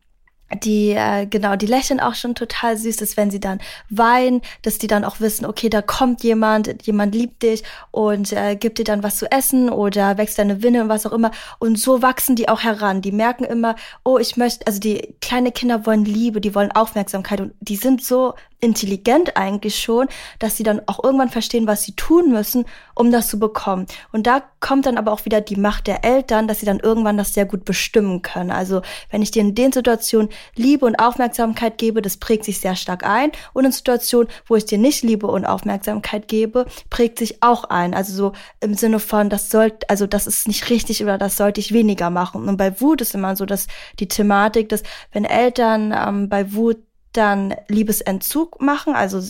die 0.63 0.91
äh, 0.91 1.27
genau, 1.27 1.57
die 1.57 1.67
lächeln 1.67 2.01
auch 2.01 2.15
schon 2.15 2.35
total 2.35 2.77
süß, 2.77 2.97
dass 2.97 3.17
wenn 3.17 3.31
sie 3.31 3.41
dann 3.41 3.61
weinen, 3.89 4.43
dass 4.63 4.79
die 4.79 4.87
dann 4.87 5.05
auch 5.05 5.21
wissen, 5.21 5.47
okay, 5.47 5.69
da 5.69 5.83
kommt 5.83 6.23
jemand, 6.23 6.87
jemand 6.87 7.15
liebt 7.15 7.43
dich 7.43 7.63
und 7.91 8.33
äh, 8.33 8.57
gibt 8.57 8.79
dir 8.79 8.85
dann 8.85 9.03
was 9.03 9.17
zu 9.17 9.31
essen 9.31 9.71
oder 9.71 10.19
wächst 10.19 10.39
deine 10.39 10.63
Winne 10.63 10.83
und 10.83 10.89
was 10.89 11.07
auch 11.07 11.13
immer. 11.13 11.31
Und 11.59 11.79
so 11.79 12.03
wachsen 12.03 12.37
die 12.37 12.49
auch 12.49 12.63
heran. 12.63 13.03
Die 13.03 13.13
merken 13.13 13.45
immer, 13.45 13.77
oh, 14.05 14.19
ich 14.19 14.37
möchte, 14.37 14.67
also 14.67 14.81
die 14.81 15.15
kleine 15.21 15.53
Kinder 15.53 15.87
wollen 15.87 16.05
Liebe, 16.05 16.41
die 16.41 16.55
wollen 16.55 16.73
Aufmerksamkeit 16.73 17.41
und 17.41 17.53
die 17.61 17.77
sind 17.77 18.05
so 18.05 18.35
intelligent 18.61 19.37
eigentlich 19.37 19.81
schon, 19.81 20.09
dass 20.39 20.57
sie 20.57 20.63
dann 20.63 20.83
auch 20.87 21.03
irgendwann 21.03 21.31
verstehen, 21.31 21.67
was 21.67 21.83
sie 21.83 21.93
tun 21.93 22.31
müssen, 22.31 22.67
um 22.95 23.11
das 23.11 23.29
zu 23.29 23.39
bekommen. 23.39 23.87
Und 24.13 24.27
da 24.27 24.43
kommt 24.61 24.87
dann 24.87 24.99
aber 24.99 25.13
auch 25.13 25.25
wieder 25.25 25.41
die 25.41 25.57
Macht 25.57 25.87
der 25.87 26.05
Eltern, 26.05 26.47
dass 26.47 26.61
sie 26.61 26.67
dann 26.67 26.81
irgendwann 26.81 27.17
das 27.17 27.35
sehr 27.35 27.47
gut 27.47 27.65
bestimmen 27.65 28.23
können. 28.23 28.51
Also 28.51 28.83
wenn 29.11 29.23
ich 29.23 29.31
dir 29.31 29.41
in 29.41 29.55
den 29.55 29.73
Situationen 29.73 30.29
Liebe 30.55 30.85
und 30.85 30.97
Aufmerksamkeit 30.97 31.79
gebe, 31.79 32.03
das 32.03 32.19
prägt 32.19 32.45
sich 32.45 32.61
sehr 32.61 32.77
stark 32.77 33.05
ein. 33.05 33.33
Und 33.53 33.65
in 33.65 33.73
Situationen, 33.73 34.29
wo 34.47 34.57
ich 34.57 34.67
dir 34.67 34.79
nicht 34.79 35.03
Liebe 35.03 35.27
und 35.27 35.47
Aufmerksamkeit 35.47 36.29
gebe, 36.29 36.67
prägt 36.91 37.19
sich 37.19 37.43
auch 37.43 37.65
ein. 37.65 37.95
Also 37.95 38.13
so 38.15 38.33
im 38.61 38.75
Sinne 38.75 38.99
von, 38.99 39.31
das 39.31 39.51
sollte, 39.51 39.89
also 39.89 40.07
das 40.07 40.27
ist 40.27 40.47
nicht 40.47 40.69
richtig 40.71 41.03
oder 41.03 41.19
das 41.19 41.37
sollte 41.37 41.61
ich 41.61 41.73
weniger 41.73 42.11
machen. 42.11 42.49
Und 42.49 42.57
bei 42.57 42.81
Wut 42.81 43.01
ist 43.01 43.15
immer 43.15 43.37
so, 43.37 43.47
dass 43.47 43.67
die 43.99 44.09
Thematik, 44.09 44.69
dass 44.69 44.83
wenn 45.13 45.25
Eltern 45.25 45.95
ähm, 45.97 46.29
bei 46.29 46.53
Wut 46.53 46.79
dann 47.13 47.55
Liebesentzug 47.69 48.61
machen, 48.61 48.95
also 48.95 49.21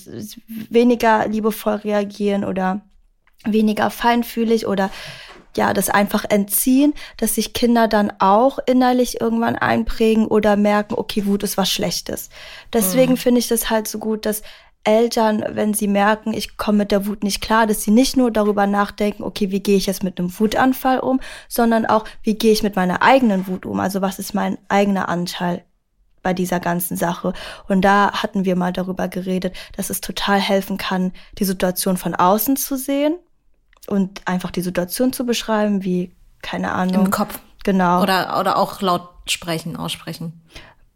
weniger 0.46 1.26
liebevoll 1.28 1.76
reagieren 1.76 2.44
oder 2.44 2.82
weniger 3.44 3.90
feinfühlig 3.90 4.66
oder 4.66 4.90
ja, 5.56 5.72
das 5.72 5.90
einfach 5.90 6.24
entziehen, 6.28 6.94
dass 7.16 7.34
sich 7.34 7.52
Kinder 7.52 7.88
dann 7.88 8.12
auch 8.20 8.58
innerlich 8.66 9.20
irgendwann 9.20 9.56
einprägen 9.56 10.26
oder 10.26 10.56
merken, 10.56 10.94
okay, 10.94 11.26
Wut 11.26 11.42
ist 11.42 11.56
was 11.56 11.70
Schlechtes. 11.70 12.30
Deswegen 12.72 13.12
mhm. 13.12 13.16
finde 13.16 13.40
ich 13.40 13.48
das 13.48 13.68
halt 13.68 13.88
so 13.88 13.98
gut, 13.98 14.26
dass 14.26 14.42
Eltern, 14.84 15.44
wenn 15.50 15.74
sie 15.74 15.88
merken, 15.88 16.32
ich 16.32 16.56
komme 16.56 16.78
mit 16.78 16.90
der 16.90 17.06
Wut 17.06 17.22
nicht 17.22 17.42
klar, 17.42 17.66
dass 17.66 17.82
sie 17.82 17.90
nicht 17.90 18.16
nur 18.16 18.30
darüber 18.30 18.66
nachdenken, 18.66 19.24
okay, 19.24 19.50
wie 19.50 19.60
gehe 19.60 19.76
ich 19.76 19.86
jetzt 19.86 20.02
mit 20.02 20.18
einem 20.18 20.38
Wutanfall 20.38 21.00
um, 21.00 21.20
sondern 21.48 21.84
auch, 21.84 22.04
wie 22.22 22.34
gehe 22.34 22.52
ich 22.52 22.62
mit 22.62 22.76
meiner 22.76 23.02
eigenen 23.02 23.46
Wut 23.46 23.66
um? 23.66 23.78
Also 23.80 24.00
was 24.00 24.18
ist 24.18 24.34
mein 24.34 24.56
eigener 24.68 25.08
Anteil 25.08 25.64
bei 26.22 26.34
dieser 26.34 26.60
ganzen 26.60 26.96
Sache. 26.96 27.32
Und 27.68 27.82
da 27.82 28.12
hatten 28.12 28.44
wir 28.44 28.56
mal 28.56 28.72
darüber 28.72 29.08
geredet, 29.08 29.56
dass 29.76 29.90
es 29.90 30.00
total 30.00 30.38
helfen 30.38 30.78
kann, 30.78 31.12
die 31.38 31.44
Situation 31.44 31.96
von 31.96 32.14
außen 32.14 32.56
zu 32.56 32.76
sehen 32.76 33.16
und 33.88 34.26
einfach 34.26 34.50
die 34.50 34.60
Situation 34.60 35.12
zu 35.12 35.24
beschreiben, 35.24 35.84
wie, 35.84 36.14
keine 36.42 36.72
Ahnung. 36.72 37.06
Im 37.06 37.10
Kopf. 37.10 37.38
Genau. 37.64 38.02
Oder, 38.02 38.38
oder 38.38 38.56
auch 38.56 38.80
laut 38.80 39.08
sprechen, 39.26 39.76
aussprechen. 39.76 40.42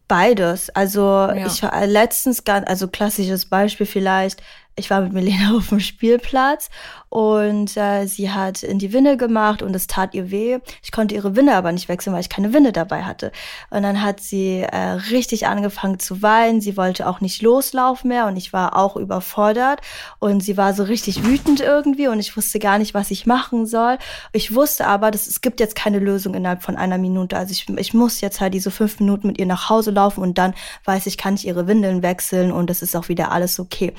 Beides. 0.08 0.70
Also 0.70 1.02
ja. 1.02 1.46
ich 1.46 1.62
war 1.62 1.86
letztens 1.86 2.44
ganz, 2.44 2.68
also 2.68 2.88
klassisches 2.88 3.46
Beispiel 3.46 3.86
vielleicht, 3.86 4.42
ich 4.76 4.90
war 4.90 5.00
mit 5.00 5.12
Melina 5.12 5.52
auf 5.56 5.68
dem 5.68 5.80
Spielplatz 5.80 6.70
und 7.08 7.76
äh, 7.76 8.06
sie 8.06 8.30
hat 8.30 8.62
in 8.62 8.78
die 8.78 8.92
Winne 8.92 9.16
gemacht 9.16 9.62
und 9.62 9.74
es 9.76 9.86
tat 9.86 10.14
ihr 10.14 10.30
weh. 10.30 10.58
Ich 10.82 10.90
konnte 10.90 11.14
ihre 11.14 11.36
Winne 11.36 11.54
aber 11.54 11.70
nicht 11.70 11.88
wechseln, 11.88 12.12
weil 12.12 12.20
ich 12.20 12.28
keine 12.28 12.52
Winne 12.52 12.72
dabei 12.72 13.04
hatte. 13.04 13.30
Und 13.70 13.82
dann 13.84 14.02
hat 14.02 14.18
sie 14.20 14.60
äh, 14.60 14.76
richtig 15.10 15.46
angefangen 15.46 16.00
zu 16.00 16.22
weinen. 16.22 16.60
Sie 16.60 16.76
wollte 16.76 17.06
auch 17.06 17.20
nicht 17.20 17.40
loslaufen 17.40 18.08
mehr 18.08 18.26
und 18.26 18.36
ich 18.36 18.52
war 18.52 18.76
auch 18.76 18.96
überfordert 18.96 19.80
und 20.18 20.40
sie 20.40 20.56
war 20.56 20.74
so 20.74 20.82
richtig 20.82 21.24
wütend 21.24 21.60
irgendwie 21.60 22.08
und 22.08 22.18
ich 22.18 22.36
wusste 22.36 22.58
gar 22.58 22.78
nicht, 22.78 22.94
was 22.94 23.12
ich 23.12 23.26
machen 23.26 23.66
soll. 23.66 23.98
Ich 24.32 24.54
wusste 24.54 24.88
aber, 24.88 25.12
dass 25.12 25.28
es 25.28 25.40
gibt 25.40 25.60
jetzt 25.60 25.76
keine 25.76 26.00
Lösung 26.00 26.34
innerhalb 26.34 26.64
von 26.64 26.76
einer 26.76 26.98
Minute. 26.98 27.36
Also 27.36 27.52
ich, 27.52 27.68
ich 27.78 27.94
muss 27.94 28.20
jetzt 28.20 28.40
halt 28.40 28.54
diese 28.54 28.72
fünf 28.72 28.98
Minuten 28.98 29.28
mit 29.28 29.38
ihr 29.38 29.46
nach 29.46 29.70
Hause 29.70 29.92
laufen 29.92 30.20
und 30.20 30.36
dann 30.36 30.54
weiß 30.84 31.06
ich, 31.06 31.16
kann 31.16 31.34
ich 31.34 31.46
ihre 31.46 31.68
Windeln 31.68 32.02
wechseln 32.02 32.50
und 32.50 32.70
es 32.70 32.82
ist 32.82 32.96
auch 32.96 33.08
wieder 33.08 33.30
alles 33.30 33.60
okay. 33.60 33.94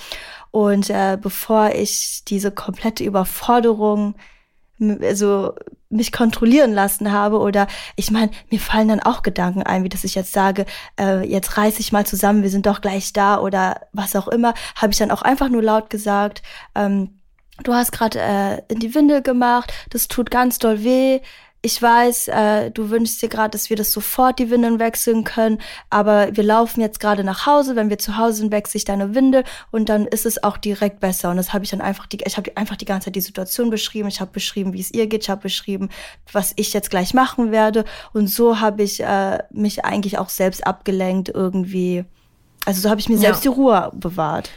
Und 0.56 0.90
äh, 0.90 1.18
bevor 1.22 1.72
ich 1.76 2.24
diese 2.30 2.50
komplette 2.50 3.04
Überforderung 3.04 4.16
also 5.02 5.54
mich 5.90 6.14
kontrollieren 6.14 6.72
lassen 6.72 7.12
habe 7.12 7.40
oder 7.40 7.68
ich 7.98 8.10
meine, 8.10 8.32
mir 8.50 8.62
fallen 8.62 8.88
dann 8.88 9.02
auch 9.02 9.22
Gedanken 9.22 9.64
ein, 9.64 9.84
wie 9.84 9.90
dass 9.90 10.06
ich 10.06 10.16
jetzt 10.16 10.32
sage, 10.32 10.66
äh, 10.98 11.28
jetzt 11.28 11.58
reiß 11.58 11.78
ich 11.80 11.92
mal 11.92 12.06
zusammen, 12.06 12.42
wir 12.42 12.50
sind 12.50 12.68
doch 12.68 12.80
gleich 12.80 13.12
da 13.12 13.42
oder 13.42 13.82
was 13.92 14.16
auch 14.16 14.30
immer, 14.30 14.54
habe 14.78 14.94
ich 14.94 14.98
dann 14.98 15.12
auch 15.12 15.24
einfach 15.24 15.50
nur 15.50 15.62
laut 15.62 15.90
gesagt, 15.90 16.42
ähm, 16.74 17.20
du 17.66 17.74
hast 17.74 17.92
gerade 17.92 18.22
äh, 18.22 18.62
in 18.70 18.80
die 18.80 18.96
Windel 18.96 19.22
gemacht, 19.22 19.74
das 19.90 20.08
tut 20.08 20.32
ganz 20.32 20.58
doll 20.58 20.86
weh, 20.86 21.20
ich 21.66 21.82
weiß, 21.82 22.28
äh, 22.28 22.70
du 22.70 22.92
wünschst 22.92 23.24
dir 23.24 23.28
gerade, 23.28 23.50
dass 23.50 23.72
wir 23.72 23.76
das 23.76 23.92
sofort 23.92 24.38
die 24.38 24.52
Windeln 24.52 24.78
wechseln 24.78 25.24
können, 25.24 25.58
aber 25.90 26.28
wir 26.38 26.44
laufen 26.44 26.80
jetzt 26.80 27.00
gerade 27.00 27.24
nach 27.24 27.48
Hause. 27.48 27.76
Wenn 27.76 27.90
wir 27.90 27.98
zu 27.98 28.18
Hause 28.18 28.38
sind, 28.38 28.52
wechsle 28.52 28.78
ich 28.78 28.86
deine 28.86 29.16
Windel 29.16 29.44
und 29.72 29.90
dann 29.90 30.06
ist 30.06 30.28
es 30.28 30.44
auch 30.44 30.58
direkt 30.58 31.00
besser. 31.00 31.32
Und 31.32 31.38
das 31.38 31.54
habe 31.54 31.64
ich 31.64 31.72
dann 31.72 31.82
einfach, 31.82 32.06
die, 32.06 32.20
ich 32.24 32.38
habe 32.38 32.56
einfach 32.56 32.76
die 32.76 32.86
ganze 32.86 33.06
Zeit 33.06 33.16
die 33.16 33.22
Situation 33.22 33.72
beschrieben. 33.72 34.08
Ich 34.08 34.22
habe 34.22 34.30
beschrieben, 34.32 34.74
wie 34.74 34.80
es 34.80 34.94
ihr 34.94 35.08
geht. 35.08 35.24
Ich 35.24 35.30
habe 35.32 35.42
beschrieben, 35.42 35.90
was 36.32 36.54
ich 36.56 36.72
jetzt 36.72 36.92
gleich 36.92 37.16
machen 37.16 37.52
werde. 37.52 37.84
Und 38.14 38.28
so 38.28 38.60
habe 38.60 38.84
ich 38.84 39.02
äh, 39.02 39.40
mich 39.50 39.84
eigentlich 39.84 40.20
auch 40.20 40.30
selbst 40.30 40.68
abgelenkt 40.68 41.30
irgendwie. 41.30 42.06
Also 42.68 42.80
so 42.82 42.92
habe 42.92 43.00
ich 43.00 43.10
mir 43.10 43.18
selbst 43.18 43.44
ja. 43.44 43.50
die 43.52 43.58
Ruhe 43.58 43.92
bewahrt. 43.96 44.52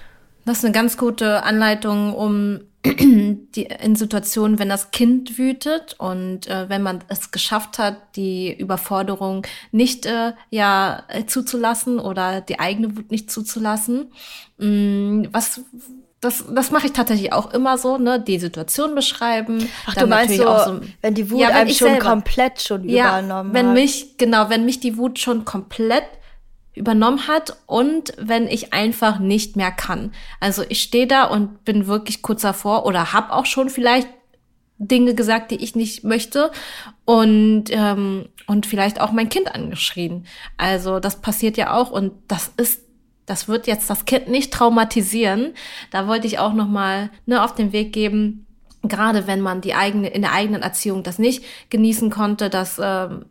Das 0.48 0.58
ist 0.58 0.64
eine 0.64 0.72
ganz 0.72 0.96
gute 0.96 1.42
Anleitung, 1.42 2.14
um 2.14 2.60
die, 2.86 3.64
in 3.64 3.96
Situationen, 3.96 4.58
wenn 4.58 4.70
das 4.70 4.92
Kind 4.92 5.36
wütet 5.36 5.94
und 5.98 6.46
äh, 6.46 6.70
wenn 6.70 6.82
man 6.82 7.00
es 7.08 7.30
geschafft 7.32 7.78
hat, 7.78 8.16
die 8.16 8.58
Überforderung 8.58 9.46
nicht 9.72 10.06
äh, 10.06 10.32
ja 10.48 11.02
äh, 11.08 11.26
zuzulassen 11.26 11.98
oder 11.98 12.40
die 12.40 12.60
eigene 12.60 12.96
Wut 12.96 13.10
nicht 13.10 13.30
zuzulassen. 13.30 14.10
Mm, 14.56 15.24
was 15.32 15.60
das, 16.22 16.46
das 16.50 16.70
mache 16.70 16.86
ich 16.86 16.92
tatsächlich 16.94 17.34
auch 17.34 17.52
immer 17.52 17.76
so, 17.76 17.98
ne? 17.98 18.18
Die 18.18 18.38
Situation 18.38 18.94
beschreiben. 18.94 19.68
Ach, 19.86 19.96
du 19.96 20.06
meinst 20.06 20.36
so, 20.36 20.44
so, 20.44 20.80
wenn 21.02 21.12
die 21.12 21.30
Wut 21.30 21.40
ja, 21.40 21.48
einem 21.48 21.68
schon 21.68 21.90
selber, 21.90 22.06
komplett 22.06 22.62
schon 22.62 22.88
ja, 22.88 23.20
übernommen 23.20 23.52
wenn 23.52 23.66
hat. 23.66 23.74
mich, 23.74 24.16
genau, 24.16 24.48
wenn 24.48 24.64
mich 24.64 24.80
die 24.80 24.96
Wut 24.96 25.18
schon 25.18 25.44
komplett 25.44 26.04
übernommen 26.78 27.28
hat 27.28 27.56
und 27.66 28.12
wenn 28.18 28.46
ich 28.46 28.72
einfach 28.72 29.18
nicht 29.18 29.56
mehr 29.56 29.70
kann. 29.70 30.12
Also 30.40 30.62
ich 30.68 30.82
stehe 30.82 31.06
da 31.06 31.24
und 31.24 31.64
bin 31.64 31.86
wirklich 31.86 32.22
kurz 32.22 32.42
davor 32.42 32.86
oder 32.86 33.12
habe 33.12 33.32
auch 33.32 33.46
schon 33.46 33.68
vielleicht 33.68 34.08
Dinge 34.78 35.14
gesagt, 35.14 35.50
die 35.50 35.62
ich 35.62 35.74
nicht 35.74 36.04
möchte 36.04 36.50
und 37.04 37.64
ähm, 37.70 38.28
und 38.46 38.64
vielleicht 38.64 39.00
auch 39.00 39.12
mein 39.12 39.28
Kind 39.28 39.54
angeschrien. 39.54 40.26
Also 40.56 41.00
das 41.00 41.20
passiert 41.20 41.56
ja 41.56 41.74
auch 41.74 41.90
und 41.90 42.12
das 42.28 42.52
ist 42.56 42.82
das 43.26 43.48
wird 43.48 43.66
jetzt 43.66 43.90
das 43.90 44.06
Kind 44.06 44.28
nicht 44.28 44.52
traumatisieren. 44.52 45.52
Da 45.90 46.06
wollte 46.06 46.26
ich 46.26 46.38
auch 46.38 46.54
noch 46.54 46.68
mal 46.68 47.10
ne, 47.26 47.44
auf 47.44 47.54
den 47.54 47.72
Weg 47.72 47.92
geben, 47.92 48.46
gerade 48.82 49.26
wenn 49.26 49.40
man 49.40 49.60
die 49.60 49.74
eigene 49.74 50.08
in 50.08 50.22
der 50.22 50.32
eigenen 50.32 50.62
Erziehung 50.62 51.02
das 51.02 51.18
nicht 51.18 51.44
genießen 51.70 52.10
konnte, 52.10 52.48
dass 52.48 52.80
ähm, 52.82 53.26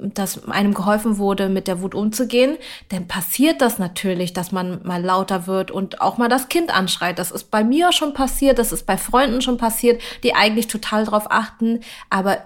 dass 0.00 0.48
einem 0.48 0.74
geholfen 0.74 1.18
wurde, 1.18 1.48
mit 1.48 1.68
der 1.68 1.80
Wut 1.80 1.94
umzugehen, 1.94 2.56
dann 2.88 3.06
passiert 3.06 3.60
das 3.60 3.78
natürlich, 3.78 4.32
dass 4.32 4.52
man 4.52 4.80
mal 4.82 5.02
lauter 5.02 5.46
wird 5.46 5.70
und 5.70 6.00
auch 6.00 6.18
mal 6.18 6.28
das 6.28 6.48
Kind 6.48 6.74
anschreit. 6.74 7.18
Das 7.18 7.30
ist 7.30 7.50
bei 7.50 7.62
mir 7.64 7.92
schon 7.92 8.14
passiert, 8.14 8.58
das 8.58 8.72
ist 8.72 8.86
bei 8.86 8.96
Freunden 8.96 9.42
schon 9.42 9.58
passiert, 9.58 10.02
die 10.22 10.34
eigentlich 10.34 10.66
total 10.66 11.04
drauf 11.04 11.26
achten, 11.30 11.80
aber 12.10 12.38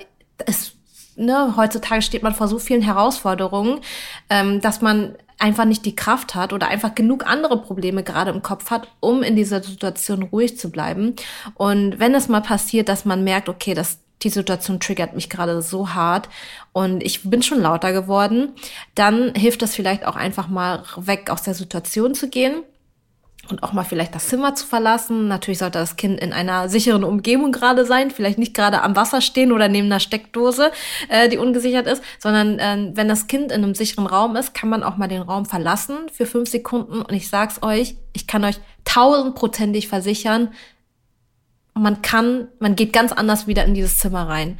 es 0.44 0.72
Ne, 1.18 1.54
heutzutage 1.56 2.02
steht 2.02 2.22
man 2.22 2.34
vor 2.34 2.46
so 2.46 2.58
vielen 2.58 2.82
Herausforderungen, 2.82 3.80
ähm, 4.28 4.60
dass 4.60 4.82
man 4.82 5.16
einfach 5.38 5.64
nicht 5.64 5.86
die 5.86 5.96
Kraft 5.96 6.34
hat 6.34 6.52
oder 6.52 6.68
einfach 6.68 6.94
genug 6.94 7.26
andere 7.26 7.60
Probleme 7.60 8.02
gerade 8.02 8.30
im 8.30 8.42
Kopf 8.42 8.70
hat, 8.70 8.88
um 9.00 9.22
in 9.22 9.34
dieser 9.34 9.62
Situation 9.62 10.22
ruhig 10.24 10.58
zu 10.58 10.70
bleiben. 10.70 11.14
Und 11.54 11.98
wenn 11.98 12.14
es 12.14 12.28
mal 12.28 12.42
passiert, 12.42 12.90
dass 12.90 13.06
man 13.06 13.24
merkt, 13.24 13.48
okay, 13.48 13.72
das 13.72 13.98
die 14.22 14.30
Situation 14.30 14.80
triggert 14.80 15.14
mich 15.14 15.28
gerade 15.28 15.60
so 15.62 15.90
hart 15.94 16.28
und 16.72 17.02
ich 17.02 17.28
bin 17.28 17.42
schon 17.42 17.60
lauter 17.60 17.92
geworden, 17.92 18.52
dann 18.94 19.34
hilft 19.34 19.62
es 19.62 19.74
vielleicht 19.74 20.06
auch 20.06 20.16
einfach 20.16 20.48
mal 20.48 20.82
weg 20.96 21.30
aus 21.30 21.42
der 21.42 21.54
Situation 21.54 22.14
zu 22.14 22.28
gehen 22.28 22.62
und 23.50 23.62
auch 23.62 23.72
mal 23.72 23.84
vielleicht 23.84 24.14
das 24.14 24.28
Zimmer 24.28 24.54
zu 24.54 24.66
verlassen. 24.66 25.28
Natürlich 25.28 25.58
sollte 25.58 25.78
das 25.78 25.96
Kind 25.96 26.20
in 26.20 26.32
einer 26.32 26.68
sicheren 26.68 27.04
Umgebung 27.04 27.52
gerade 27.52 27.84
sein, 27.84 28.10
vielleicht 28.10 28.38
nicht 28.38 28.54
gerade 28.54 28.82
am 28.82 28.96
Wasser 28.96 29.20
stehen 29.20 29.52
oder 29.52 29.68
neben 29.68 29.86
einer 29.86 30.00
Steckdose, 30.00 30.70
äh, 31.08 31.28
die 31.28 31.38
ungesichert 31.38 31.86
ist, 31.86 32.02
sondern 32.18 32.58
äh, 32.58 32.90
wenn 32.94 33.08
das 33.08 33.26
Kind 33.26 33.52
in 33.52 33.62
einem 33.62 33.74
sicheren 33.74 34.06
Raum 34.06 34.36
ist, 34.36 34.54
kann 34.54 34.68
man 34.68 34.82
auch 34.82 34.96
mal 34.96 35.08
den 35.08 35.22
Raum 35.22 35.46
verlassen 35.46 36.08
für 36.12 36.26
fünf 36.26 36.48
Sekunden. 36.48 37.02
Und 37.02 37.12
ich 37.12 37.28
sag's 37.28 37.62
euch, 37.62 37.96
ich 38.12 38.26
kann 38.26 38.44
euch 38.44 38.58
tausendprozentig 38.84 39.88
versichern, 39.88 40.52
man 41.76 42.02
kann, 42.02 42.48
man 42.58 42.76
geht 42.76 42.92
ganz 42.92 43.12
anders 43.12 43.46
wieder 43.46 43.64
in 43.64 43.74
dieses 43.74 43.98
Zimmer 43.98 44.28
rein. 44.28 44.58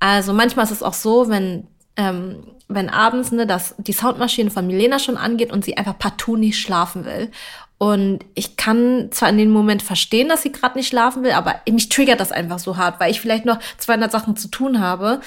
Also 0.00 0.32
manchmal 0.32 0.64
ist 0.64 0.72
es 0.72 0.82
auch 0.82 0.94
so, 0.94 1.28
wenn 1.28 1.66
ähm, 1.96 2.44
wenn 2.68 2.88
abends 2.88 3.32
ne, 3.32 3.46
dass 3.46 3.74
die 3.78 3.92
Soundmaschine 3.92 4.50
von 4.50 4.66
Milena 4.66 4.98
schon 4.98 5.16
angeht 5.16 5.52
und 5.52 5.64
sie 5.64 5.76
einfach 5.76 5.98
partout 5.98 6.36
nicht 6.36 6.58
schlafen 6.58 7.04
will. 7.04 7.30
Und 7.78 8.20
ich 8.34 8.56
kann 8.56 9.08
zwar 9.10 9.28
in 9.28 9.38
dem 9.38 9.50
Moment 9.50 9.82
verstehen, 9.82 10.28
dass 10.28 10.42
sie 10.42 10.52
gerade 10.52 10.78
nicht 10.78 10.88
schlafen 10.88 11.24
will, 11.24 11.32
aber 11.32 11.56
mich 11.68 11.88
triggert 11.88 12.20
das 12.20 12.30
einfach 12.30 12.60
so 12.60 12.76
hart, 12.76 13.00
weil 13.00 13.10
ich 13.10 13.20
vielleicht 13.20 13.44
noch 13.44 13.58
200 13.78 14.10
Sachen 14.10 14.36
zu 14.36 14.48
tun 14.48 14.80
habe. 14.80 15.20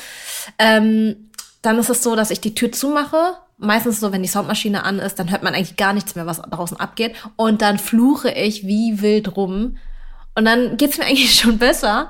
Ähm, 0.58 1.30
dann 1.62 1.78
ist 1.78 1.90
es 1.90 2.02
so, 2.02 2.16
dass 2.16 2.32
ich 2.32 2.40
die 2.40 2.56
Tür 2.56 2.72
zumache. 2.72 3.36
Meistens 3.58 4.00
so, 4.00 4.12
wenn 4.12 4.24
die 4.24 4.30
Soundmaschine 4.30 4.84
an 4.84 5.00
ist, 5.00 5.20
dann 5.20 5.32
hört 5.32 5.44
man 5.44 5.54
eigentlich 5.54 5.78
gar 5.78 5.94
nichts 5.94 6.16
mehr, 6.16 6.26
was 6.26 6.42
draußen 6.42 6.80
abgeht. 6.80 7.16
Und 7.36 7.62
dann 7.62 7.78
fluche 7.78 8.32
ich 8.32 8.66
wie 8.66 9.02
wild 9.02 9.36
rum 9.36 9.78
und 10.36 10.46
dann 10.46 10.78
geht's 10.78 10.98
mir 10.98 11.06
eigentlich 11.08 11.36
schon 11.36 11.58
besser. 11.58 12.10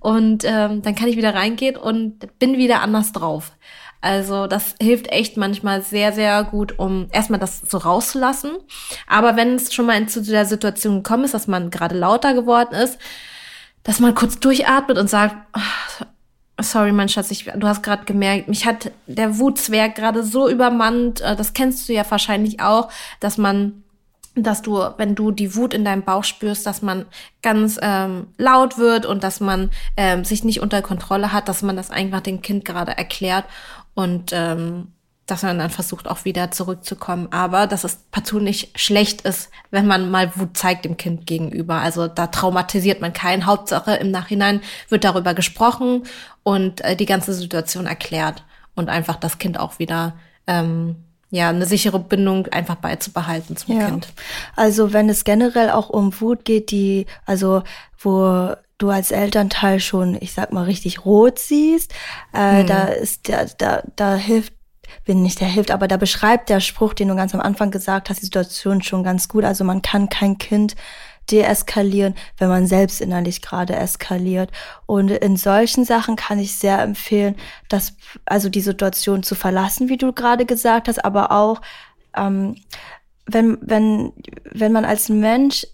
Und 0.00 0.44
ähm, 0.44 0.82
dann 0.82 0.94
kann 0.94 1.08
ich 1.08 1.16
wieder 1.16 1.34
reingehen 1.34 1.76
und 1.76 2.38
bin 2.38 2.56
wieder 2.56 2.80
anders 2.80 3.12
drauf. 3.12 3.52
Also 4.00 4.46
das 4.46 4.74
hilft 4.80 5.08
echt 5.08 5.36
manchmal 5.36 5.82
sehr, 5.82 6.12
sehr 6.12 6.44
gut, 6.44 6.78
um 6.78 7.08
erstmal 7.12 7.40
das 7.40 7.60
so 7.60 7.78
rauszulassen. 7.78 8.52
Aber 9.06 9.36
wenn 9.36 9.54
es 9.56 9.74
schon 9.74 9.86
mal 9.86 10.06
zu 10.06 10.22
der 10.22 10.44
Situation 10.44 11.02
gekommen 11.02 11.24
ist, 11.24 11.34
dass 11.34 11.46
man 11.46 11.70
gerade 11.70 11.96
lauter 11.96 12.34
geworden 12.34 12.74
ist, 12.74 12.98
dass 13.82 14.00
man 14.00 14.14
kurz 14.14 14.38
durchatmet 14.38 14.98
und 14.98 15.08
sagt, 15.08 15.34
oh, 15.56 16.04
sorry, 16.60 16.92
mein 16.92 17.08
Schatz, 17.08 17.30
ich, 17.30 17.44
du 17.44 17.66
hast 17.66 17.82
gerade 17.82 18.04
gemerkt, 18.04 18.48
mich 18.48 18.66
hat 18.66 18.90
der 19.06 19.38
Wutzwerg 19.38 19.94
gerade 19.94 20.22
so 20.22 20.48
übermannt. 20.48 21.20
Äh, 21.20 21.36
das 21.36 21.52
kennst 21.52 21.88
du 21.88 21.92
ja 21.92 22.04
wahrscheinlich 22.08 22.60
auch, 22.60 22.90
dass 23.20 23.38
man 23.38 23.82
dass 24.36 24.62
du, 24.62 24.78
wenn 24.98 25.14
du 25.14 25.30
die 25.30 25.54
Wut 25.54 25.72
in 25.72 25.84
deinem 25.84 26.02
Bauch 26.02 26.24
spürst, 26.24 26.66
dass 26.66 26.82
man 26.82 27.06
ganz 27.42 27.78
ähm, 27.82 28.28
laut 28.36 28.78
wird 28.78 29.06
und 29.06 29.24
dass 29.24 29.40
man 29.40 29.70
ähm, 29.96 30.24
sich 30.24 30.44
nicht 30.44 30.60
unter 30.60 30.82
Kontrolle 30.82 31.32
hat, 31.32 31.48
dass 31.48 31.62
man 31.62 31.76
das 31.76 31.90
einfach 31.90 32.20
dem 32.20 32.42
Kind 32.42 32.64
gerade 32.64 32.96
erklärt 32.96 33.46
und 33.94 34.30
ähm, 34.32 34.88
dass 35.26 35.42
man 35.42 35.58
dann 35.58 35.70
versucht, 35.70 36.06
auch 36.06 36.24
wieder 36.24 36.52
zurückzukommen. 36.52 37.28
Aber 37.32 37.66
dass 37.66 37.82
es 37.82 37.96
partout 38.12 38.38
nicht 38.38 38.78
schlecht 38.78 39.22
ist, 39.22 39.50
wenn 39.70 39.86
man 39.86 40.10
mal 40.10 40.30
Wut 40.36 40.56
zeigt 40.56 40.84
dem 40.84 40.96
Kind 40.96 41.26
gegenüber. 41.26 41.76
Also 41.76 42.06
da 42.06 42.28
traumatisiert 42.28 43.00
man 43.00 43.12
keinen. 43.12 43.46
Hauptsache 43.46 43.94
im 43.94 44.12
Nachhinein 44.12 44.60
wird 44.88 45.02
darüber 45.02 45.34
gesprochen 45.34 46.04
und 46.44 46.82
äh, 46.82 46.94
die 46.94 47.06
ganze 47.06 47.34
Situation 47.34 47.86
erklärt 47.86 48.44
und 48.76 48.88
einfach 48.88 49.16
das 49.16 49.38
Kind 49.38 49.58
auch 49.58 49.80
wieder 49.80 50.14
ähm, 50.46 51.05
ja, 51.30 51.48
eine 51.48 51.66
sichere 51.66 51.98
Bindung 51.98 52.46
einfach 52.48 52.76
beizubehalten 52.76 53.56
zum 53.56 53.78
ja. 53.78 53.86
Kind. 53.86 54.08
Also 54.54 54.92
wenn 54.92 55.08
es 55.08 55.24
generell 55.24 55.70
auch 55.70 55.90
um 55.90 56.20
Wut 56.20 56.44
geht, 56.44 56.70
die, 56.70 57.06
also 57.24 57.62
wo 57.98 58.50
du 58.78 58.90
als 58.90 59.10
Elternteil 59.10 59.80
schon, 59.80 60.16
ich 60.20 60.32
sag 60.32 60.52
mal, 60.52 60.64
richtig 60.64 61.04
rot 61.04 61.38
siehst, 61.38 61.92
äh, 62.32 62.60
hm. 62.60 62.66
da 62.66 62.84
ist 62.84 63.28
der, 63.28 63.46
da, 63.58 63.82
da 63.96 64.14
hilft 64.14 64.52
bin 65.04 65.22
nicht 65.22 65.40
der 65.40 65.48
hilft, 65.48 65.70
aber 65.70 65.88
da 65.88 65.96
beschreibt 65.96 66.48
der 66.48 66.60
Spruch, 66.60 66.92
den 66.92 67.08
du 67.08 67.16
ganz 67.16 67.34
am 67.34 67.40
Anfang 67.40 67.70
gesagt 67.70 68.10
hast, 68.10 68.20
die 68.20 68.26
Situation 68.26 68.82
schon 68.82 69.02
ganz 69.02 69.28
gut. 69.28 69.44
Also 69.44 69.64
man 69.64 69.82
kann 69.82 70.08
kein 70.08 70.38
Kind 70.38 70.74
deeskalieren, 71.30 72.14
wenn 72.38 72.48
man 72.48 72.66
selbst 72.66 73.00
innerlich 73.00 73.42
gerade 73.42 73.74
eskaliert. 73.74 74.50
Und 74.86 75.10
in 75.10 75.36
solchen 75.36 75.84
Sachen 75.84 76.16
kann 76.16 76.38
ich 76.38 76.56
sehr 76.56 76.80
empfehlen, 76.80 77.36
dass 77.68 77.94
also 78.24 78.48
die 78.48 78.60
Situation 78.60 79.22
zu 79.22 79.34
verlassen, 79.34 79.88
wie 79.88 79.96
du 79.96 80.12
gerade 80.12 80.46
gesagt 80.46 80.88
hast, 80.88 81.04
aber 81.04 81.32
auch 81.32 81.60
ähm, 82.16 82.56
wenn 83.26 83.58
wenn 83.60 84.12
wenn 84.44 84.72
man 84.72 84.84
als 84.84 85.08
Mensch 85.08 85.66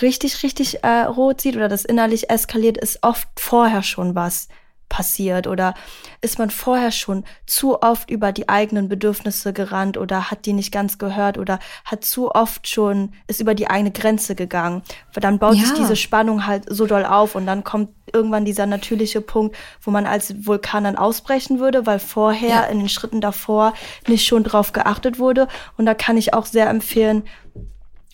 richtig 0.00 0.42
richtig 0.42 0.84
äh, 0.84 1.02
rot 1.02 1.40
sieht 1.40 1.56
oder 1.56 1.68
das 1.68 1.84
innerlich 1.84 2.30
eskaliert, 2.30 2.78
ist 2.78 3.02
oft 3.02 3.28
vorher 3.36 3.82
schon 3.82 4.14
was 4.14 4.48
passiert 4.88 5.46
oder 5.46 5.74
ist 6.20 6.38
man 6.38 6.50
vorher 6.50 6.90
schon 6.90 7.24
zu 7.46 7.82
oft 7.82 8.10
über 8.10 8.32
die 8.32 8.48
eigenen 8.48 8.88
Bedürfnisse 8.88 9.52
gerannt 9.52 9.96
oder 9.96 10.30
hat 10.30 10.46
die 10.46 10.52
nicht 10.52 10.72
ganz 10.72 10.98
gehört 10.98 11.38
oder 11.38 11.58
hat 11.84 12.04
zu 12.04 12.30
oft 12.30 12.68
schon 12.68 13.12
ist 13.26 13.40
über 13.40 13.54
die 13.54 13.68
eigene 13.68 13.90
Grenze 13.90 14.34
gegangen. 14.34 14.82
Dann 15.14 15.38
baut 15.38 15.54
ja. 15.54 15.64
sich 15.64 15.74
diese 15.74 15.96
Spannung 15.96 16.46
halt 16.46 16.64
so 16.68 16.86
doll 16.86 17.04
auf 17.04 17.34
und 17.34 17.46
dann 17.46 17.64
kommt 17.64 17.90
irgendwann 18.12 18.44
dieser 18.44 18.66
natürliche 18.66 19.20
Punkt, 19.20 19.56
wo 19.82 19.90
man 19.90 20.06
als 20.06 20.46
Vulkan 20.46 20.84
dann 20.84 20.96
ausbrechen 20.96 21.60
würde, 21.60 21.86
weil 21.86 21.98
vorher 21.98 22.48
ja. 22.48 22.62
in 22.64 22.78
den 22.78 22.88
Schritten 22.88 23.20
davor 23.20 23.74
nicht 24.06 24.26
schon 24.26 24.44
drauf 24.44 24.72
geachtet 24.72 25.18
wurde. 25.18 25.48
Und 25.76 25.86
da 25.86 25.94
kann 25.94 26.16
ich 26.16 26.34
auch 26.34 26.46
sehr 26.46 26.68
empfehlen, 26.68 27.24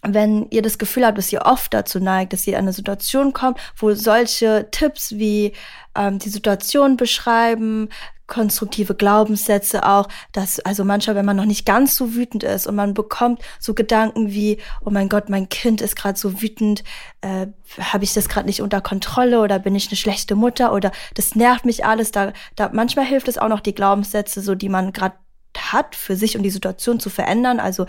wenn 0.07 0.47
ihr 0.51 0.63
das 0.63 0.79
Gefühl 0.79 1.07
habt, 1.07 1.19
dass 1.19 1.33
ihr 1.33 1.43
oft 1.43 1.73
dazu 1.73 1.99
neigt, 1.99 2.33
dass 2.33 2.47
ihr 2.47 2.55
in 2.55 2.61
eine 2.61 2.73
Situation 2.73 3.33
kommt, 3.33 3.59
wo 3.77 3.95
solche 3.95 4.69
Tipps 4.71 5.13
wie 5.13 5.53
ähm, 5.95 6.19
die 6.19 6.29
Situation 6.29 6.97
beschreiben, 6.97 7.89
konstruktive 8.27 8.95
Glaubenssätze 8.95 9.87
auch, 9.87 10.09
dass 10.33 10.59
also 10.61 10.85
manchmal, 10.85 11.17
wenn 11.17 11.27
man 11.27 11.37
noch 11.37 11.45
nicht 11.45 11.67
ganz 11.67 11.95
so 11.95 12.15
wütend 12.15 12.43
ist 12.43 12.67
und 12.67 12.75
man 12.75 12.95
bekommt 12.95 13.43
so 13.61 13.75
Gedanken 13.75 14.31
wie, 14.31 14.59
oh 14.85 14.91
mein 14.91 15.09
Gott, 15.09 15.29
mein 15.29 15.49
Kind 15.49 15.83
ist 15.83 15.95
gerade 15.95 16.19
so 16.19 16.41
wütend, 16.41 16.85
äh, 17.21 17.47
habe 17.79 18.05
ich 18.05 18.15
das 18.15 18.29
gerade 18.29 18.47
nicht 18.47 18.63
unter 18.63 18.81
Kontrolle 18.81 19.41
oder 19.41 19.59
bin 19.59 19.75
ich 19.75 19.89
eine 19.89 19.97
schlechte 19.97 20.37
Mutter 20.37 20.73
oder 20.73 20.91
das 21.15 21.35
nervt 21.35 21.67
mich 21.67 21.85
alles. 21.85 22.13
Da, 22.13 22.33
da 22.57 22.71
manchmal 22.73 23.05
hilft 23.05 23.29
es 23.29 23.39
auch 23.39 23.49
noch 23.49 23.61
die 23.61 23.75
Glaubenssätze, 23.75 24.41
so 24.41 24.55
die 24.55 24.71
man 24.71 24.93
gerade 24.93 25.17
hat, 25.57 25.95
für 25.95 26.17
sich 26.17 26.37
und 26.37 26.43
die 26.43 26.51
Situation 26.51 27.01
zu 27.01 27.11
verändern. 27.11 27.61
Also 27.61 27.87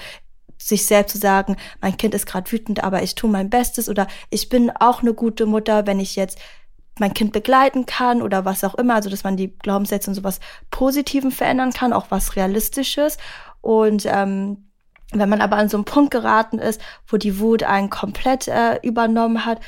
sich 0.57 0.85
selbst 0.85 1.13
zu 1.13 1.17
sagen, 1.17 1.57
mein 1.81 1.97
Kind 1.97 2.13
ist 2.13 2.25
gerade 2.25 2.51
wütend, 2.51 2.83
aber 2.83 3.03
ich 3.03 3.15
tue 3.15 3.29
mein 3.29 3.49
Bestes 3.49 3.89
oder 3.89 4.07
ich 4.29 4.49
bin 4.49 4.71
auch 4.71 5.01
eine 5.01 5.13
gute 5.13 5.45
Mutter, 5.45 5.85
wenn 5.87 5.99
ich 5.99 6.15
jetzt 6.15 6.39
mein 6.99 7.13
Kind 7.13 7.33
begleiten 7.33 7.85
kann 7.85 8.21
oder 8.21 8.45
was 8.45 8.63
auch 8.63 8.75
immer, 8.75 8.95
also 8.95 9.09
dass 9.09 9.23
man 9.23 9.37
die 9.37 9.57
Glaubenssätze 9.57 10.09
und 10.09 10.15
sowas 10.15 10.39
Positiven 10.71 11.31
verändern 11.31 11.71
kann, 11.71 11.93
auch 11.93 12.07
was 12.09 12.35
Realistisches. 12.35 13.17
Und 13.61 14.05
ähm, 14.05 14.69
wenn 15.11 15.29
man 15.29 15.41
aber 15.41 15.57
an 15.57 15.69
so 15.69 15.77
einen 15.77 15.85
Punkt 15.85 16.11
geraten 16.11 16.57
ist, 16.57 16.81
wo 17.07 17.17
die 17.17 17.39
Wut 17.39 17.63
einen 17.63 17.89
komplett 17.89 18.47
äh, 18.47 18.79
übernommen 18.81 19.45
hat, 19.45 19.59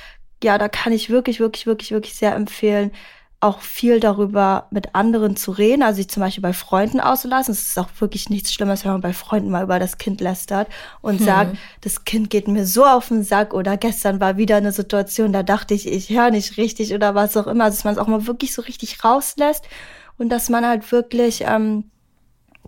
ja, 0.44 0.58
da 0.58 0.70
kann 0.70 0.94
ich 0.94 1.10
wirklich, 1.10 1.40
wirklich, 1.40 1.66
wirklich, 1.66 1.92
wirklich 1.92 2.16
sehr 2.16 2.36
empfehlen, 2.36 2.92
auch 3.40 3.62
viel 3.62 4.00
darüber 4.00 4.68
mit 4.72 4.96
anderen 4.96 5.36
zu 5.36 5.52
reden, 5.52 5.84
also 5.84 5.98
sich 5.98 6.10
zum 6.10 6.22
Beispiel 6.22 6.42
bei 6.42 6.54
Freunden 6.54 7.00
auszulassen. 7.00 7.52
Es 7.52 7.68
ist 7.68 7.78
auch 7.78 7.90
wirklich 8.00 8.32
nichts 8.32 8.52
Schlimmes, 8.52 8.84
wenn 8.84 8.94
man 8.94 9.02
bei 9.02 9.14
Freunden 9.14 9.52
mal 9.52 9.64
über 9.64 9.78
das 9.78 10.00
Kind 10.00 10.22
lästert 10.22 10.68
und 11.02 11.20
hm. 11.20 11.26
sagt, 11.26 11.58
das 11.82 12.04
Kind 12.04 12.32
geht 12.32 12.48
mir 12.48 12.66
so 12.66 12.84
auf 12.86 13.10
den 13.10 13.24
Sack 13.24 13.54
oder 13.54 13.78
gestern 13.78 14.20
war 14.20 14.38
wieder 14.38 14.56
eine 14.58 14.72
Situation, 14.72 15.34
da 15.34 15.44
dachte 15.44 15.76
ich, 15.76 15.88
ich 15.88 16.10
höre 16.10 16.32
nicht 16.32 16.58
richtig 16.58 16.96
oder 16.96 17.14
was 17.14 17.38
auch 17.38 17.46
immer. 17.46 17.66
Also 17.66 17.78
dass 17.78 17.84
man 17.84 17.94
es 17.94 18.00
auch 18.00 18.08
mal 18.08 18.26
wirklich 18.26 18.54
so 18.56 18.64
richtig 18.64 19.04
rauslässt 19.04 19.66
und 20.18 20.30
dass 20.30 20.50
man 20.50 20.66
halt 20.66 20.92
wirklich 20.92 21.44
ähm, 21.46 21.92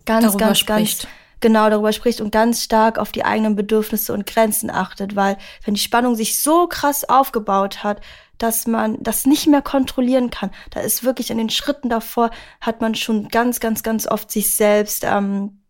ganz, 0.05 0.25
darüber 0.25 0.45
ganz, 0.45 0.59
spricht. 0.59 1.03
ganz 1.03 1.13
genau 1.39 1.69
darüber 1.69 1.93
spricht 1.93 2.21
und 2.21 2.31
ganz 2.31 2.63
stark 2.63 2.99
auf 2.99 3.11
die 3.11 3.25
eigenen 3.25 3.55
Bedürfnisse 3.55 4.13
und 4.13 4.27
Grenzen 4.27 4.69
achtet, 4.69 5.15
weil 5.15 5.37
wenn 5.63 5.73
die 5.73 5.79
Spannung 5.79 6.15
sich 6.15 6.41
so 6.41 6.67
krass 6.67 7.07
aufgebaut 7.07 7.83
hat, 7.83 8.01
dass 8.39 8.65
man 8.65 8.97
das 9.01 9.25
nicht 9.25 9.47
mehr 9.47 9.61
kontrollieren 9.61 10.31
kann. 10.31 10.49
Da 10.71 10.79
ist 10.79 11.03
wirklich 11.03 11.29
in 11.29 11.37
den 11.37 11.49
Schritten 11.49 11.89
davor, 11.89 12.31
hat 12.59 12.81
man 12.81 12.95
schon 12.95 13.29
ganz, 13.29 13.59
ganz, 13.59 13.83
ganz 13.83 14.07
oft 14.07 14.31
sich 14.31 14.55
selbst 14.55 15.03
ähm, 15.05 15.61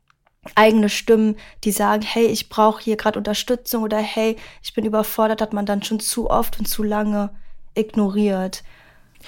eigene 0.56 0.90
Stimmen, 0.90 1.36
die 1.64 1.72
sagen, 1.72 2.04
hey, 2.04 2.26
ich 2.28 2.48
brauche 2.48 2.82
hier 2.82 2.96
gerade 2.96 3.20
Unterstützung 3.20 3.84
oder 3.84 3.98
hey, 3.98 4.38
ich 4.64 4.74
bin 4.74 4.86
überfordert, 4.86 5.42
hat 5.42 5.54
man 5.54 5.66
dann 5.66 5.84
schon 5.84 6.00
zu 6.00 6.30
oft 6.30 6.58
und 6.60 6.66
zu 6.66 6.84
lange 6.84 7.32
ignoriert. 7.76 8.64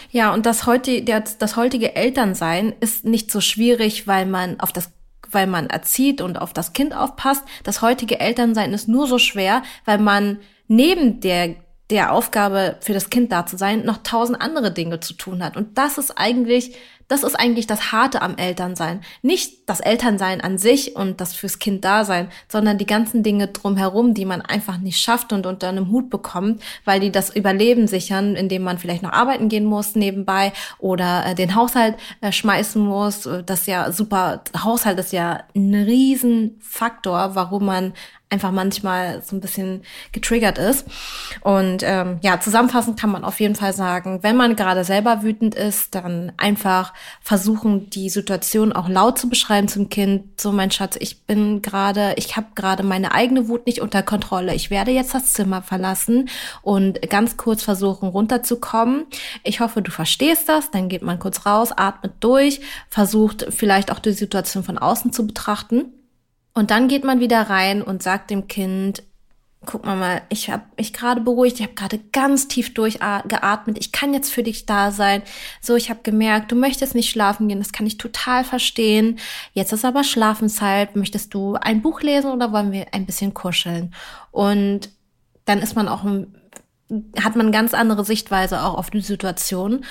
Ja, 0.09 0.33
und 0.33 0.45
das, 0.45 0.65
heute, 0.65 1.03
das 1.03 1.55
heutige 1.57 1.95
Elternsein 1.95 2.73
ist 2.79 3.03
nicht 3.03 3.29
so 3.29 3.41
schwierig, 3.41 4.07
weil 4.07 4.25
man 4.25 4.59
auf 4.59 4.71
das 4.71 4.91
weil 5.33 5.47
man 5.47 5.67
erzieht 5.67 6.21
und 6.21 6.37
auf 6.37 6.53
das 6.53 6.73
Kind 6.73 6.93
aufpasst. 6.95 7.43
Das 7.63 7.81
heutige 7.81 8.19
Elternsein 8.19 8.73
ist 8.73 8.87
nur 8.87 9.07
so 9.07 9.17
schwer, 9.17 9.63
weil 9.85 9.97
man 9.97 10.39
neben 10.67 11.21
der 11.21 11.55
der 11.91 12.13
Aufgabe, 12.13 12.77
für 12.79 12.93
das 12.93 13.09
Kind 13.09 13.31
da 13.31 13.45
zu 13.45 13.57
sein, 13.57 13.83
noch 13.83 13.97
tausend 14.03 14.41
andere 14.41 14.71
Dinge 14.71 15.01
zu 15.01 15.13
tun 15.13 15.43
hat. 15.43 15.57
Und 15.57 15.77
das 15.77 15.97
ist 15.97 16.17
eigentlich, 16.17 16.75
das 17.09 17.23
ist 17.23 17.35
eigentlich 17.35 17.67
das 17.67 17.91
Harte 17.91 18.21
am 18.21 18.37
Elternsein. 18.37 19.01
Nicht 19.21 19.69
das 19.69 19.81
Elternsein 19.81 20.39
an 20.39 20.57
sich 20.57 20.95
und 20.95 21.19
das 21.19 21.35
fürs 21.35 21.59
Kind 21.59 21.83
da 21.83 22.05
sein, 22.05 22.29
sondern 22.47 22.77
die 22.77 22.85
ganzen 22.85 23.21
Dinge 23.21 23.49
drumherum, 23.49 24.13
die 24.13 24.23
man 24.23 24.41
einfach 24.41 24.77
nicht 24.77 24.99
schafft 24.99 25.33
und 25.33 25.45
unter 25.45 25.67
einem 25.67 25.91
Hut 25.91 26.09
bekommt, 26.09 26.63
weil 26.85 27.01
die 27.01 27.11
das 27.11 27.35
Überleben 27.35 27.87
sichern, 27.87 28.37
indem 28.37 28.63
man 28.63 28.77
vielleicht 28.77 29.03
noch 29.03 29.11
arbeiten 29.11 29.49
gehen 29.49 29.65
muss 29.65 29.95
nebenbei 29.95 30.53
oder 30.79 31.25
äh, 31.25 31.35
den 31.35 31.55
Haushalt 31.55 31.97
äh, 32.21 32.31
schmeißen 32.31 32.81
muss. 32.81 33.27
Das 33.45 33.61
ist 33.61 33.67
ja 33.67 33.91
super. 33.91 34.43
Haushalt 34.57 34.97
ist 34.97 35.11
ja 35.11 35.43
ein 35.53 35.75
Riesenfaktor, 35.75 37.35
warum 37.35 37.65
man 37.65 37.93
einfach 38.31 38.51
manchmal 38.51 39.21
so 39.23 39.35
ein 39.35 39.41
bisschen 39.41 39.81
getriggert 40.13 40.57
ist. 40.57 40.87
Und 41.41 41.83
ähm, 41.83 42.19
ja, 42.21 42.39
zusammenfassend 42.39 42.99
kann 42.99 43.11
man 43.11 43.25
auf 43.25 43.39
jeden 43.39 43.55
Fall 43.55 43.73
sagen, 43.73 44.19
wenn 44.23 44.37
man 44.37 44.55
gerade 44.55 44.85
selber 44.85 45.21
wütend 45.21 45.53
ist, 45.53 45.93
dann 45.93 46.31
einfach 46.37 46.93
versuchen, 47.21 47.89
die 47.89 48.09
Situation 48.09 48.71
auch 48.71 48.87
laut 48.87 49.19
zu 49.19 49.27
beschreiben 49.29 49.67
zum 49.67 49.89
Kind. 49.89 50.39
So, 50.39 50.53
mein 50.53 50.71
Schatz, 50.71 50.95
ich 50.99 51.23
bin 51.23 51.61
gerade, 51.61 52.13
ich 52.15 52.37
habe 52.37 52.47
gerade 52.55 52.83
meine 52.83 53.11
eigene 53.13 53.49
Wut 53.49 53.65
nicht 53.65 53.81
unter 53.81 54.01
Kontrolle. 54.01 54.55
Ich 54.55 54.69
werde 54.71 54.91
jetzt 54.91 55.13
das 55.13 55.33
Zimmer 55.33 55.61
verlassen 55.61 56.29
und 56.61 57.01
ganz 57.09 57.35
kurz 57.35 57.63
versuchen, 57.63 58.07
runterzukommen. 58.07 59.07
Ich 59.43 59.59
hoffe, 59.59 59.81
du 59.81 59.91
verstehst 59.91 60.47
das. 60.47 60.71
Dann 60.71 60.87
geht 60.87 61.01
man 61.01 61.19
kurz 61.19 61.45
raus, 61.45 61.71
atmet 61.75 62.13
durch, 62.21 62.61
versucht 62.87 63.47
vielleicht 63.49 63.91
auch 63.91 63.99
die 63.99 64.13
Situation 64.13 64.63
von 64.63 64.77
außen 64.77 65.11
zu 65.11 65.27
betrachten 65.27 65.91
und 66.53 66.71
dann 66.71 66.87
geht 66.87 67.03
man 67.03 67.19
wieder 67.19 67.41
rein 67.49 67.81
und 67.81 68.03
sagt 68.03 68.29
dem 68.29 68.47
Kind, 68.47 69.03
guck 69.65 69.85
mal 69.85 69.95
mal, 69.95 70.21
ich 70.29 70.49
habe 70.49 70.63
mich 70.77 70.91
gerade 70.91 71.21
beruhigt, 71.21 71.59
ich 71.59 71.63
habe 71.63 71.75
gerade 71.75 71.99
ganz 72.11 72.47
tief 72.47 72.73
durchgeatmet, 72.73 73.77
ich 73.77 73.91
kann 73.91 74.13
jetzt 74.13 74.31
für 74.31 74.41
dich 74.41 74.65
da 74.65 74.91
sein. 74.91 75.21
So, 75.61 75.75
ich 75.75 75.89
habe 75.89 75.99
gemerkt, 76.01 76.51
du 76.51 76.55
möchtest 76.55 76.95
nicht 76.95 77.09
schlafen 77.09 77.47
gehen, 77.47 77.59
das 77.59 77.71
kann 77.71 77.85
ich 77.85 77.97
total 77.97 78.43
verstehen. 78.43 79.19
Jetzt 79.53 79.71
ist 79.71 79.85
aber 79.85 80.03
Schlafenszeit, 80.03 80.95
möchtest 80.95 81.33
du 81.33 81.55
ein 81.55 81.81
Buch 81.81 82.01
lesen 82.01 82.31
oder 82.31 82.51
wollen 82.51 82.71
wir 82.71 82.87
ein 82.93 83.05
bisschen 83.05 83.33
kuscheln? 83.33 83.93
Und 84.31 84.89
dann 85.45 85.59
ist 85.59 85.75
man 85.75 85.87
auch 85.87 86.03
hat 87.21 87.35
man 87.35 87.51
ganz 87.51 87.73
andere 87.73 88.03
Sichtweise 88.03 88.63
auch 88.63 88.75
auf 88.75 88.89
die 88.89 89.01
Situation. 89.01 89.85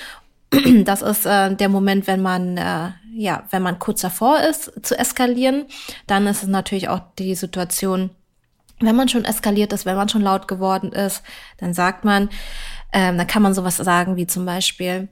Das 0.83 1.01
ist 1.01 1.25
äh, 1.25 1.55
der 1.55 1.69
Moment, 1.69 2.07
wenn 2.07 2.21
man 2.21 2.57
äh, 2.57 2.89
ja, 3.13 3.43
wenn 3.51 3.61
man 3.61 3.79
kurz 3.79 4.01
davor 4.01 4.39
ist 4.39 4.71
zu 4.85 4.97
eskalieren, 4.97 5.65
dann 6.07 6.27
ist 6.27 6.43
es 6.43 6.49
natürlich 6.49 6.89
auch 6.89 7.01
die 7.19 7.35
Situation, 7.35 8.11
wenn 8.79 8.95
man 8.95 9.09
schon 9.09 9.25
eskaliert 9.25 9.73
ist, 9.73 9.85
wenn 9.85 9.95
man 9.95 10.09
schon 10.09 10.21
laut 10.21 10.47
geworden 10.47 10.91
ist, 10.91 11.23
dann 11.57 11.73
sagt 11.73 12.03
man, 12.03 12.29
ähm, 12.93 13.17
dann 13.17 13.27
kann 13.27 13.41
man 13.41 13.53
sowas 13.53 13.77
sagen 13.77 14.15
wie 14.15 14.27
zum 14.27 14.45
Beispiel, 14.45 15.07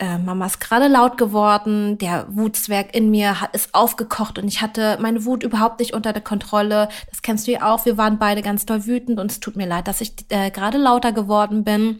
äh, 0.00 0.18
Mama 0.18 0.46
ist 0.46 0.60
gerade 0.60 0.88
laut 0.88 1.18
geworden, 1.18 1.98
der 1.98 2.26
Wutzwerg 2.28 2.94
in 2.94 3.10
mir 3.10 3.40
hat, 3.40 3.54
ist 3.54 3.74
aufgekocht 3.74 4.38
und 4.38 4.46
ich 4.48 4.62
hatte 4.62 4.98
meine 5.00 5.24
Wut 5.24 5.42
überhaupt 5.42 5.80
nicht 5.80 5.92
unter 5.92 6.12
der 6.12 6.22
Kontrolle. 6.22 6.88
Das 7.10 7.22
kennst 7.22 7.46
du 7.46 7.52
ja 7.52 7.72
auch. 7.72 7.84
Wir 7.84 7.98
waren 7.98 8.18
beide 8.18 8.42
ganz 8.42 8.64
doll 8.64 8.86
wütend 8.86 9.18
und 9.18 9.30
es 9.30 9.40
tut 9.40 9.56
mir 9.56 9.66
leid, 9.66 9.88
dass 9.88 10.00
ich 10.00 10.12
äh, 10.28 10.50
gerade 10.50 10.78
lauter 10.78 11.12
geworden 11.12 11.64
bin. 11.64 11.98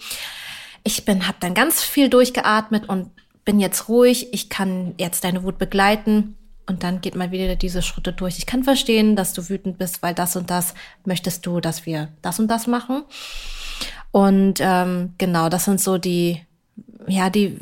Ich 0.84 1.04
bin, 1.04 1.26
habe 1.26 1.38
dann 1.40 1.54
ganz 1.54 1.82
viel 1.82 2.08
durchgeatmet 2.08 2.88
und 2.88 3.10
bin 3.48 3.60
jetzt 3.60 3.88
ruhig. 3.88 4.28
Ich 4.34 4.50
kann 4.50 4.92
jetzt 4.98 5.24
deine 5.24 5.42
Wut 5.42 5.56
begleiten. 5.56 6.36
Und 6.66 6.82
dann 6.82 7.00
geht 7.00 7.14
mal 7.14 7.30
wieder 7.30 7.56
diese 7.56 7.80
Schritte 7.80 8.12
durch. 8.12 8.36
Ich 8.36 8.44
kann 8.44 8.62
verstehen, 8.62 9.16
dass 9.16 9.32
du 9.32 9.48
wütend 9.48 9.78
bist, 9.78 10.02
weil 10.02 10.12
das 10.12 10.36
und 10.36 10.50
das 10.50 10.74
möchtest 11.06 11.46
du, 11.46 11.58
dass 11.58 11.86
wir 11.86 12.08
das 12.20 12.38
und 12.38 12.48
das 12.48 12.66
machen. 12.66 13.04
Und 14.10 14.58
ähm, 14.60 15.14
genau, 15.16 15.48
das 15.48 15.64
sind 15.64 15.80
so 15.80 15.96
die, 15.96 16.42
ja, 17.06 17.30
die 17.30 17.56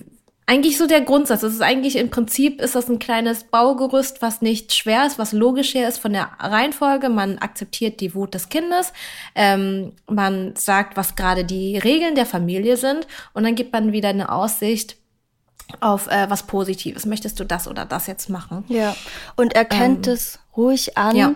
eigentlich 0.46 0.76
so 0.76 0.88
der 0.88 1.02
Grundsatz. 1.02 1.42
Das 1.42 1.52
ist 1.52 1.62
eigentlich 1.62 1.94
im 1.94 2.10
Prinzip 2.10 2.60
ist 2.60 2.74
das 2.74 2.88
ein 2.88 2.98
kleines 2.98 3.44
Baugerüst, 3.44 4.22
was 4.22 4.42
nicht 4.42 4.74
schwer 4.74 5.06
ist, 5.06 5.20
was 5.20 5.32
logischer 5.32 5.86
ist 5.86 5.98
von 5.98 6.12
der 6.12 6.30
Reihenfolge. 6.40 7.10
Man 7.10 7.38
akzeptiert 7.38 8.00
die 8.00 8.12
Wut 8.12 8.34
des 8.34 8.48
Kindes, 8.48 8.92
ähm, 9.36 9.92
man 10.10 10.56
sagt, 10.56 10.96
was 10.96 11.14
gerade 11.14 11.44
die 11.44 11.78
Regeln 11.78 12.16
der 12.16 12.26
Familie 12.26 12.76
sind 12.76 13.06
und 13.34 13.44
dann 13.44 13.54
gibt 13.54 13.72
man 13.72 13.92
wieder 13.92 14.08
eine 14.08 14.32
Aussicht 14.32 14.96
auf 15.80 16.06
äh, 16.08 16.28
was 16.30 16.44
Positives. 16.44 17.06
Möchtest 17.06 17.40
du 17.40 17.44
das 17.44 17.68
oder 17.68 17.84
das 17.84 18.06
jetzt 18.06 18.28
machen? 18.28 18.64
Ja. 18.68 18.94
Und 19.36 19.54
erkennt 19.54 20.06
ähm, 20.06 20.14
es 20.14 20.38
ruhig 20.56 20.96
an, 20.96 21.16
ja. 21.16 21.34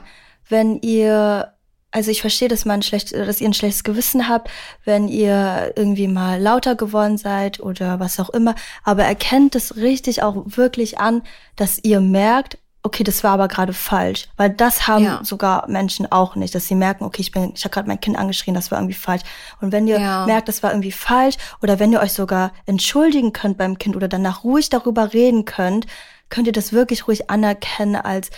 wenn 0.49 0.81
ihr 0.81 1.53
also 1.93 2.13
ich 2.13 2.21
verstehe, 2.21 2.49
dass 2.49 2.65
man 2.65 2.83
schlecht, 2.83 3.13
dass 3.13 3.41
ihr 3.41 3.49
ein 3.49 3.55
schlechtes 3.55 3.83
Gewissen 3.83 4.29
habt, 4.29 4.49
wenn 4.85 5.09
ihr 5.09 5.73
irgendwie 5.75 6.07
mal 6.07 6.41
lauter 6.41 6.77
geworden 6.77 7.19
seid 7.19 7.59
oder 7.59 7.99
was 7.99 8.21
auch 8.21 8.31
immer. 8.31 8.55
Aber 8.85 9.03
erkennt 9.03 9.57
es 9.57 9.75
richtig 9.77 10.23
auch 10.23 10.37
wirklich 10.47 10.99
an, 10.99 11.23
dass 11.57 11.83
ihr 11.83 12.01
merkt, 12.01 12.59
okay, 12.83 13.05
das 13.05 13.23
war 13.23 13.33
aber 13.33 13.49
gerade 13.49 13.73
falsch, 13.73 14.29
weil 14.37 14.51
das 14.51 14.89
haben 14.89 15.05
ja. 15.05 15.21
sogar 15.23 15.69
Menschen 15.69 16.11
auch 16.11 16.35
nicht, 16.35 16.55
dass 16.55 16.67
sie 16.67 16.75
merken, 16.75 17.05
okay, 17.05 17.21
ich 17.21 17.31
bin, 17.31 17.53
ich 17.55 17.65
habe 17.65 17.75
gerade 17.75 17.89
mein 17.89 18.01
Kind 18.01 18.17
angeschrien, 18.17 18.55
das 18.55 18.71
war 18.71 18.79
irgendwie 18.79 18.95
falsch. 18.95 19.23
Und 19.61 19.73
wenn 19.73 19.87
ihr 19.87 20.01
ja. 20.01 20.25
merkt, 20.25 20.49
das 20.49 20.63
war 20.63 20.71
irgendwie 20.71 20.93
falsch, 20.93 21.37
oder 21.63 21.79
wenn 21.79 21.93
ihr 21.93 22.01
euch 22.01 22.13
sogar 22.13 22.53
entschuldigen 22.65 23.33
könnt 23.33 23.59
beim 23.59 23.79
Kind 23.79 23.97
oder 23.97 24.09
danach 24.09 24.45
ruhig 24.45 24.71
darüber 24.71 25.13
reden 25.13 25.45
könnt, 25.45 25.87
könnt 26.31 26.47
ihr 26.47 26.53
das 26.53 26.73
wirklich 26.73 27.07
ruhig 27.07 27.29
anerkennen 27.29 27.97
als 27.97 28.31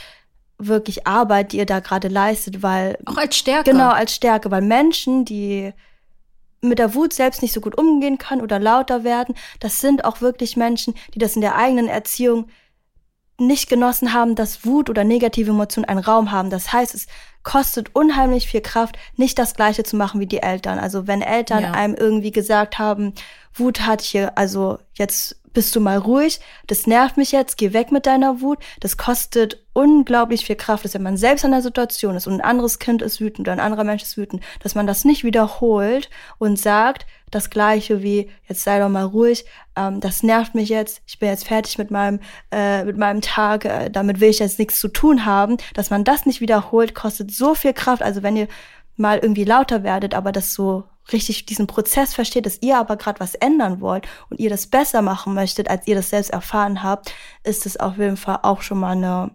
wirklich 0.59 1.07
Arbeit, 1.07 1.53
die 1.53 1.59
ihr 1.59 1.66
da 1.66 1.80
gerade 1.80 2.09
leistet, 2.09 2.62
weil 2.62 2.99
auch 3.07 3.16
als 3.16 3.36
Stärke. 3.36 3.70
Genau, 3.70 3.90
als 3.90 4.14
Stärke, 4.14 4.51
weil 4.51 4.62
Menschen, 4.62 5.24
die 5.24 5.72
mit 6.61 6.78
der 6.78 6.95
Wut 6.95 7.12
selbst 7.12 7.43
nicht 7.43 7.53
so 7.53 7.61
gut 7.61 7.76
umgehen 7.76 8.18
können 8.18 8.40
oder 8.40 8.59
lauter 8.59 9.05
werden, 9.05 9.34
das 9.61 9.80
sind 9.80 10.05
auch 10.05 10.20
wirklich 10.20 10.57
Menschen, 10.57 10.95
die 11.14 11.18
das 11.18 11.34
in 11.34 11.43
der 11.43 11.57
eigenen 11.57 11.88
Erziehung 11.88 12.49
nicht 13.47 13.68
genossen 13.68 14.12
haben, 14.12 14.34
dass 14.34 14.64
Wut 14.64 14.90
oder 14.90 15.05
negative 15.05 15.51
Emotionen 15.51 15.84
einen 15.84 16.01
Raum 16.01 16.32
haben. 16.32 16.51
Das 16.51 16.72
heißt, 16.72 16.95
es 16.95 17.07
kostet 17.43 17.95
unheimlich 17.95 18.47
viel 18.47 18.61
Kraft, 18.61 18.97
nicht 19.16 19.38
das 19.38 19.55
Gleiche 19.55 19.82
zu 19.82 19.97
machen 19.97 20.20
wie 20.20 20.26
die 20.26 20.43
Eltern. 20.43 20.78
Also 20.78 21.07
wenn 21.07 21.22
Eltern 21.22 21.62
ja. 21.62 21.72
einem 21.72 21.95
irgendwie 21.95 22.30
gesagt 22.30 22.78
haben, 22.78 23.14
Wut 23.55 23.82
hat 23.82 24.01
hier, 24.01 24.36
also 24.38 24.78
jetzt 24.95 25.36
bist 25.53 25.76
du 25.76 25.80
mal 25.80 25.99
ruhig, 25.99 26.40
das 26.66 26.86
nervt 26.86 27.16
mich 27.16 27.32
jetzt, 27.32 27.57
geh 27.57 27.72
weg 27.72 27.93
mit 27.93 28.07
deiner 28.07 28.40
Wut. 28.40 28.59
Das 28.80 28.97
kostet 28.97 29.62
unglaublich 29.74 30.47
viel 30.47 30.57
Kraft, 30.57 30.84
dass 30.84 30.95
wenn 30.95 31.03
man 31.03 31.16
selbst 31.16 31.45
in 31.45 31.51
der 31.51 31.62
Situation 31.62 32.16
ist 32.16 32.26
und 32.26 32.34
ein 32.34 32.40
anderes 32.40 32.78
Kind 32.78 33.03
ist 33.03 33.20
wütend 33.20 33.40
oder 33.40 33.53
ein 33.53 33.61
anderer 33.61 33.84
Mensch 33.84 34.03
ist 34.03 34.16
wütend, 34.16 34.43
dass 34.61 34.74
man 34.74 34.86
das 34.86 35.05
nicht 35.05 35.24
wiederholt 35.24 36.11
und 36.38 36.59
sagt, 36.59 37.07
das 37.30 37.49
gleiche 37.49 38.03
wie, 38.03 38.30
jetzt 38.47 38.62
sei 38.62 38.78
doch 38.78 38.90
mal 38.90 39.05
ruhig, 39.05 39.47
ähm, 39.74 40.01
das 40.01 40.22
nervt 40.22 40.55
mich 40.55 40.68
jetzt, 40.68 41.01
ich 41.07 41.18
bin 41.18 41.30
jetzt 41.30 41.49
fertig 41.49 41.78
mit 41.78 41.90
meinem, 41.90 42.20
äh, 42.51 42.84
mit 42.84 42.99
meinem 42.99 43.22
Tag, 43.22 43.64
äh, 43.64 43.88
damit 43.90 44.20
will 44.20 44.28
ich 44.28 44.40
jetzt 44.40 44.59
nichts 44.59 44.78
zu 44.78 44.88
tun 44.88 45.24
haben, 45.24 45.57
dass 45.72 45.88
man 45.88 46.05
das 46.05 46.26
nicht 46.26 46.43
wiederholt, 46.43 46.95
kostet 46.95 47.32
so 47.37 47.55
viel 47.55 47.72
Kraft. 47.72 48.03
Also 48.03 48.22
wenn 48.22 48.37
ihr 48.37 48.49
mal 48.97 49.18
irgendwie 49.18 49.45
lauter 49.45 49.83
werdet, 49.83 50.14
aber 50.14 50.33
das 50.33 50.55
so 50.55 50.85
richtig 51.12 51.47
diesen 51.47 51.66
Prozess 51.66 52.14
versteht, 52.14 52.47
dass 52.47 52.62
ihr 52.62 52.78
aber 52.78 52.97
gerade 52.97 53.20
was 53.20 53.35
ändern 53.35 53.80
wollt 53.80 54.07
und 54.30 54.39
ihr 54.39 54.51
das 54.51 54.66
besser 54.66 55.03
machen 55.03 55.35
möchtet, 55.35 55.68
als 55.68 55.87
ihr 55.87 55.95
das 55.95 56.11
selbst 56.11 56.30
erfahren 56.30 56.83
habt, 56.83 57.12
ist 57.43 57.66
es 57.66 57.78
auf 57.78 57.99
jeden 57.99 58.16
Fall 58.16 58.41
auch 58.43 58.62
schon 58.62 58.78
mal 58.78 58.93
eine, 58.93 59.30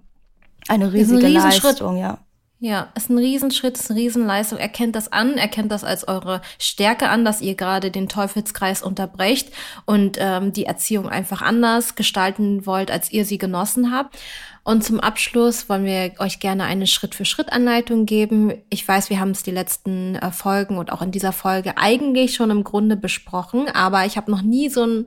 eine 0.70 0.94
riesige 0.94 1.26
ein 1.26 1.34
Leistung, 1.34 1.98
ja. 1.98 2.20
Ja, 2.60 2.88
ist 2.96 3.12
ein 3.12 3.20
Riesenschritt, 3.20 3.78
ist 3.78 3.92
eine 3.92 4.00
Riesenleistung. 4.00 4.58
Erkennt 4.58 4.96
das 4.96 5.12
an, 5.12 5.38
erkennt 5.38 5.72
das 5.72 5.84
als 5.84 6.08
eure 6.08 6.42
Stärke 6.58 7.08
an, 7.10 7.24
dass 7.24 7.42
ihr 7.42 7.54
gerade 7.54 7.92
den 7.92 8.10
Teufelskreis 8.10 8.82
unterbrecht 8.82 9.54
und 9.86 10.18
ähm, 10.20 10.54
die 10.54 10.66
Erziehung 10.66 11.08
einfach 11.08 11.44
anders 11.44 11.94
gestalten 11.94 12.66
wollt, 12.66 12.90
als 12.90 13.12
ihr 13.12 13.26
sie 13.26 13.38
genossen 13.38 13.92
habt. 13.92 14.18
Und 14.64 14.84
zum 14.84 15.00
Abschluss 15.00 15.70
wollen 15.70 15.86
wir 15.86 16.14
euch 16.18 16.40
gerne 16.40 16.64
eine 16.64 16.88
Schritt-für-Schritt-Anleitung 16.88 18.08
geben. 18.08 18.54
Ich 18.72 18.86
weiß, 18.88 19.12
wir 19.12 19.20
haben 19.20 19.32
es 19.32 19.44
die 19.44 19.52
letzten 19.52 20.16
äh, 20.16 20.32
Folgen 20.32 20.80
und 20.80 20.92
auch 20.92 21.04
in 21.04 21.12
dieser 21.12 21.34
Folge 21.34 21.78
eigentlich 21.78 22.34
schon 22.34 22.50
im 22.50 22.64
Grunde 22.64 22.98
besprochen, 22.98 23.70
aber 23.70 24.06
ich 24.06 24.18
habe 24.18 24.32
noch 24.32 24.42
nie 24.42 24.70
so 24.70 24.84
ein 24.84 25.06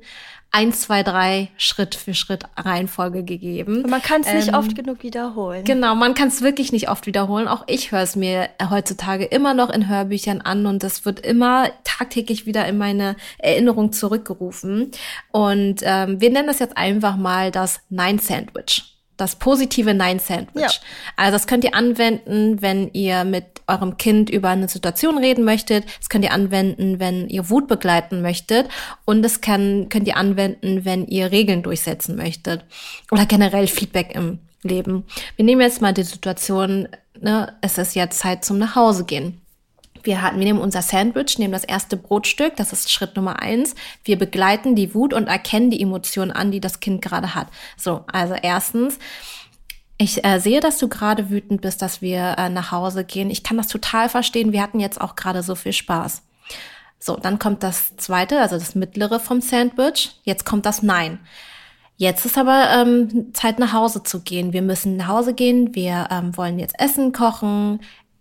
eins, 0.52 0.80
zwei, 0.82 1.02
drei 1.02 1.48
Schritt 1.56 1.94
für 1.94 2.14
Schritt 2.14 2.44
Reihenfolge 2.56 3.22
gegeben. 3.22 3.84
man 3.88 4.02
kann 4.02 4.22
es 4.22 4.32
nicht 4.32 4.48
ähm, 4.48 4.54
oft 4.54 4.74
genug 4.74 5.02
wiederholen. 5.02 5.64
Genau, 5.64 5.94
man 5.94 6.14
kann 6.14 6.28
es 6.28 6.42
wirklich 6.42 6.72
nicht 6.72 6.88
oft 6.88 7.06
wiederholen. 7.06 7.46
Auch 7.46 7.64
ich 7.66 7.92
höre 7.92 8.02
es 8.02 8.16
mir 8.16 8.48
heutzutage 8.68 9.24
immer 9.24 9.54
noch 9.54 9.70
in 9.70 9.88
Hörbüchern 9.88 10.40
an 10.40 10.66
und 10.66 10.82
das 10.82 11.04
wird 11.04 11.20
immer 11.20 11.70
tagtäglich 11.84 12.46
wieder 12.46 12.66
in 12.66 12.78
meine 12.78 13.16
Erinnerung 13.38 13.92
zurückgerufen. 13.92 14.90
Und 15.30 15.80
ähm, 15.82 16.20
wir 16.20 16.30
nennen 16.30 16.48
das 16.48 16.58
jetzt 16.58 16.76
einfach 16.76 17.16
mal 17.16 17.50
das 17.50 17.80
Nine-Sandwich 17.88 18.89
das 19.20 19.36
positive 19.36 19.94
Nein-Sandwich. 19.94 20.62
Ja. 20.62 20.70
Also 21.16 21.32
das 21.32 21.46
könnt 21.46 21.64
ihr 21.64 21.74
anwenden, 21.74 22.62
wenn 22.62 22.90
ihr 22.92 23.24
mit 23.24 23.44
eurem 23.66 23.96
Kind 23.96 24.30
über 24.30 24.48
eine 24.48 24.68
Situation 24.68 25.18
reden 25.18 25.44
möchtet. 25.44 25.84
Das 25.98 26.08
könnt 26.08 26.24
ihr 26.24 26.32
anwenden, 26.32 26.98
wenn 26.98 27.28
ihr 27.28 27.50
Wut 27.50 27.68
begleiten 27.68 28.22
möchtet. 28.22 28.68
Und 29.04 29.22
das 29.22 29.40
kann, 29.40 29.88
könnt 29.88 30.08
ihr 30.08 30.16
anwenden, 30.16 30.84
wenn 30.84 31.06
ihr 31.06 31.30
Regeln 31.30 31.62
durchsetzen 31.62 32.16
möchtet. 32.16 32.64
Oder 33.10 33.26
generell 33.26 33.66
Feedback 33.66 34.14
im 34.14 34.38
Leben. 34.62 35.04
Wir 35.36 35.44
nehmen 35.44 35.60
jetzt 35.60 35.80
mal 35.80 35.94
die 35.94 36.02
Situation, 36.02 36.88
ne, 37.20 37.54
es 37.60 37.78
ist 37.78 37.94
jetzt 37.94 38.18
Zeit 38.18 38.44
zum 38.44 38.58
Nachhausegehen. 38.58 39.40
Wir 40.02 40.22
hatten, 40.22 40.38
wir 40.38 40.46
nehmen 40.46 40.60
unser 40.60 40.82
Sandwich, 40.82 41.38
nehmen 41.38 41.52
das 41.52 41.64
erste 41.64 41.96
Brotstück, 41.96 42.56
das 42.56 42.72
ist 42.72 42.90
Schritt 42.90 43.16
Nummer 43.16 43.40
eins. 43.40 43.74
Wir 44.04 44.18
begleiten 44.18 44.74
die 44.74 44.94
Wut 44.94 45.14
und 45.14 45.26
erkennen 45.26 45.70
die 45.70 45.80
Emotionen 45.80 46.30
an, 46.30 46.50
die 46.50 46.60
das 46.60 46.80
Kind 46.80 47.02
gerade 47.02 47.34
hat. 47.34 47.48
So, 47.76 48.04
also 48.12 48.34
erstens, 48.34 48.98
ich 49.98 50.24
äh, 50.24 50.38
sehe, 50.38 50.60
dass 50.60 50.78
du 50.78 50.88
gerade 50.88 51.28
wütend 51.28 51.60
bist, 51.60 51.82
dass 51.82 52.00
wir 52.00 52.36
äh, 52.38 52.48
nach 52.48 52.72
Hause 52.72 53.04
gehen. 53.04 53.30
Ich 53.30 53.42
kann 53.42 53.58
das 53.58 53.68
total 53.68 54.08
verstehen. 54.08 54.52
Wir 54.52 54.62
hatten 54.62 54.80
jetzt 54.80 55.00
auch 55.00 55.14
gerade 55.14 55.42
so 55.42 55.54
viel 55.54 55.74
Spaß. 55.74 56.22
So, 56.98 57.16
dann 57.16 57.38
kommt 57.38 57.62
das 57.62 57.96
zweite, 57.96 58.40
also 58.40 58.56
das 58.56 58.74
mittlere 58.74 59.20
vom 59.20 59.40
Sandwich. 59.40 60.18
Jetzt 60.22 60.44
kommt 60.46 60.64
das 60.64 60.82
Nein. 60.82 61.18
Jetzt 62.00 62.24
ist 62.24 62.38
aber 62.38 62.70
ähm, 62.74 63.34
Zeit 63.34 63.58
nach 63.58 63.74
Hause 63.74 64.02
zu 64.02 64.20
gehen. 64.20 64.54
Wir 64.54 64.62
müssen 64.62 64.96
nach 64.96 65.08
Hause 65.08 65.34
gehen. 65.34 65.74
Wir 65.74 66.08
ähm, 66.10 66.34
wollen 66.34 66.58
jetzt 66.58 66.80
Essen 66.80 67.12
kochen 67.12 67.80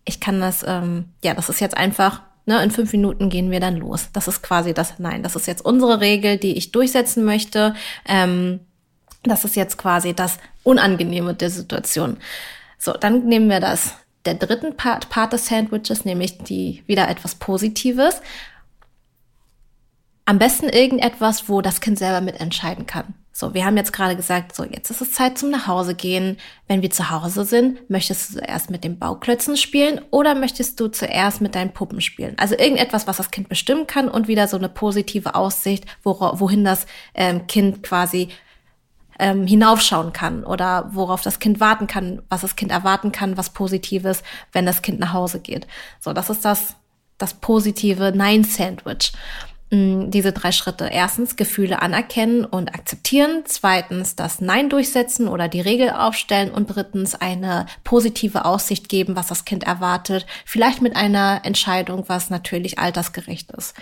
ich 0.09 0.19
kann 0.19 0.41
das, 0.41 0.65
ähm, 0.67 1.05
ja, 1.23 1.35
das 1.35 1.49
ist 1.49 1.61
jetzt 1.61 1.77
einfach, 1.77 2.23
ne, 2.47 2.61
in 2.63 2.71
fünf 2.71 2.91
Minuten 2.91 3.29
gehen 3.29 3.51
wir 3.51 3.59
dann 3.59 3.77
los. 3.77 4.09
Das 4.11 4.27
ist 4.27 4.41
quasi 4.41 4.73
das, 4.73 4.97
nein, 4.97 5.21
das 5.21 5.35
ist 5.35 5.45
jetzt 5.45 5.63
unsere 5.63 6.01
Regel, 6.01 6.37
die 6.37 6.57
ich 6.57 6.71
durchsetzen 6.71 7.23
möchte. 7.23 7.75
Ähm, 8.07 8.59
das 9.23 9.45
ist 9.45 9.55
jetzt 9.55 9.77
quasi 9.77 10.13
das 10.13 10.39
Unangenehme 10.63 11.35
der 11.35 11.51
Situation. 11.51 12.17
So, 12.79 12.93
dann 12.93 13.25
nehmen 13.25 13.49
wir 13.49 13.59
das, 13.59 13.93
der 14.25 14.33
dritten 14.33 14.75
Part, 14.75 15.09
Part 15.09 15.33
des 15.33 15.45
Sandwiches, 15.45 16.05
nämlich 16.05 16.39
die 16.39 16.83
wieder 16.87 17.07
etwas 17.07 17.35
Positives. 17.35 18.21
Am 20.25 20.39
besten 20.39 20.69
irgendetwas, 20.69 21.49
wo 21.49 21.61
das 21.61 21.81
Kind 21.81 21.99
selber 21.99 22.21
mitentscheiden 22.21 22.87
kann. 22.87 23.13
So, 23.39 23.53
wir 23.53 23.63
haben 23.63 23.77
jetzt 23.77 23.93
gerade 23.93 24.17
gesagt, 24.17 24.53
so, 24.53 24.65
jetzt 24.65 24.89
ist 24.89 24.99
es 24.99 25.13
Zeit 25.13 25.37
zum 25.37 25.49
Nachhause 25.49 25.95
gehen. 25.95 26.35
Wenn 26.67 26.81
wir 26.81 26.89
zu 26.91 27.09
Hause 27.09 27.45
sind, 27.45 27.89
möchtest 27.89 28.27
du 28.27 28.35
zuerst 28.35 28.69
mit 28.69 28.83
den 28.83 28.99
Bauklötzen 28.99 29.55
spielen 29.55 30.01
oder 30.11 30.35
möchtest 30.35 30.77
du 30.77 30.89
zuerst 30.89 31.39
mit 31.39 31.55
deinen 31.55 31.71
Puppen 31.71 32.01
spielen? 32.01 32.33
Also 32.37 32.55
irgendetwas, 32.57 33.07
was 33.07 33.15
das 33.15 33.31
Kind 33.31 33.47
bestimmen 33.47 33.87
kann 33.87 34.09
und 34.09 34.27
wieder 34.27 34.49
so 34.49 34.57
eine 34.57 34.67
positive 34.67 35.35
Aussicht, 35.35 35.85
wohin 36.03 36.65
das 36.65 36.85
ähm, 37.13 37.47
Kind 37.47 37.81
quasi 37.81 38.27
ähm, 39.19 39.47
hinaufschauen 39.47 40.11
kann 40.11 40.43
oder 40.43 40.89
worauf 40.91 41.21
das 41.21 41.39
Kind 41.39 41.61
warten 41.61 41.87
kann, 41.87 42.21
was 42.27 42.41
das 42.41 42.57
Kind 42.57 42.73
erwarten 42.73 43.13
kann, 43.13 43.37
was 43.37 43.51
Positives, 43.51 44.21
wenn 44.51 44.65
das 44.65 44.81
Kind 44.81 44.99
nach 44.99 45.13
Hause 45.13 45.39
geht. 45.39 45.65
So, 46.01 46.11
das 46.11 46.29
ist 46.29 46.43
das, 46.43 46.75
das 47.17 47.35
positive 47.35 48.11
Nein-Sandwich. 48.13 49.13
Mm, 49.71 50.09
diese 50.09 50.31
drei 50.31 50.51
Schritte. 50.51 50.89
Erstens 50.91 51.35
Gefühle 51.35 51.81
anerkennen 51.81 52.43
und 52.43 52.73
akzeptieren. 52.73 53.43
Zweitens 53.45 54.15
das 54.15 54.41
Nein 54.41 54.69
durchsetzen 54.69 55.27
oder 55.27 55.47
die 55.47 55.61
Regel 55.61 55.91
aufstellen. 55.91 56.51
Und 56.51 56.67
drittens 56.67 57.13
eine 57.13 57.67
positive 57.83 58.45
Aussicht 58.45 58.89
geben, 58.89 59.15
was 59.15 59.27
das 59.27 59.45
Kind 59.45 59.63
erwartet. 59.63 60.25
Vielleicht 60.45 60.81
mit 60.81 60.95
einer 60.95 61.41
Entscheidung, 61.43 62.05
was 62.07 62.31
natürlich 62.31 62.79
altersgerecht 62.79 63.51
ist. 63.51 63.75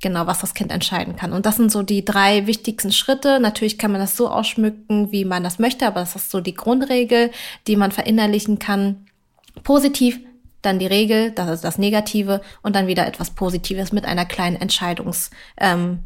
Genau, 0.00 0.26
was 0.26 0.40
das 0.40 0.54
Kind 0.54 0.72
entscheiden 0.72 1.14
kann. 1.14 1.32
Und 1.32 1.46
das 1.46 1.56
sind 1.56 1.70
so 1.70 1.84
die 1.84 2.04
drei 2.04 2.48
wichtigsten 2.48 2.90
Schritte. 2.90 3.38
Natürlich 3.38 3.78
kann 3.78 3.92
man 3.92 4.00
das 4.00 4.16
so 4.16 4.28
ausschmücken, 4.28 5.12
wie 5.12 5.24
man 5.24 5.44
das 5.44 5.60
möchte, 5.60 5.86
aber 5.86 6.00
das 6.00 6.16
ist 6.16 6.32
so 6.32 6.40
die 6.40 6.54
Grundregel, 6.54 7.30
die 7.68 7.76
man 7.76 7.92
verinnerlichen 7.92 8.58
kann. 8.58 9.06
Positiv 9.62 10.18
dann 10.62 10.78
die 10.78 10.86
Regel, 10.86 11.32
das 11.32 11.50
ist 11.50 11.64
das 11.64 11.78
Negative 11.78 12.40
und 12.62 12.74
dann 12.74 12.86
wieder 12.86 13.06
etwas 13.06 13.30
Positives 13.30 13.92
mit 13.92 14.04
einer 14.04 14.24
kleinen 14.24 14.56
Entscheidungsfreiheit. 14.56 15.34
Ähm, 15.58 16.00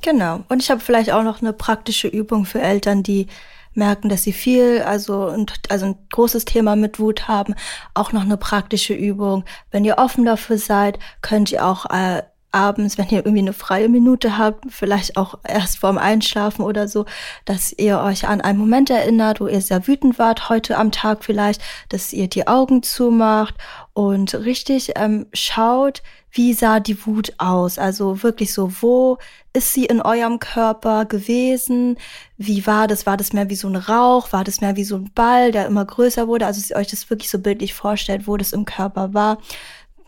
genau. 0.00 0.40
Und 0.48 0.62
ich 0.62 0.70
habe 0.70 0.80
vielleicht 0.80 1.12
auch 1.12 1.22
noch 1.22 1.42
eine 1.42 1.52
praktische 1.52 2.08
Übung 2.08 2.46
für 2.46 2.60
Eltern, 2.60 3.02
die 3.02 3.26
merken, 3.74 4.08
dass 4.08 4.22
sie 4.22 4.32
viel, 4.32 4.82
also, 4.82 5.26
und, 5.26 5.54
also 5.68 5.86
ein 5.86 5.98
großes 6.10 6.44
Thema 6.44 6.76
mit 6.76 6.98
Wut 6.98 7.28
haben, 7.28 7.54
auch 7.94 8.12
noch 8.12 8.22
eine 8.22 8.36
praktische 8.36 8.94
Übung. 8.94 9.44
Wenn 9.70 9.84
ihr 9.84 9.98
offen 9.98 10.24
dafür 10.24 10.58
seid, 10.58 10.98
könnt 11.22 11.52
ihr 11.52 11.64
auch 11.64 11.86
äh, 11.86 12.22
abends, 12.52 12.98
wenn 12.98 13.08
ihr 13.08 13.18
irgendwie 13.18 13.38
eine 13.38 13.52
freie 13.52 13.88
Minute 13.88 14.38
habt, 14.38 14.64
vielleicht 14.70 15.16
auch 15.16 15.38
erst 15.46 15.78
vorm 15.78 15.98
Einschlafen 15.98 16.64
oder 16.64 16.88
so, 16.88 17.06
dass 17.44 17.72
ihr 17.72 18.00
euch 18.00 18.26
an 18.26 18.40
einen 18.40 18.58
Moment 18.58 18.90
erinnert, 18.90 19.40
wo 19.40 19.46
ihr 19.46 19.60
sehr 19.60 19.86
wütend 19.86 20.18
wart, 20.18 20.48
heute 20.48 20.76
am 20.76 20.92
Tag 20.92 21.24
vielleicht, 21.24 21.62
dass 21.88 22.12
ihr 22.12 22.28
die 22.28 22.46
Augen 22.46 22.82
zumacht 22.82 23.54
und 23.92 24.34
richtig 24.34 24.92
ähm, 24.96 25.26
schaut, 25.32 26.02
wie 26.32 26.52
sah 26.52 26.78
die 26.78 27.06
Wut 27.06 27.32
aus? 27.38 27.78
Also 27.78 28.22
wirklich 28.22 28.52
so, 28.52 28.70
wo 28.80 29.18
ist 29.52 29.72
sie 29.72 29.86
in 29.86 30.00
eurem 30.00 30.38
Körper 30.38 31.04
gewesen? 31.04 31.98
Wie 32.36 32.66
war 32.66 32.86
das? 32.86 33.04
War 33.04 33.16
das 33.16 33.32
mehr 33.32 33.50
wie 33.50 33.56
so 33.56 33.68
ein 33.68 33.76
Rauch? 33.76 34.32
War 34.32 34.44
das 34.44 34.60
mehr 34.60 34.76
wie 34.76 34.84
so 34.84 34.96
ein 34.96 35.10
Ball, 35.12 35.50
der 35.50 35.66
immer 35.66 35.84
größer 35.84 36.28
wurde? 36.28 36.46
Also, 36.46 36.60
dass 36.60 36.70
ihr 36.70 36.76
euch 36.76 36.86
das 36.88 37.10
wirklich 37.10 37.30
so 37.30 37.40
bildlich 37.40 37.74
vorstellt, 37.74 38.28
wo 38.28 38.36
das 38.36 38.52
im 38.52 38.64
Körper 38.64 39.12
war 39.12 39.38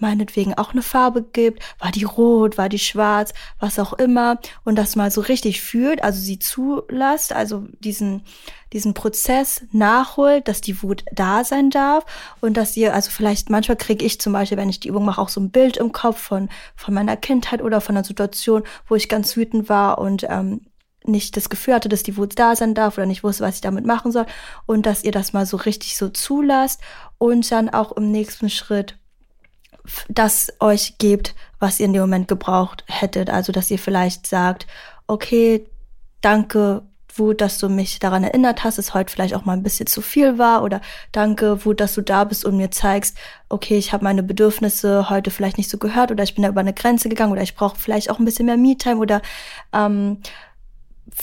meinetwegen 0.02 0.52
auch 0.54 0.72
eine 0.72 0.82
Farbe 0.82 1.22
gibt, 1.22 1.62
war 1.78 1.90
die 1.90 2.04
rot, 2.04 2.58
war 2.58 2.68
die 2.68 2.78
schwarz, 2.78 3.32
was 3.58 3.78
auch 3.78 3.94
immer 3.94 4.38
und 4.64 4.76
das 4.76 4.96
mal 4.96 5.10
so 5.10 5.22
richtig 5.22 5.62
fühlt, 5.62 6.04
also 6.04 6.20
sie 6.20 6.38
zulasst, 6.38 7.32
also 7.32 7.66
diesen 7.80 8.22
diesen 8.72 8.94
Prozess 8.94 9.62
nachholt, 9.72 10.48
dass 10.48 10.62
die 10.62 10.82
Wut 10.82 11.04
da 11.12 11.44
sein 11.44 11.68
darf 11.68 12.06
und 12.40 12.56
dass 12.56 12.74
ihr, 12.74 12.94
also 12.94 13.10
vielleicht 13.10 13.50
manchmal 13.50 13.76
kriege 13.76 14.02
ich 14.02 14.18
zum 14.18 14.32
Beispiel, 14.32 14.56
wenn 14.56 14.70
ich 14.70 14.80
die 14.80 14.88
Übung 14.88 15.04
mache, 15.04 15.20
auch 15.20 15.28
so 15.28 15.40
ein 15.40 15.50
Bild 15.50 15.76
im 15.76 15.92
Kopf 15.92 16.18
von 16.18 16.48
von 16.74 16.94
meiner 16.94 17.16
Kindheit 17.16 17.62
oder 17.62 17.80
von 17.80 17.96
einer 17.96 18.04
Situation, 18.04 18.62
wo 18.88 18.94
ich 18.94 19.08
ganz 19.10 19.36
wütend 19.36 19.68
war 19.68 19.98
und 19.98 20.26
ähm, 20.28 20.62
nicht 21.04 21.36
das 21.36 21.50
Gefühl 21.50 21.74
hatte, 21.74 21.88
dass 21.88 22.02
die 22.02 22.16
Wut 22.16 22.38
da 22.38 22.56
sein 22.56 22.74
darf 22.74 22.96
oder 22.96 23.06
nicht 23.06 23.24
wusste, 23.24 23.44
was 23.44 23.56
ich 23.56 23.60
damit 23.60 23.86
machen 23.86 24.12
soll 24.12 24.26
und 24.66 24.86
dass 24.86 25.04
ihr 25.04 25.12
das 25.12 25.32
mal 25.32 25.46
so 25.46 25.56
richtig 25.56 25.96
so 25.96 26.08
zulasst 26.08 26.80
und 27.18 27.50
dann 27.50 27.68
auch 27.68 27.92
im 27.92 28.10
nächsten 28.10 28.50
Schritt 28.50 28.96
das 30.08 30.52
euch 30.60 30.98
gebt, 30.98 31.34
was 31.58 31.80
ihr 31.80 31.86
in 31.86 31.92
dem 31.92 32.02
Moment 32.02 32.28
gebraucht 32.28 32.84
hättet. 32.88 33.30
Also, 33.30 33.52
dass 33.52 33.70
ihr 33.70 33.78
vielleicht 33.78 34.26
sagt, 34.26 34.66
okay, 35.06 35.66
danke, 36.20 36.82
Wut, 37.14 37.40
dass 37.40 37.58
du 37.58 37.68
mich 37.68 37.98
daran 37.98 38.24
erinnert 38.24 38.64
hast, 38.64 38.78
dass 38.78 38.94
heute 38.94 39.12
vielleicht 39.12 39.34
auch 39.34 39.44
mal 39.44 39.52
ein 39.52 39.62
bisschen 39.62 39.86
zu 39.86 40.00
viel 40.00 40.38
war 40.38 40.62
oder 40.62 40.80
danke, 41.12 41.64
Wut, 41.64 41.80
dass 41.80 41.94
du 41.94 42.00
da 42.00 42.24
bist 42.24 42.44
und 42.44 42.56
mir 42.56 42.70
zeigst, 42.70 43.16
okay, 43.48 43.76
ich 43.76 43.92
habe 43.92 44.04
meine 44.04 44.22
Bedürfnisse 44.22 45.10
heute 45.10 45.30
vielleicht 45.30 45.58
nicht 45.58 45.68
so 45.68 45.78
gehört 45.78 46.10
oder 46.10 46.24
ich 46.24 46.34
bin 46.34 46.42
da 46.42 46.48
über 46.48 46.60
eine 46.60 46.72
Grenze 46.72 47.08
gegangen 47.08 47.32
oder 47.32 47.42
ich 47.42 47.54
brauche 47.54 47.78
vielleicht 47.78 48.10
auch 48.10 48.18
ein 48.18 48.24
bisschen 48.24 48.46
mehr 48.46 48.56
Me-Time 48.56 48.96
oder 48.96 49.20
ähm, 49.72 50.18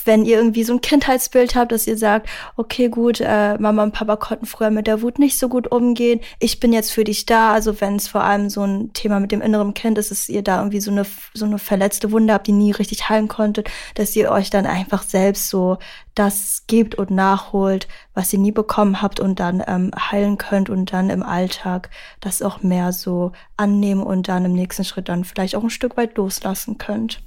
wenn 0.06 0.26
ihr 0.26 0.38
irgendwie 0.38 0.64
so 0.64 0.74
ein 0.74 0.82
Kindheitsbild 0.82 1.56
habt, 1.56 1.72
dass 1.72 1.88
ihr 1.88 1.98
sagt, 1.98 2.30
okay, 2.56 2.90
gut, 2.90 3.22
äh, 3.22 3.58
Mama 3.58 3.84
und 3.84 3.94
Papa 3.94 4.16
konnten 4.16 4.46
früher 4.46 4.70
mit 4.70 4.88
der 4.88 5.02
Wut 5.02 5.20
nicht 5.20 5.38
so 5.38 5.50
gut 5.50 5.72
umgehen, 5.72 6.20
ich 6.40 6.60
bin 6.60 6.74
jetzt 6.74 6.92
für 6.92 7.04
dich 7.04 7.26
da. 7.26 7.54
Also 7.54 7.80
wenn 7.82 7.96
es 7.96 8.08
vor 8.08 8.24
allem 8.24 8.50
so 8.50 8.64
ein 8.64 8.94
Thema 8.94 9.20
mit 9.20 9.32
dem 9.32 9.42
inneren 9.42 9.74
Kind 9.74 9.98
ist, 9.98 10.12
dass 10.12 10.30
ihr 10.30 10.44
da 10.44 10.60
irgendwie 10.60 10.82
so 10.82 10.92
eine, 10.92 11.06
so 11.34 11.46
eine 11.46 11.60
verletzte 11.60 12.12
Wunde 12.12 12.34
habt, 12.34 12.48
die 12.48 12.52
nie 12.52 12.72
richtig 12.72 13.10
heilen 13.10 13.28
konntet, 13.28 13.70
dass 13.96 14.16
ihr 14.16 14.32
euch 14.32 14.50
dann 14.50 14.66
einfach 14.66 15.04
selbst 15.04 15.50
so 15.50 15.78
das 16.16 16.64
gebt 16.68 16.96
und 16.96 17.12
nachholt, 17.12 17.88
was 18.14 18.34
ihr 18.34 18.40
nie 18.40 18.52
bekommen 18.52 19.02
habt 19.02 19.20
und 19.20 19.40
dann 19.40 19.64
ähm, 19.68 19.92
heilen 19.98 20.38
könnt 20.38 20.70
und 20.70 20.92
dann 20.92 21.10
im 21.10 21.24
Alltag 21.24 21.90
das 22.20 22.42
auch 22.42 22.62
mehr 22.62 22.92
so 22.92 23.32
annehmen 23.58 24.04
und 24.04 24.28
dann 24.28 24.46
im 24.46 24.54
nächsten 24.54 24.84
Schritt 24.84 25.08
dann 25.08 25.24
vielleicht 25.24 25.56
auch 25.56 25.64
ein 25.64 25.70
Stück 25.70 25.98
weit 25.98 26.18
loslassen 26.18 26.78
könnt. 26.78 27.22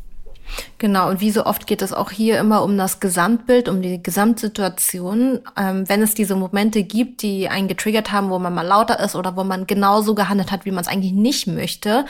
Genau, 0.79 1.09
und 1.09 1.21
wie 1.21 1.31
so 1.31 1.47
oft 1.47 1.67
geht 1.67 1.83
es 1.83 1.93
auch 1.93 2.11
hier 2.11 2.39
immer 2.39 2.63
um 2.63 2.77
das 2.77 3.01
Gesamtbild, 3.01 3.69
um 3.69 3.83
die 3.83 4.03
Gesamtsituation. 4.03 5.41
Ähm, 5.57 5.89
wenn 5.89 6.03
es 6.03 6.15
diese 6.15 6.35
Momente 6.35 6.83
gibt, 6.83 7.23
die 7.23 7.49
einen 7.49 7.69
getriggert 7.69 8.13
haben, 8.13 8.31
wo 8.31 8.39
man 8.39 8.55
mal 8.55 8.67
lauter 8.67 8.99
ist 9.01 9.15
oder 9.15 9.37
wo 9.37 9.45
man 9.45 9.67
genauso 9.67 10.15
gehandelt 10.15 10.51
hat, 10.51 10.65
wie 10.65 10.71
man 10.71 10.83
es 10.83 10.89
eigentlich 10.89 11.13
nicht 11.13 11.47
möchte, 11.47 12.05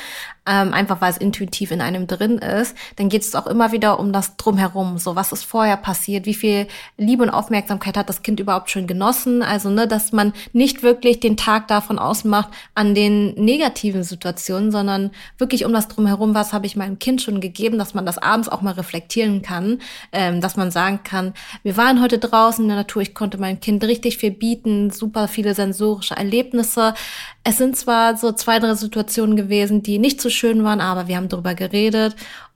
ähm, 0.46 0.74
einfach 0.74 1.00
weil 1.00 1.10
es 1.10 1.18
intuitiv 1.18 1.70
in 1.70 1.80
einem 1.80 2.06
drin 2.06 2.38
ist, 2.38 2.76
dann 2.96 3.08
geht 3.08 3.22
es 3.22 3.34
auch 3.34 3.46
immer 3.46 3.70
wieder 3.70 4.00
um 4.00 4.12
das 4.12 4.36
Drumherum. 4.36 4.98
So, 4.98 5.14
was 5.14 5.32
ist 5.32 5.44
vorher 5.44 5.76
passiert? 5.76 6.26
Wie 6.26 6.34
viel 6.34 6.66
Liebe 6.96 7.22
und 7.22 7.30
Aufmerksamkeit 7.30 7.96
hat 7.96 8.08
das 8.08 8.22
Kind 8.22 8.40
überhaupt 8.40 8.70
schon 8.70 8.86
genossen? 8.86 9.42
Also, 9.42 9.70
ne, 9.70 9.86
dass 9.86 10.10
man 10.12 10.32
nicht 10.52 10.82
wirklich 10.82 11.20
den 11.20 11.36
Tag 11.36 11.68
davon 11.68 11.98
ausmacht 11.98 12.48
an 12.74 12.94
den 12.94 13.34
negativen 13.34 14.02
Situationen, 14.02 14.72
sondern 14.72 15.12
wirklich 15.38 15.64
um 15.64 15.72
das 15.72 15.88
Drumherum, 15.88 16.34
was 16.34 16.52
habe 16.52 16.66
ich 16.66 16.76
meinem 16.76 16.98
Kind 16.98 17.22
schon 17.22 17.40
gegeben, 17.40 17.78
dass 17.78 17.94
man 17.94 18.04
das 18.04 18.18
abends 18.18 18.48
auch 18.48 18.62
mal 18.62 18.74
reflektieren 18.74 19.42
kann, 19.42 19.78
ähm, 20.10 20.40
dass 20.40 20.56
man 20.56 20.72
sagen 20.72 21.00
kann, 21.04 21.34
wir 21.62 21.76
waren 21.76 22.02
heute 22.02 22.18
draußen 22.18 22.64
in 22.64 22.68
der 22.68 22.78
Natur, 22.78 23.02
ich 23.02 23.14
konnte 23.14 23.38
meinem 23.38 23.60
Kind 23.60 23.84
richtig 23.84 24.18
viel 24.18 24.32
bieten, 24.32 24.90
super 24.90 25.28
viele 25.28 25.54
sensorische 25.54 26.16
Erlebnisse. 26.16 26.94
Es 27.44 27.58
sind 27.58 27.76
zwar 27.76 28.16
so 28.16 28.32
zwei, 28.32 28.58
drei 28.58 28.74
Situationen 28.74 29.36
gewesen, 29.36 29.82
die 29.82 29.98
nicht 29.98 30.20
so 30.20 30.30
schön 30.30 30.62
waren, 30.64 30.80
aber 30.80 31.08
wir 31.08 31.16
haben 31.16 31.28
darüber 31.28 31.54
geredet. 31.54 32.14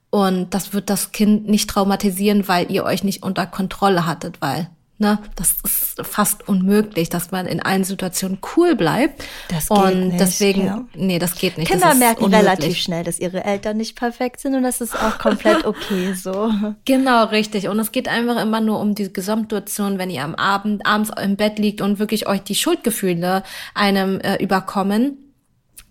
Und 0.09 0.53
das 0.53 0.73
wird 0.73 0.89
das 0.89 1.11
Kind 1.11 1.49
nicht 1.49 1.69
traumatisieren, 1.69 2.47
weil 2.47 2.71
ihr 2.71 2.85
euch 2.85 3.03
nicht 3.03 3.23
unter 3.23 3.45
Kontrolle 3.45 4.05
hattet, 4.05 4.41
weil 4.41 4.69
Ne, 4.99 5.19
das 5.35 5.55
ist 5.63 6.01
fast 6.07 6.49
unmöglich, 6.49 7.09
dass 7.09 7.29
man 7.29 7.45
in 7.45 7.61
allen 7.61 7.83
Situationen 7.83 8.39
cool 8.55 8.75
bleibt. 8.75 9.23
Das 9.47 9.69
geht 9.69 9.77
und 9.77 10.07
nicht, 10.07 10.19
deswegen, 10.19 10.65
ja. 10.65 10.85
nee, 10.95 11.19
das 11.19 11.35
geht 11.35 11.59
nicht. 11.59 11.69
Kinder 11.69 11.93
merken 11.93 12.23
unmöglich. 12.23 12.47
relativ 12.47 12.77
schnell, 12.77 13.03
dass 13.03 13.19
ihre 13.19 13.43
Eltern 13.43 13.77
nicht 13.77 13.95
perfekt 13.95 14.39
sind 14.39 14.55
und 14.55 14.63
das 14.63 14.81
ist 14.81 14.95
auch 14.95 15.19
komplett 15.19 15.65
okay 15.67 16.13
so. 16.15 16.51
Genau, 16.85 17.25
richtig. 17.25 17.67
Und 17.67 17.77
es 17.79 17.91
geht 17.91 18.07
einfach 18.07 18.41
immer 18.41 18.59
nur 18.59 18.79
um 18.79 18.95
die 18.95 19.13
Gesamtsituation, 19.13 19.99
wenn 19.99 20.09
ihr 20.09 20.23
am 20.23 20.33
Abend, 20.33 20.83
abends 20.87 21.11
im 21.21 21.35
Bett 21.35 21.59
liegt 21.59 21.81
und 21.81 21.99
wirklich 21.99 22.27
euch 22.27 22.41
die 22.41 22.55
Schuldgefühle 22.55 23.43
einem 23.75 24.19
äh, 24.21 24.41
überkommen 24.41 25.26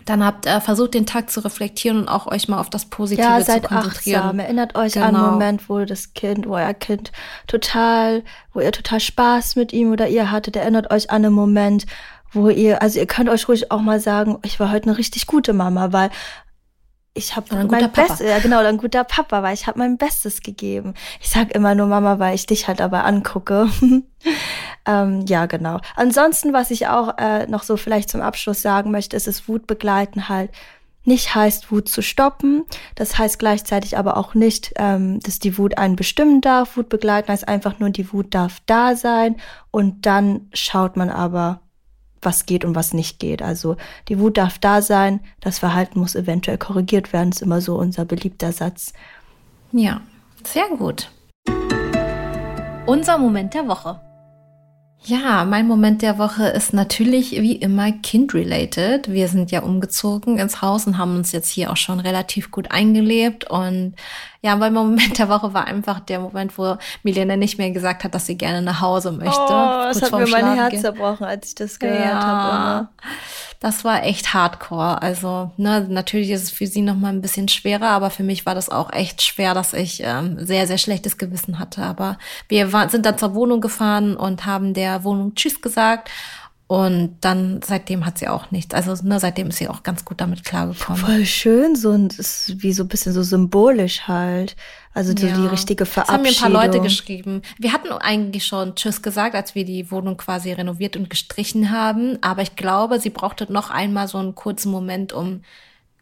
dann 0.06 0.24
habt 0.24 0.46
äh, 0.46 0.60
versucht, 0.60 0.94
den 0.94 1.04
Tag 1.04 1.30
zu 1.30 1.40
reflektieren 1.40 1.98
und 1.98 2.08
auch 2.08 2.26
euch 2.26 2.48
mal 2.48 2.58
auf 2.58 2.70
das 2.70 2.86
Positive 2.86 3.26
ja, 3.26 3.38
zu 3.38 3.44
seid 3.44 3.64
konzentrieren. 3.64 4.20
achtsam. 4.22 4.38
Erinnert 4.38 4.74
euch 4.76 4.96
an 4.96 5.08
Genau. 5.12 5.24
einen 5.24 5.32
Moment, 5.32 5.68
wo 5.68 5.84
das 5.84 6.14
Kind, 6.14 6.48
wo 6.48 6.54
euer 6.54 6.74
Kind 6.74 7.12
total, 7.46 8.22
wo 8.52 8.60
ihr 8.60 8.72
total 8.72 9.00
Spaß 9.00 9.56
mit 9.56 9.72
ihm 9.72 9.92
oder 9.92 10.08
ihr 10.08 10.30
hattet. 10.30 10.56
Erinnert 10.56 10.90
euch 10.90 11.10
an 11.10 11.24
einen 11.24 11.34
Moment, 11.34 11.86
wo 12.32 12.48
ihr, 12.48 12.80
also 12.82 12.98
ihr 12.98 13.06
könnt 13.06 13.28
euch 13.28 13.48
ruhig 13.48 13.70
auch 13.70 13.80
mal 13.80 14.00
sagen, 14.00 14.38
ich 14.44 14.58
war 14.60 14.70
heute 14.70 14.88
eine 14.88 14.98
richtig 14.98 15.26
gute 15.26 15.52
Mama, 15.52 15.92
weil 15.92 16.10
ich 17.14 17.34
habe 17.34 17.46
mein. 17.66 17.90
Bestes, 17.92 18.20
ja 18.20 18.38
genau, 18.40 18.58
ein 18.58 18.76
guter 18.76 19.02
Papa, 19.02 19.42
weil 19.42 19.54
ich 19.54 19.66
habe 19.66 19.78
mein 19.78 19.96
Bestes 19.96 20.42
gegeben. 20.42 20.94
Ich 21.20 21.30
sag 21.30 21.50
immer 21.54 21.74
nur 21.74 21.86
Mama, 21.86 22.18
weil 22.18 22.34
ich 22.34 22.46
dich 22.46 22.68
halt 22.68 22.80
dabei 22.80 23.00
angucke. 23.02 23.68
ähm, 24.86 25.24
ja, 25.26 25.46
genau. 25.46 25.80
Ansonsten, 25.96 26.52
was 26.52 26.70
ich 26.70 26.86
auch 26.86 27.18
äh, 27.18 27.46
noch 27.46 27.62
so 27.62 27.76
vielleicht 27.76 28.08
zum 28.08 28.20
Abschluss 28.20 28.62
sagen 28.62 28.90
möchte, 28.90 29.16
ist 29.16 29.28
es 29.28 29.48
Wut 29.48 29.66
begleiten 29.66 30.28
halt 30.28 30.50
nicht 31.06 31.34
heißt, 31.34 31.70
Wut 31.70 31.88
zu 31.88 32.02
stoppen. 32.02 32.64
Das 32.96 33.16
heißt 33.16 33.38
gleichzeitig 33.38 33.96
aber 33.96 34.16
auch 34.16 34.34
nicht, 34.34 34.72
ähm, 34.76 35.20
dass 35.20 35.38
die 35.38 35.56
Wut 35.56 35.78
einen 35.78 35.96
bestimmen 35.96 36.40
darf. 36.40 36.76
Wut 36.76 36.88
begleiten 36.88 37.28
heißt 37.28 37.46
einfach 37.46 37.78
nur, 37.78 37.90
die 37.90 38.12
Wut 38.12 38.34
darf 38.34 38.60
da 38.66 38.96
sein 38.96 39.36
und 39.70 40.04
dann 40.04 40.48
schaut 40.52 40.96
man 40.96 41.08
aber, 41.08 41.60
was 42.20 42.44
geht 42.44 42.64
und 42.64 42.74
was 42.74 42.92
nicht 42.92 43.20
geht. 43.20 43.40
Also 43.40 43.76
die 44.08 44.18
Wut 44.18 44.36
darf 44.36 44.58
da 44.58 44.82
sein, 44.82 45.20
das 45.40 45.60
Verhalten 45.60 46.00
muss 46.00 46.16
eventuell 46.16 46.58
korrigiert 46.58 47.12
werden, 47.12 47.30
ist 47.30 47.42
immer 47.42 47.60
so 47.60 47.76
unser 47.76 48.04
beliebter 48.04 48.50
Satz. 48.50 48.92
Ja, 49.70 50.00
sehr 50.42 50.68
gut. 50.76 51.10
Unser 52.86 53.18
Moment 53.18 53.54
der 53.54 53.68
Woche. 53.68 54.00
Ja, 55.08 55.44
mein 55.44 55.68
Moment 55.68 56.02
der 56.02 56.18
Woche 56.18 56.48
ist 56.48 56.72
natürlich 56.72 57.30
wie 57.30 57.54
immer 57.54 57.92
kind-related. 57.92 59.08
Wir 59.08 59.28
sind 59.28 59.52
ja 59.52 59.60
umgezogen 59.60 60.36
ins 60.36 60.62
Haus 60.62 60.88
und 60.88 60.98
haben 60.98 61.14
uns 61.14 61.30
jetzt 61.30 61.48
hier 61.48 61.70
auch 61.70 61.76
schon 61.76 62.00
relativ 62.00 62.50
gut 62.50 62.72
eingelebt. 62.72 63.48
Und 63.48 63.94
ja, 64.42 64.56
mein 64.56 64.72
Moment 64.74 65.16
der 65.18 65.28
Woche 65.28 65.54
war 65.54 65.68
einfach 65.68 66.00
der 66.00 66.18
Moment, 66.18 66.58
wo 66.58 66.76
Milena 67.04 67.36
nicht 67.36 67.56
mehr 67.56 67.70
gesagt 67.70 68.02
hat, 68.02 68.16
dass 68.16 68.26
sie 68.26 68.36
gerne 68.36 68.62
nach 68.62 68.80
Hause 68.80 69.12
möchte. 69.12 69.36
Oh, 69.38 69.84
das 69.92 70.02
hat 70.02 70.10
mir 70.10 70.26
mein 70.26 70.54
Herz 70.54 70.80
zerbrochen, 70.80 71.24
als 71.24 71.50
ich 71.50 71.54
das 71.54 71.78
gehört 71.78 72.00
Ja. 72.04 72.20
habe. 72.24 72.88
Das 73.60 73.84
war 73.84 74.04
echt 74.04 74.34
hardcore. 74.34 75.02
Also, 75.02 75.50
ne, 75.56 75.86
natürlich 75.88 76.30
ist 76.30 76.42
es 76.44 76.50
für 76.50 76.66
sie 76.66 76.82
noch 76.82 76.96
mal 76.96 77.08
ein 77.08 77.22
bisschen 77.22 77.48
schwerer, 77.48 77.88
aber 77.88 78.10
für 78.10 78.22
mich 78.22 78.46
war 78.46 78.54
das 78.54 78.68
auch 78.68 78.92
echt 78.92 79.22
schwer, 79.22 79.54
dass 79.54 79.72
ich 79.72 80.02
ähm, 80.04 80.44
sehr, 80.44 80.66
sehr 80.66 80.78
schlechtes 80.78 81.18
Gewissen 81.18 81.58
hatte. 81.58 81.82
Aber 81.82 82.18
wir 82.48 82.72
war, 82.72 82.88
sind 82.88 83.06
dann 83.06 83.18
zur 83.18 83.34
Wohnung 83.34 83.60
gefahren 83.60 84.16
und 84.16 84.46
haben 84.46 84.74
der 84.74 85.04
Wohnung 85.04 85.34
Tschüss 85.34 85.60
gesagt. 85.60 86.10
Und 86.68 87.18
dann 87.20 87.60
seitdem 87.64 88.04
hat 88.04 88.18
sie 88.18 88.26
auch 88.26 88.50
nichts. 88.50 88.74
Also 88.74 88.94
ne, 89.06 89.20
seitdem 89.20 89.48
ist 89.48 89.58
sie 89.58 89.68
auch 89.68 89.84
ganz 89.84 90.04
gut 90.04 90.20
damit 90.20 90.44
klargekommen. 90.44 91.00
Voll 91.00 91.24
schön, 91.24 91.76
so 91.76 91.92
ein, 91.92 92.08
ist 92.08 92.60
wie 92.60 92.72
so 92.72 92.82
ein 92.82 92.88
bisschen 92.88 93.12
so 93.12 93.22
symbolisch 93.22 94.08
halt. 94.08 94.56
Also 94.96 95.12
so 95.16 95.26
Ja. 95.26 95.36
die 95.36 95.46
richtige 95.46 95.84
Das 95.84 95.96
haben 95.96 96.06
Verabschiedung. 96.06 96.22
mir 96.22 96.28
ein 96.30 96.52
paar 96.54 96.66
Leute 96.72 96.80
geschrieben. 96.80 97.42
Wir 97.58 97.72
hatten 97.74 97.92
eigentlich 97.92 98.46
schon 98.46 98.74
Tschüss 98.76 99.02
gesagt, 99.02 99.34
als 99.34 99.54
wir 99.54 99.64
die 99.66 99.90
Wohnung 99.90 100.16
quasi 100.16 100.52
renoviert 100.52 100.96
und 100.96 101.10
gestrichen 101.10 101.70
haben. 101.70 102.18
Aber 102.22 102.40
ich 102.40 102.56
glaube, 102.56 102.98
sie 102.98 103.10
brauchte 103.10 103.52
noch 103.52 103.70
einmal 103.70 104.08
so 104.08 104.16
einen 104.16 104.34
kurzen 104.34 104.70
Moment, 104.72 105.12
um 105.12 105.42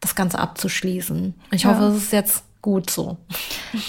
das 0.00 0.14
Ganze 0.14 0.38
abzuschließen. 0.38 1.34
Ich 1.50 1.62
Ja. 1.64 1.70
hoffe, 1.70 1.84
es 1.88 1.96
ist 2.04 2.12
jetzt 2.12 2.44
gut 2.64 2.88
so. 2.88 3.18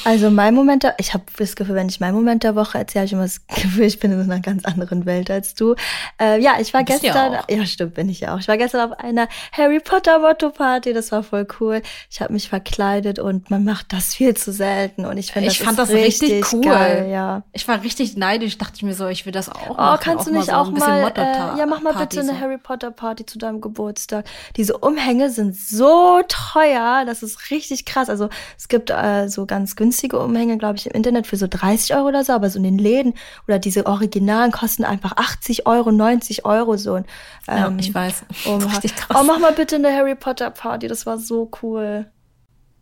Also 0.04 0.30
mein 0.30 0.54
Moment, 0.54 0.84
der, 0.84 0.96
ich 0.98 1.14
habe 1.14 1.24
das 1.38 1.56
Gefühl, 1.56 1.76
wenn 1.76 1.88
ich 1.88 2.02
meinen 2.02 2.14
Moment 2.14 2.44
der 2.44 2.56
Woche 2.58 2.78
erzähle, 2.78 3.04
habe 3.04 3.06
ich 3.06 3.14
immer 3.14 3.22
das 3.24 3.48
Gefühl, 3.48 3.86
ich 3.86 4.02
bin 4.02 4.12
in 4.12 4.20
einer 4.20 4.42
ganz 4.42 4.66
anderen 4.66 5.06
Welt 5.06 5.32
als 5.32 5.54
du. 5.54 5.76
Äh, 6.20 6.42
ja, 6.42 6.56
ich 6.60 6.74
war 6.74 6.84
Bist 6.84 7.02
ja 7.02 7.14
gestern, 7.14 7.36
auch. 7.36 7.50
ja 7.50 7.66
stimmt, 7.66 7.94
bin 7.94 8.10
ich 8.10 8.20
ja 8.20 8.36
auch. 8.36 8.40
Ich 8.40 8.50
war 8.50 8.58
gestern 8.58 8.92
auf 8.92 9.00
einer 9.00 9.30
Harry 9.54 9.80
Potter 9.80 10.20
Motto 10.20 10.50
Party, 10.50 10.92
das 10.92 11.14
war 11.14 11.24
voll 11.24 11.48
cool. 11.62 11.82
Ich 12.12 12.20
habe 12.20 12.34
mich 12.34 12.50
verkleidet 12.50 13.18
und 13.18 13.50
man 13.50 13.64
macht 13.64 13.94
das 13.94 14.14
viel 14.14 14.36
zu 14.36 14.52
selten 14.52 15.06
und 15.06 15.18
ich 15.18 15.32
finde 15.32 15.48
Ich 15.50 15.60
das 15.60 15.66
fand 15.66 15.80
ist 15.80 15.90
das 15.94 15.96
richtig 15.98 16.52
cool. 16.52 16.62
geil, 16.66 17.08
ja. 17.10 17.44
Ich 17.54 17.66
war 17.70 17.82
richtig 17.82 18.18
neidisch, 18.18 18.58
dachte 18.58 18.74
ich 18.76 18.84
mir 18.84 18.94
so, 18.94 19.08
ich 19.08 19.26
will 19.26 19.32
das 19.32 19.48
auch 19.48 19.70
Oh, 19.70 19.74
machen. 19.76 20.00
kannst 20.04 20.28
du 20.28 20.32
nicht 20.34 20.48
so 20.48 20.52
auch 20.52 20.68
ein 20.68 20.74
bisschen 20.74 21.02
mal, 21.02 21.14
äh, 21.16 21.58
ja, 21.60 21.66
mach 21.66 21.80
mal 21.82 21.94
Party 21.94 22.18
bitte 22.18 22.30
eine 22.30 22.38
so. 22.38 22.44
Harry 22.44 22.58
Potter 22.58 22.92
Party 22.92 23.26
zu 23.26 23.38
deinem 23.38 23.62
Geburtstag. 23.62 24.26
Diese 24.58 24.78
Umhänge 24.78 25.30
sind 25.30 25.56
so 25.56 26.22
teuer, 26.28 27.04
das 27.06 27.24
ist 27.24 27.52
richtig 27.52 27.86
krass. 27.86 28.10
Also 28.10 28.28
es 28.66 28.68
gibt 28.68 28.90
äh, 28.90 29.28
so 29.30 29.46
ganz 29.46 29.76
günstige 29.76 30.18
Umhänge, 30.20 30.58
glaube 30.58 30.78
ich, 30.78 30.88
im 30.88 30.94
Internet 30.94 31.28
für 31.28 31.38
so 31.38 31.46
30 31.48 31.96
Euro 31.96 32.08
oder 32.08 32.24
so, 32.24 32.34
aber 32.34 32.50
so 32.50 32.58
in 32.58 32.64
den 32.64 32.80
Läden 32.80 33.14
oder 33.48 33.60
diese 33.60 33.86
Originalen 33.86 34.52
kosten 34.52 34.84
einfach 34.84 35.18
80 35.18 35.68
Euro, 35.68 35.92
90 35.92 36.46
Euro 36.46 36.76
so. 36.76 36.96
ein, 36.96 37.06
Ja, 37.48 37.68
ähm, 37.68 37.78
ich 37.78 37.94
weiß. 37.94 38.24
Krass. 38.44 38.82
Oh, 39.14 39.22
mach 39.24 39.38
mal 39.38 39.52
bitte 39.52 39.76
eine 39.76 39.94
Harry 39.96 40.16
Potter 40.16 40.50
Party, 40.50 40.88
das 40.88 41.06
war 41.06 41.20
so 41.20 41.52
cool. 41.62 42.08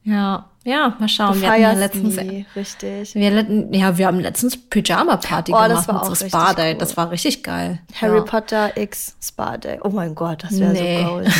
Ja, 0.03 0.45
ja, 0.63 0.95
mal 0.99 1.09
schauen. 1.09 1.33
Du 1.35 1.41
Wir 1.41 1.49
hatten 1.51 1.61
ja 1.61 1.71
letztens, 1.73 2.15
nie, 2.15 2.45
richtig. 2.55 3.13
wir, 3.15 3.45
ja, 3.71 3.97
wir 3.97 4.07
haben 4.07 4.21
letztens 4.21 4.55
Pyjama-Party 4.55 5.51
Oh, 5.53 5.57
das 5.67 5.67
gemacht 5.67 5.87
war 5.89 5.93
mit 5.95 6.01
auch 6.01 6.05
so 6.05 6.11
richtig 6.11 6.29
Spa-Date. 6.29 6.75
cool. 6.75 6.79
Das 6.79 6.95
war 6.95 7.11
richtig 7.11 7.43
geil. 7.43 7.79
Harry 7.99 8.17
ja. 8.19 8.23
Potter 8.23 8.77
X 8.77 9.17
Spa 9.21 9.57
Day. 9.57 9.79
Oh 9.83 9.89
mein 9.89 10.15
Gott, 10.15 10.45
das 10.45 10.57
wäre 10.57 10.71
Nee. 10.71 11.03
so 11.03 11.09
gold. 11.09 11.27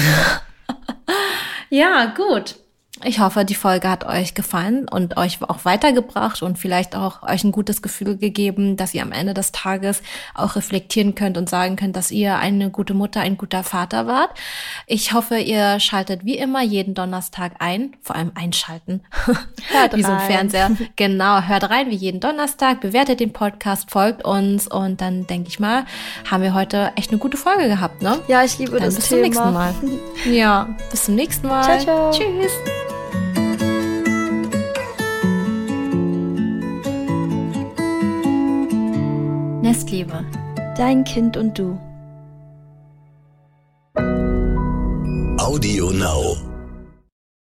Ja, 1.70 2.06
gut. 2.16 2.58
Ich 3.06 3.20
hoffe, 3.20 3.44
die 3.44 3.56
Folge 3.56 3.90
hat 3.90 4.06
euch 4.06 4.34
gefallen 4.34 4.88
und 4.90 5.18
euch 5.18 5.40
auch 5.42 5.66
weitergebracht 5.66 6.42
und 6.42 6.58
vielleicht 6.58 6.96
auch 6.96 7.22
euch 7.24 7.44
ein 7.44 7.52
gutes 7.52 7.82
Gefühl 7.82 8.18
gegeben, 8.18 8.78
dass 8.78 8.94
ihr 8.94 9.02
am 9.02 9.12
Ende 9.12 9.34
des 9.34 9.52
Tages 9.52 10.02
auch 10.34 10.56
reflektieren 10.56 11.14
könnt 11.14 11.38
und 11.38 11.50
sagen 11.50 11.76
könnt, 11.76 11.96
dass 11.96 12.12
ihr 12.12 12.38
eine 12.38 12.70
gute 12.70 12.94
Mutter, 12.94 13.22
ein 13.22 13.38
guter 13.38 13.64
Vater 13.64 14.08
wart. 14.08 14.32
Ich 14.88 15.14
hoffe, 15.14 15.38
ihr 15.38 15.80
schaltet 15.80 16.24
wie 16.24 16.38
immer 16.38 16.64
jeden 16.64 16.94
Donnerstag 16.94 17.54
ein, 17.60 17.96
vor 18.02 18.16
allem 18.16 18.32
einschalten. 18.36 19.02
Hört 19.72 19.96
wie 19.96 20.04
so 20.04 20.12
ein. 20.12 20.20
Fernseher. 20.20 20.72
Genau, 20.96 21.42
hört 21.42 21.70
rein 21.70 21.90
wie 21.90 21.96
jeden 21.96 22.20
Donnerstag, 22.20 22.82
bewertet 22.82 23.20
den 23.20 23.34
Podcast, 23.34 23.90
folgt 23.90 24.24
uns 24.24 24.68
und 24.68 25.02
dann 25.02 25.26
denke 25.28 25.50
ich 25.50 25.60
mal, 25.60 25.86
haben 26.30 26.44
wir 26.44 26.54
heute 26.54 26.92
echt 26.96 27.10
eine 27.10 27.18
gute 27.18 27.36
Folge 27.38 27.68
gehabt, 27.68 28.02
ne? 28.02 28.20
Ja, 28.28 28.44
ich 28.44 28.58
liebe 28.60 28.74
Dann 28.74 28.84
das 28.84 28.96
bis 28.96 29.10
Thema. 29.10 29.22
zum 29.22 29.24
nächsten 29.24 29.54
Mal. 29.54 29.74
Ja, 30.34 30.70
bis 30.92 31.06
zum 31.06 31.16
nächsten 31.16 31.48
Mal. 31.48 31.64
Ciao, 31.64 31.80
ciao. 31.80 32.12
Tschüss. 32.12 32.93
Nestliebe. 39.64 40.26
Dein 40.76 41.06
Kind 41.06 41.38
und 41.38 41.58
du. 41.58 41.80
Audio 45.38 45.90
Now. 45.92 46.36